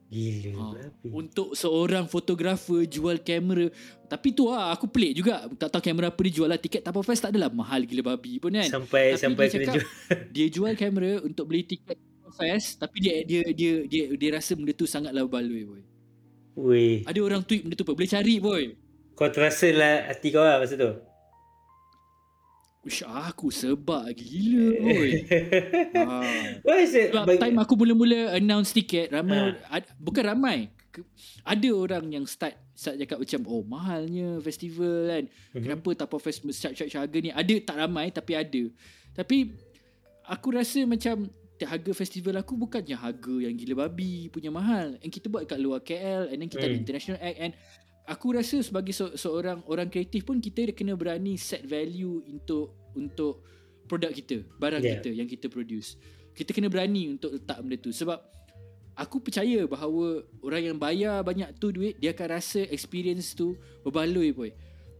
[0.07, 0.87] Gila ha.
[1.03, 3.67] Untuk seorang fotografer jual kamera
[4.07, 7.03] Tapi tu lah aku pelik juga Tak tahu kamera apa dia jual lah Tiket Tapau
[7.03, 9.85] Fest tak adalah mahal gila babi pun kan Sampai tapi sampai dia cakap, jual.
[10.35, 11.99] Dia jual kamera untuk beli tiket
[12.39, 15.83] Fest Tapi dia dia dia dia dia rasa benda tu sangatlah baloi boy.
[16.57, 16.97] Weh.
[17.03, 18.63] Ada orang tweet benda tu pun Boleh cari boy
[19.11, 21.06] Kau terasa lah hati kau lah masa tu
[22.87, 25.11] Ush, aku sebab gila oi.
[25.91, 26.23] ha.
[26.63, 29.83] Sebab time aku mula-mula announce tiket ramai ha.
[29.83, 30.71] ad, bukan ramai.
[31.43, 35.23] Ada orang yang start start cakap macam oh mahalnya festival kan.
[35.27, 35.61] Uh-huh.
[35.61, 37.29] Kenapa Tapo Fest start charge harga ni?
[37.29, 38.63] Ada tak ramai tapi ada.
[39.11, 39.51] Tapi
[40.25, 41.27] aku rasa macam
[41.57, 44.95] harga festival aku bukannya harga yang gila babi punya mahal.
[45.03, 46.71] And kita buat kat luar KL and then kita hmm.
[46.71, 47.53] ada international act and
[48.07, 53.43] aku rasa sebagai se- seorang orang kreatif pun kita kena berani set value untuk untuk
[53.85, 54.97] produk kita, barang yeah.
[54.97, 55.99] kita yang kita produce.
[56.31, 58.17] Kita kena berani untuk letak benda tu sebab
[58.97, 64.31] aku percaya bahawa orang yang bayar banyak tu duit dia akan rasa experience tu berbaloi
[64.31, 64.51] boy.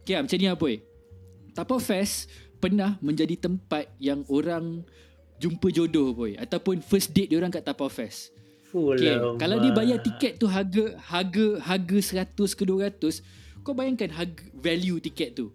[0.04, 0.76] Okay, macam ni apa boy?
[1.56, 2.30] Tapo Fest
[2.62, 4.86] pernah menjadi tempat yang orang
[5.38, 8.37] jumpa jodoh boy ataupun first date dia orang kat Tapo Fest.
[8.68, 9.16] Okay.
[9.40, 11.98] Kalau dia bayar tiket tu harga harga harga
[12.28, 15.48] 100 ke 200, kau bayangkan harga value tiket tu.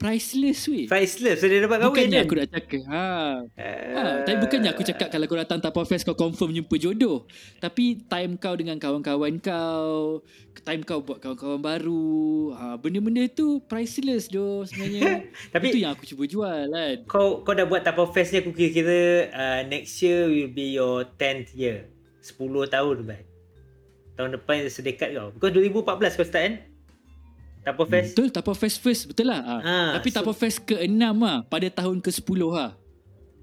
[0.00, 0.88] Priceless weh.
[0.88, 1.44] Priceless.
[1.44, 2.24] So dia dapat kahwin bukannya kan?
[2.24, 2.82] aku nak cakap.
[2.88, 3.04] Ha.
[3.52, 4.02] Uh, ha.
[4.24, 7.28] Tapi bukannya aku cakap kalau kau datang Tapa Fest kau confirm jumpa jodoh.
[7.60, 10.24] Tapi time kau dengan kawan-kawan kau.
[10.64, 12.16] Time kau buat kawan-kawan baru.
[12.56, 12.80] Ha.
[12.80, 15.28] Benda-benda tu priceless doh sebenarnya.
[15.52, 16.96] Tapi Itu yang aku cuba jual kan.
[17.04, 21.04] Kau kau dah buat Tapa Fest ni aku kira-kira uh, next year will be your
[21.20, 21.92] 10th year.
[22.20, 23.26] 10 tahun baik.
[24.16, 25.28] Tahun depan sedekat kau.
[25.32, 26.54] Because 2014 kau start kan?
[27.60, 28.16] Tapo Fest.
[28.16, 29.02] Betul, Tapo Fest first.
[29.12, 29.40] Betul lah.
[29.44, 29.56] Ha.
[29.60, 31.44] Ha, Tapi so, Tapo Fest ke-6 lah.
[31.44, 32.72] Pada tahun ke-10 lah.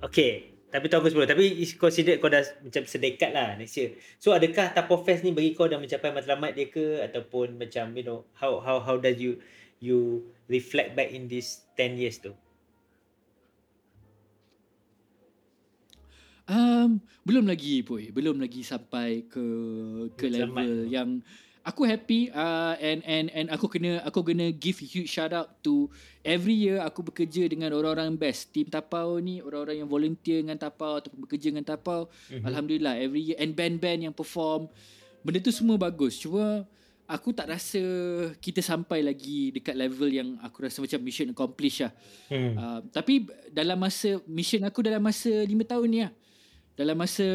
[0.01, 0.57] Okay.
[0.67, 1.25] Tapi tahun ke-10.
[1.32, 1.43] Tapi
[1.80, 3.95] consider kau dah macam sedekat lah next year.
[4.17, 7.01] So adakah Tapo Fest ni bagi kau dah mencapai matlamat dia ke?
[7.05, 9.39] Ataupun macam you know, how how how does you
[9.78, 12.34] you reflect back in this 10 years tu?
[16.48, 19.43] Um, belum lagi boy, belum lagi sampai ke
[20.16, 21.20] ke level yang
[21.68, 25.91] aku happy uh, and and and aku kena aku kena give huge shout out to
[26.24, 28.56] every year aku bekerja dengan orang-orang best.
[28.56, 32.48] Team tapau ni orang-orang yang volunteer dengan tapau ataupun bekerja dengan tapau mm-hmm.
[32.48, 33.38] alhamdulillah every year.
[33.43, 34.72] And band-band yang perform
[35.20, 36.16] benda tu semua bagus.
[36.16, 36.64] Cuma
[37.04, 37.84] aku tak rasa
[38.39, 41.91] kita sampai lagi dekat level yang aku rasa macam mission accomplished lah.
[42.32, 42.52] Mm.
[42.56, 46.16] uh, tapi dalam masa mission aku dalam masa 5 tahun ni lah
[46.78, 47.25] dalam masa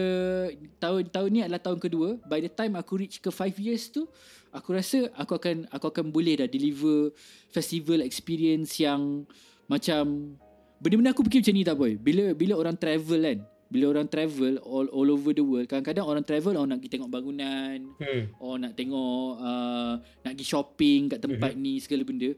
[0.79, 4.07] tahun tahun ni adalah tahun kedua by the time aku reach ke 5 years tu
[4.55, 7.11] aku rasa aku akan aku akan boleh dah deliver
[7.51, 9.27] festival experience yang
[9.67, 10.39] macam
[10.79, 13.39] benda-benda aku fikir macam ni tak boy bila bila orang travel kan
[13.73, 17.11] bila orang travel all all over the world kadang-kadang orang travel orang nak pergi tengok
[17.11, 18.23] bangunan hmm.
[18.39, 21.61] orang nak tengok uh, nak pergi shopping kat tempat hmm.
[21.61, 22.31] ni segala benda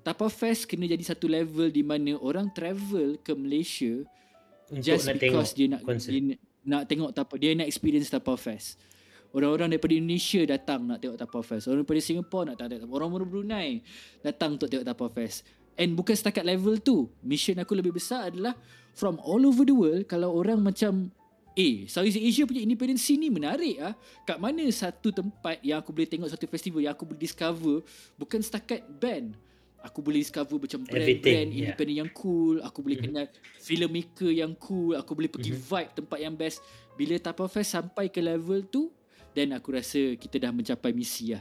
[0.00, 4.00] Tapa Fest kena jadi satu level di mana orang travel ke Malaysia
[4.78, 8.78] just because dia nak dia nak tengok Tapa dia nak experience Tapa Fest.
[9.30, 11.70] Orang-orang daripada Indonesia datang nak tengok Tapa Fest.
[11.70, 13.68] Orang daripada Singapore nak tengok Tapa Orang dari Brunei
[14.22, 15.46] datang untuk tengok Tapa Fest.
[15.78, 17.08] And bukan setakat level tu.
[17.22, 18.54] Mission aku lebih besar adalah
[18.94, 21.10] from all over the world kalau orang macam
[21.58, 23.92] Eh, Southeast Asia punya independent scene ni menarik ah.
[24.22, 27.82] Kat mana satu tempat yang aku boleh tengok satu festival yang aku boleh discover
[28.14, 29.34] bukan setakat band
[29.80, 31.58] Aku boleh discover macam brand-brand yeah.
[31.72, 32.60] independent yang cool.
[32.60, 33.32] Aku boleh mm-hmm.
[33.32, 34.92] kenal filmmaker yang cool.
[34.92, 35.68] Aku boleh pergi mm-hmm.
[35.72, 36.60] vibe tempat yang best.
[37.00, 38.92] Bila Tapau Fest sampai ke level tu,
[39.32, 41.40] then aku rasa kita dah mencapai misi lah.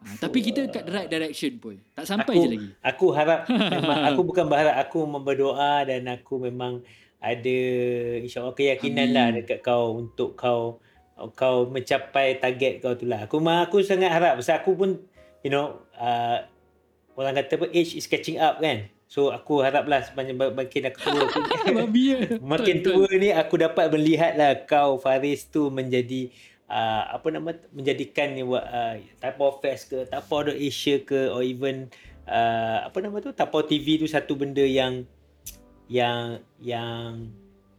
[0.00, 1.76] Ha, tapi kita kat right direction pun.
[1.92, 2.68] Tak sampai aku, je lagi.
[2.80, 6.80] Aku harap, memang, aku bukan berharap, aku berdoa dan aku memang
[7.20, 7.58] ada
[8.24, 9.16] insyaAllah keyakinan Amin.
[9.16, 10.80] lah dekat kau untuk kau
[11.36, 13.28] kau mencapai target kau tu lah.
[13.28, 14.40] Aku, aku sangat harap.
[14.40, 14.90] Sebab aku pun,
[15.44, 16.48] you know, uh,
[17.20, 21.20] orang kata apa age is catching up kan so aku haraplah sepanjang makin aku tua
[21.28, 21.40] aku,
[22.56, 26.32] makin tua ni aku dapat melihat lah kau Faris tu menjadi
[26.72, 31.92] uh, apa nama menjadikan ni uh, Tapau Fest ke Tapau Asia ke or even
[32.24, 35.04] uh, apa nama tu Tapau TV tu satu benda yang
[35.90, 37.34] yang yang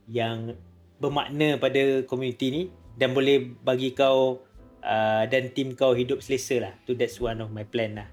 [0.05, 0.59] yang
[0.99, 2.63] bermakna pada komuniti ni
[2.99, 4.43] dan boleh bagi kau
[4.83, 6.73] uh, dan tim kau hidup selesa lah.
[6.83, 8.07] Tu that's one of my plan lah.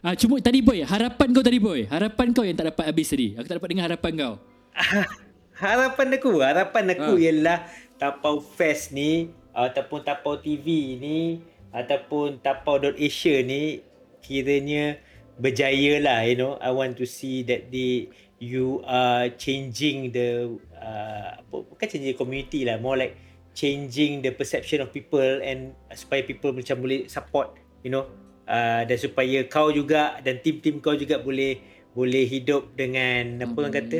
[0.00, 1.84] Ah, cuma tadi boy, harapan kau tadi boy.
[1.84, 3.36] Harapan kau yang tak dapat habis tadi.
[3.36, 4.34] Aku tak dapat dengar harapan kau.
[5.60, 7.22] harapan aku, harapan aku ha.
[7.28, 7.58] ialah
[8.00, 13.84] Tapau Fest ni ataupun Tapau TV ni ataupun Tapau.asia ni
[14.24, 14.96] kiranya
[15.36, 16.56] berjaya lah, you know.
[16.64, 18.08] I want to see that the
[18.40, 20.48] you are changing the
[20.80, 23.20] uh, bukan changing community lah, more like
[23.52, 27.52] changing the perception of people and supaya people macam boleh support,
[27.84, 28.08] you know,
[28.50, 31.62] uh, dan supaya kau juga dan tim-tim kau juga boleh
[31.94, 33.98] boleh hidup dengan apa orang kata?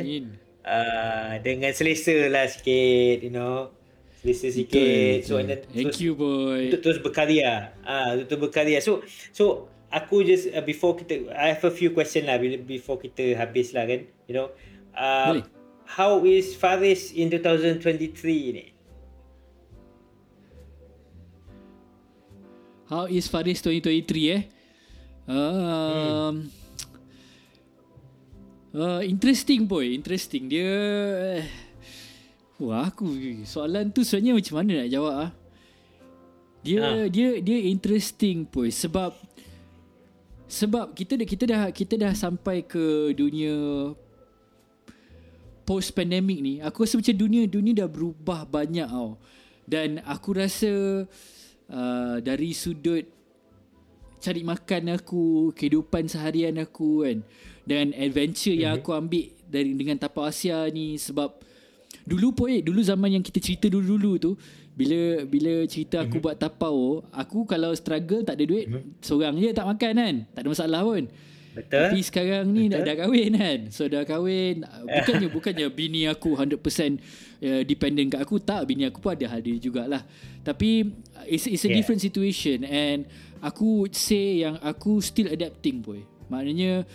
[0.61, 3.71] Uh, dengan selesa lah sikit you know.
[4.19, 5.23] Selesa sikit.
[5.25, 6.67] So and then thank terus, you boy.
[6.69, 7.71] untuk terus berkarya.
[7.87, 8.83] Ah uh, untuk berkarya.
[8.83, 9.01] So
[9.31, 12.37] so aku just uh, before kita I have a few question lah
[12.67, 14.51] before kita habis lah kan you know.
[14.91, 15.39] Uh,
[15.87, 17.79] how is Faris in 2023
[18.55, 18.75] ni
[22.91, 24.43] How is Faris 2023 eh?
[25.23, 26.35] Um, hmm.
[28.75, 30.51] uh, interesting boy, interesting.
[30.51, 30.67] Dia
[31.39, 31.47] eh,
[32.59, 33.15] Wah aku
[33.47, 35.31] soalan tu sebenarnya macam mana nak jawab ah?
[36.67, 37.07] Dia ha.
[37.07, 39.15] dia dia interesting boy sebab
[40.51, 43.55] sebab kita dah kita dah kita dah sampai ke dunia
[45.63, 46.59] post pandemic ni.
[46.59, 49.15] Aku rasa macam dunia dunia dah berubah banyak tau.
[49.63, 51.40] Dan aku rasa uh,
[52.19, 53.07] dari sudut
[54.21, 57.25] cari makan aku, kehidupan seharian aku kan
[57.65, 58.63] dan adventure mm-hmm.
[58.63, 58.81] yang mhm.
[58.85, 61.41] aku ambil dari dengan tapak Asia ni sebab
[62.05, 64.31] dulu pun eh dulu zaman yang kita cerita dulu-dulu tu
[64.71, 66.23] bila bila cerita aku mm-hmm.
[66.23, 69.03] buat tapau aku kalau struggle tak ada duit mm-hmm.
[69.03, 71.03] seorang je tak makan kan tak ada masalah pun
[71.51, 71.91] Betul.
[71.91, 72.79] Tapi sekarang ni Betul.
[72.79, 73.59] dah, dah kahwin kan.
[73.75, 74.63] So dah kahwin.
[74.87, 78.39] Bukannya bukannya bini aku 100% uh, dependent kat aku.
[78.39, 80.03] Tak, bini aku pun ada hadir jugalah.
[80.47, 80.95] Tapi
[81.27, 81.75] it's, it's a yeah.
[81.75, 82.63] different situation.
[82.63, 83.03] And
[83.43, 86.07] aku would say yang aku still adapting boy.
[86.31, 86.87] Maknanya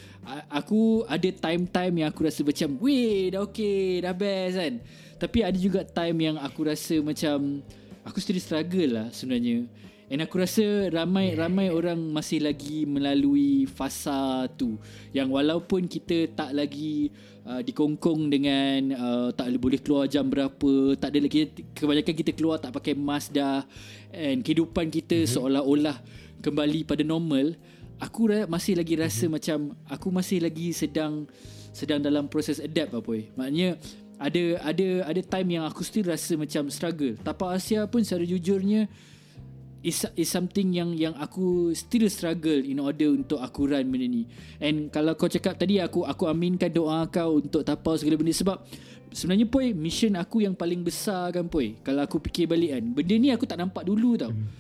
[0.49, 4.75] aku ada time-time yang aku rasa macam weh dah okay dah best kan.
[5.21, 7.61] Tapi ada juga time yang aku rasa macam
[8.01, 9.69] aku still struggle lah sebenarnya.
[10.07, 14.79] And aku rasa ramai-ramai orang masih lagi melalui fasa tu
[15.11, 17.11] yang walaupun kita tak lagi
[17.43, 22.63] uh, dikongkong dengan uh, tak boleh keluar jam berapa, tak ada lagi kebanyakan kita keluar
[22.63, 23.67] tak pakai mask dah
[24.15, 25.35] and kehidupan kita mm-hmm.
[25.35, 25.99] seolah-olah
[26.39, 27.59] kembali pada normal,
[27.99, 29.35] aku masih lagi rasa mm-hmm.
[29.35, 29.59] macam
[29.91, 31.27] aku masih lagi sedang
[31.75, 33.27] sedang dalam proses adapt apa boy.
[33.35, 33.75] Maknanya
[34.23, 37.19] ada ada ada time yang aku still rasa macam struggle.
[37.19, 38.87] Tapak Asia pun secara jujurnya
[39.87, 44.27] is is something yang yang aku still struggle in order untuk aku run benda ni.
[44.59, 48.67] And kalau kau cakap tadi aku aku aminkan doa kau untuk tapau segala benda sebab
[49.15, 51.79] sebenarnya poi mission aku yang paling besar kan poi.
[51.87, 54.35] Kalau aku fikir balik kan, benda ni aku tak nampak dulu tau.
[54.35, 54.51] Hmm.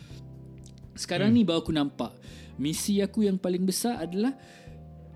[0.94, 1.42] Sekarang hmm.
[1.42, 2.14] ni baru aku nampak.
[2.56, 4.32] Misi aku yang paling besar adalah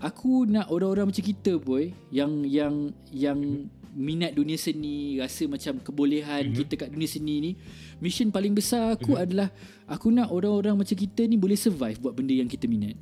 [0.02, 5.78] aku nak orang-orang macam kita poi yang yang yang hmm minat dunia seni rasa macam
[5.82, 6.58] kebolehan mm-hmm.
[6.64, 7.50] kita kat dunia seni ni
[7.98, 9.24] mission paling besar aku mm-hmm.
[9.24, 9.48] adalah
[9.90, 12.94] aku nak orang-orang macam kita ni boleh survive buat benda yang kita minat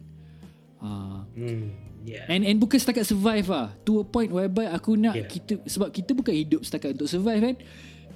[0.81, 1.25] ha.
[1.37, 1.65] mm,
[2.09, 2.25] yeah.
[2.33, 5.29] and and bukan setakat survive lah to a point whereby aku nak yeah.
[5.29, 7.57] kita sebab kita bukan hidup setakat untuk survive kan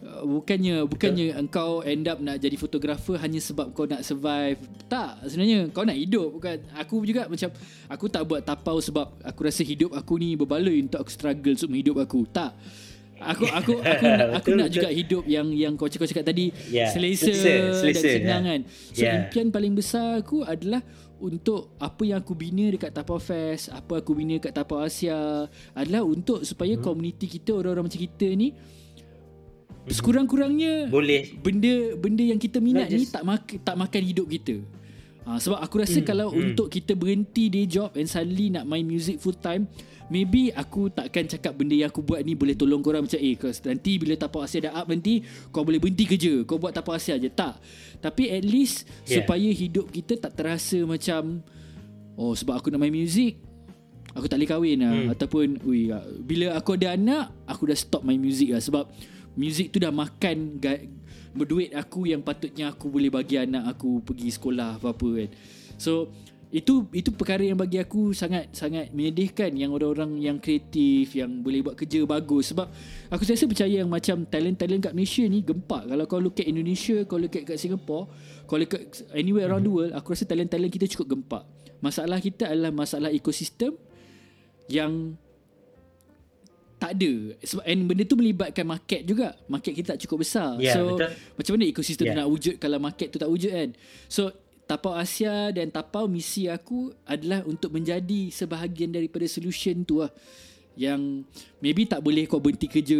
[0.02, 1.40] bukannya bukannya Betul.
[1.46, 4.58] engkau end up nak jadi fotografer hanya sebab kau nak survive
[4.90, 7.54] tak sebenarnya kau nak hidup bukan aku juga macam
[7.86, 11.70] aku tak buat tapau sebab aku rasa hidup aku ni berbaloi untuk aku struggle untuk
[11.70, 12.50] hidup aku tak
[13.22, 14.06] aku aku aku,
[14.42, 16.90] aku nak juga hidup yang yang kau cakap cakap tadi yeah.
[16.90, 18.50] selesa, selesa dan senang yeah.
[18.50, 18.60] kan
[18.90, 19.14] so yeah.
[19.22, 20.82] impian paling besar aku adalah
[21.22, 26.02] untuk apa yang aku bina dekat Tapau Fest, apa aku bina dekat Tapau Asia adalah
[26.02, 26.82] untuk supaya hmm.
[26.82, 28.50] komuniti kita orang-orang macam kita ni
[29.90, 34.62] Sekurang-kurangnya boleh benda benda yang kita minat ni tak mak tak makan hidup kita.
[35.22, 36.38] Ha, sebab aku rasa hmm, kalau hmm.
[36.50, 39.70] untuk kita berhenti day job and suddenly nak main music full time,
[40.10, 43.62] maybe aku takkan cakap benda yang aku buat ni boleh tolong korang macam eh cause
[43.62, 45.22] nanti bila tapak Asia dah up nanti
[45.54, 47.30] kau boleh berhenti kerja, kau buat tapak Asia je.
[47.30, 47.54] Tak.
[48.02, 49.22] Tapi at least yeah.
[49.22, 51.38] supaya hidup kita tak terasa macam
[52.18, 53.38] oh sebab aku nak main music,
[54.18, 54.90] aku tak boleh kahwin lah.
[54.90, 55.12] Hmm.
[55.14, 55.86] Ataupun ui,
[56.26, 58.90] bila aku ada anak, aku dah stop main music lah sebab
[59.36, 60.60] music tu dah makan
[61.32, 65.30] berduit aku yang patutnya aku boleh bagi anak aku pergi sekolah apa-apa kan.
[65.80, 66.12] So
[66.52, 71.64] itu itu perkara yang bagi aku sangat sangat menyedihkan yang orang-orang yang kreatif yang boleh
[71.64, 72.52] buat kerja bagus.
[72.52, 72.68] Sebab
[73.08, 75.88] aku rasa percaya yang macam talent-talent kat Malaysia ni gempak.
[75.88, 78.12] Kalau kau look at Indonesia kau look at kat Singapore
[78.44, 78.84] kau look at
[79.16, 81.48] anywhere around the world aku rasa talent-talent kita cukup gempak.
[81.80, 83.72] Masalah kita adalah masalah ekosistem
[84.68, 85.16] yang
[86.82, 90.74] tak ada sebab and benda tu melibatkan market juga market kita tak cukup besar yeah,
[90.74, 91.14] so betul.
[91.38, 92.18] macam mana ekosistem yeah.
[92.18, 93.70] nak wujud kalau market tu tak wujud kan
[94.10, 94.34] so
[94.66, 100.10] Tapau Asia dan Tapau misi aku adalah untuk menjadi sebahagian daripada solution tu lah
[100.74, 101.22] yang
[101.62, 102.98] maybe tak boleh kau berhenti kerja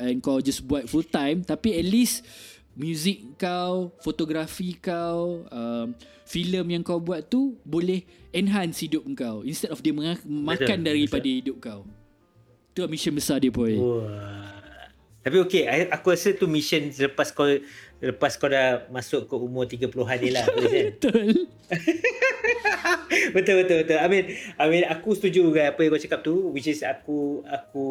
[0.00, 2.24] and kau just buat full time tapi at least
[2.72, 5.92] music kau fotografi kau um,
[6.24, 8.00] filem yang kau buat tu boleh
[8.32, 9.92] enhance hidup kau instead of dia
[10.24, 11.36] makan daripada betul.
[11.36, 11.82] hidup kau
[12.70, 13.76] Tu mission besar dia boy.
[15.20, 17.44] Tapi okay, aku rasa tu mission lepas kau
[18.00, 20.48] lepas kau dah masuk ke umur 30-an ni lah.
[20.96, 21.44] betul.
[23.36, 23.98] betul betul betul.
[24.00, 24.24] I mean,
[24.56, 27.88] I mean aku setuju dengan apa yang kau cakap tu which is aku aku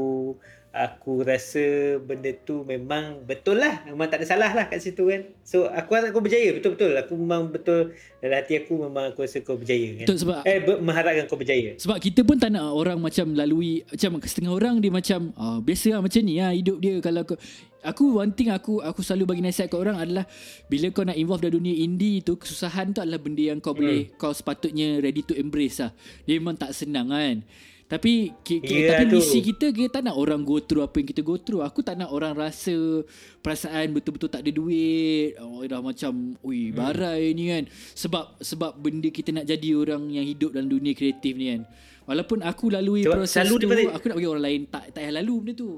[0.69, 3.81] aku rasa benda tu memang betul lah.
[3.89, 5.25] Memang tak ada salah lah kat situ kan.
[5.41, 6.53] So aku rasa kau berjaya.
[6.53, 7.97] Betul-betul aku memang betul.
[8.21, 10.05] Dalam hati aku memang aku rasa kau berjaya kan.
[10.05, 11.73] Betul sebab eh ber- mengharapkan kau berjaya.
[11.81, 15.97] Sebab kita pun tak nak orang macam lalui macam setengah orang dia macam ah, biasa
[15.97, 16.93] lah macam ni lah hidup dia.
[17.01, 17.37] Kalau kau
[17.81, 20.29] aku one thing aku aku selalu bagi nasihat kat orang adalah
[20.69, 23.79] bila kau nak involve dalam dunia indie tu kesusahan tu adalah benda yang kau hmm.
[23.81, 25.89] boleh kau sepatutnya ready to embrace lah.
[26.29, 27.41] Dia memang tak senang kan
[27.89, 29.17] tapi ki, yeah, tapi tu.
[29.17, 31.65] misi kita kita tak nak orang go through apa yang kita go through.
[31.65, 33.01] Aku tak nak orang rasa
[33.41, 35.33] perasaan betul-betul tak ada duit.
[35.41, 36.77] Oh dah macam ui hmm.
[36.77, 37.65] barai ni kan.
[37.97, 41.65] Sebab sebab benda kita nak jadi orang yang hidup dalam dunia kreatif ni kan.
[42.05, 43.97] Walaupun aku lalui sebab proses tu, daripada...
[43.97, 45.71] aku nak bagi orang lain tak tak payah lalu benda tu.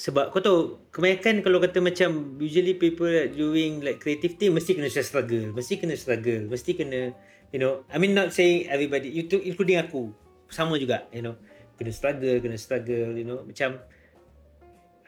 [0.00, 0.60] Sebab kau tahu
[0.96, 5.92] kebanyakan kalau kata macam usually people doing like creative thing mesti kena struggle, mesti kena
[5.92, 7.12] struggle, mesti kena
[7.52, 10.16] you know, I mean not saying everybody, including aku
[10.50, 11.38] sama juga you know.
[11.80, 13.40] Kena struggle kena struggle you know.
[13.46, 13.80] Macam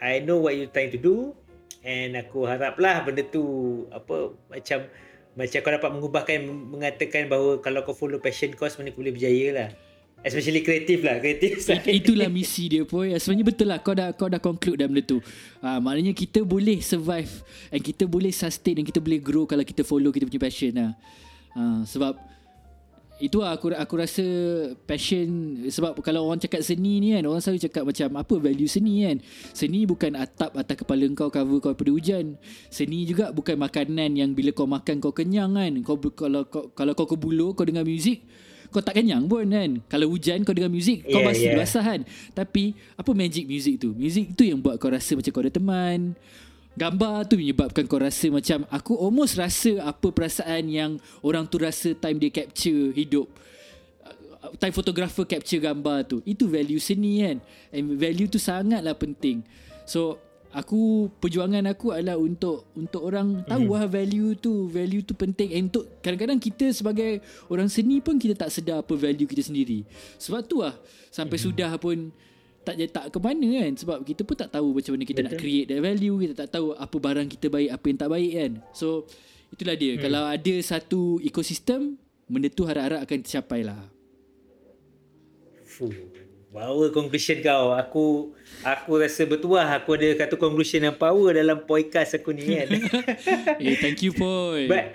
[0.02, 1.36] I know what you trying to do
[1.82, 3.43] and aku haraplah benda tu
[3.90, 4.86] apa macam
[5.32, 9.48] macam kau dapat mengubahkan mengatakan bahawa kalau kau follow passion kau sebenarnya kau boleh berjaya
[9.52, 9.69] lah.
[10.23, 14.39] Especially kreatif lah kreatif itulah misi dia pun sebenarnya betul lah kau dah kau dah
[14.39, 15.19] conclude dalam benda tu.
[15.59, 17.43] Ha, maknanya kita boleh survive
[17.74, 20.90] and kita boleh sustain dan kita boleh grow kalau kita follow kita punya passion lah.
[21.59, 22.31] Ha, sebab
[23.20, 24.24] itu lah aku aku rasa
[24.89, 29.05] passion sebab kalau orang cakap seni ni kan orang selalu cakap macam apa value seni
[29.06, 29.16] kan?
[29.52, 32.34] Seni bukan atap atas kepala kau cover kau pada hujan.
[32.72, 35.72] Seni juga bukan makanan yang bila kau makan kau kenyang kan.
[35.86, 38.24] Kau kalau kau, kalau kau ke bulu kau dengar muzik
[38.72, 39.70] kau tak kenyang pun kan.
[39.86, 41.59] Kalau hujan kau dengar muzik kau yeah, basah yeah.
[41.60, 42.01] basah kan.
[42.32, 43.93] Tapi apa magic muzik tu?
[43.93, 46.16] Muzik tu yang buat kau rasa macam kau ada teman
[46.72, 51.92] Gambar tu menyebabkan kau rasa macam Aku almost rasa apa perasaan yang Orang tu rasa
[51.92, 53.28] time dia capture hidup.
[54.00, 56.16] Uh, Time fotografer capture gambar tu.
[56.24, 57.38] Itu value seni kan?
[57.70, 59.44] And value tu sangatlah penting.
[59.84, 60.16] So
[60.52, 63.76] Aku perjuangan aku adalah untuk untuk orang tahu mm-hmm.
[63.80, 65.48] lah value tu value tu penting.
[65.56, 69.88] And untuk kadang-kadang kita sebagai orang seni pun kita tak sedar apa value kita sendiri.
[70.20, 70.76] Sebab tu lah
[71.08, 71.48] sampai mm-hmm.
[71.56, 72.12] sudah pun
[72.62, 73.72] tak tak ke mana kan?
[73.74, 75.30] Sebab kita pun tak tahu macam mana kita Betul.
[75.34, 78.32] nak create that value kita tak tahu apa barang kita baik apa yang tak baik
[78.32, 78.52] kan?
[78.70, 79.06] So
[79.52, 79.93] itulah dia.
[79.98, 80.02] Hmm.
[80.02, 83.80] kalau ada satu ekosistem benda tu harap-harap akan tercapai lah.
[86.52, 87.72] Power conclusion kau.
[87.72, 92.44] Aku Aku rasa betul lah Aku ada kata conclusion yang power Dalam podcast aku ni
[92.44, 92.68] kan.
[93.64, 94.93] Eh, Thank you boy But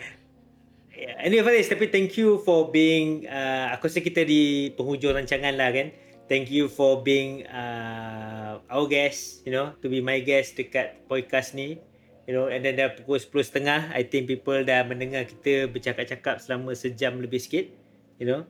[1.17, 5.73] Anyway Faris Tapi thank you for being uh, Aku rasa kita di Penghujung rancangan lah
[5.73, 11.07] kan thank you for being uh, our guest, you know, to be my guest dekat
[11.07, 11.79] podcast ni.
[12.27, 16.75] You know, and then dah pukul 10.30, I think people dah mendengar kita bercakap-cakap selama
[16.75, 17.71] sejam lebih sikit.
[18.19, 18.41] You know.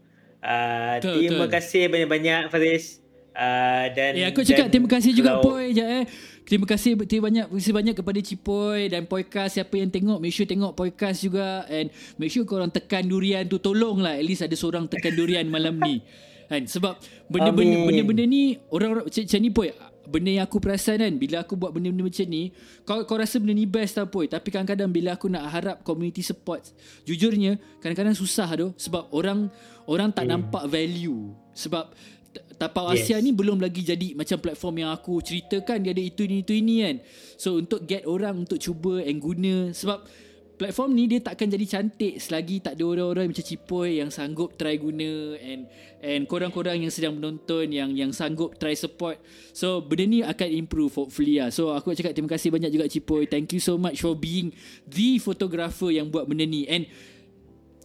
[0.41, 1.53] Uh, betul, terima betul.
[1.61, 3.05] kasih banyak-banyak Faris.
[3.37, 6.09] Uh, dan, eh, aku cakap dan terima kasih juga Poy je eh.
[6.41, 10.33] Terima kasih terima banyak terima kasih banyak kepada Cipoy dan podcast siapa yang tengok make
[10.33, 14.57] sure tengok podcast juga and make sure korang tekan durian tu tolonglah at least ada
[14.57, 16.01] seorang tekan durian malam ni.
[16.47, 16.95] kan sebab
[17.27, 19.67] benda-benda benda-benda ni orang-orang macam ni pun
[20.07, 22.55] benda yang aku perasan kan bila aku buat benda-benda macam ni
[22.87, 26.23] kau kau rasa benda ni best tau pun tapi kadang-kadang bila aku nak harap community
[26.23, 26.63] support
[27.03, 29.51] jujurnya kadang-kadang susah tu sebab orang
[29.85, 30.31] orang tak hmm.
[30.31, 31.91] nampak value sebab
[32.57, 33.05] Tapau yes.
[33.05, 36.53] Asia ni belum lagi jadi macam platform yang aku ceritakan dia ada itu ini itu
[36.53, 36.95] ini kan.
[37.37, 40.05] So untuk get orang untuk cuba and guna sebab
[40.57, 44.73] platform ni dia takkan jadi cantik selagi tak ada orang-orang macam Cipoy yang sanggup try
[44.81, 45.69] guna and
[46.01, 49.21] and korang-korang yang sedang menonton yang yang sanggup try support.
[49.53, 51.53] So benda ni akan improve hopefully lah.
[51.53, 53.29] So aku cakap terima kasih banyak juga Cipoy.
[53.29, 54.49] Thank you so much for being
[54.89, 56.65] the photographer yang buat benda ni.
[56.65, 56.89] And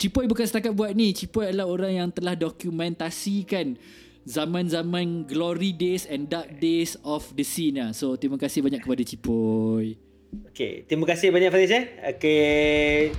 [0.00, 1.12] Cipoy bukan setakat buat ni.
[1.12, 3.76] Cipoy adalah orang yang telah dokumentasikan
[4.24, 7.92] zaman-zaman glory days and dark days of the scene lah.
[7.92, 10.11] So terima kasih banyak kepada Cipoy.
[10.32, 11.84] Okay, terima kasih banyak Fariz eh.
[12.16, 13.12] Okay.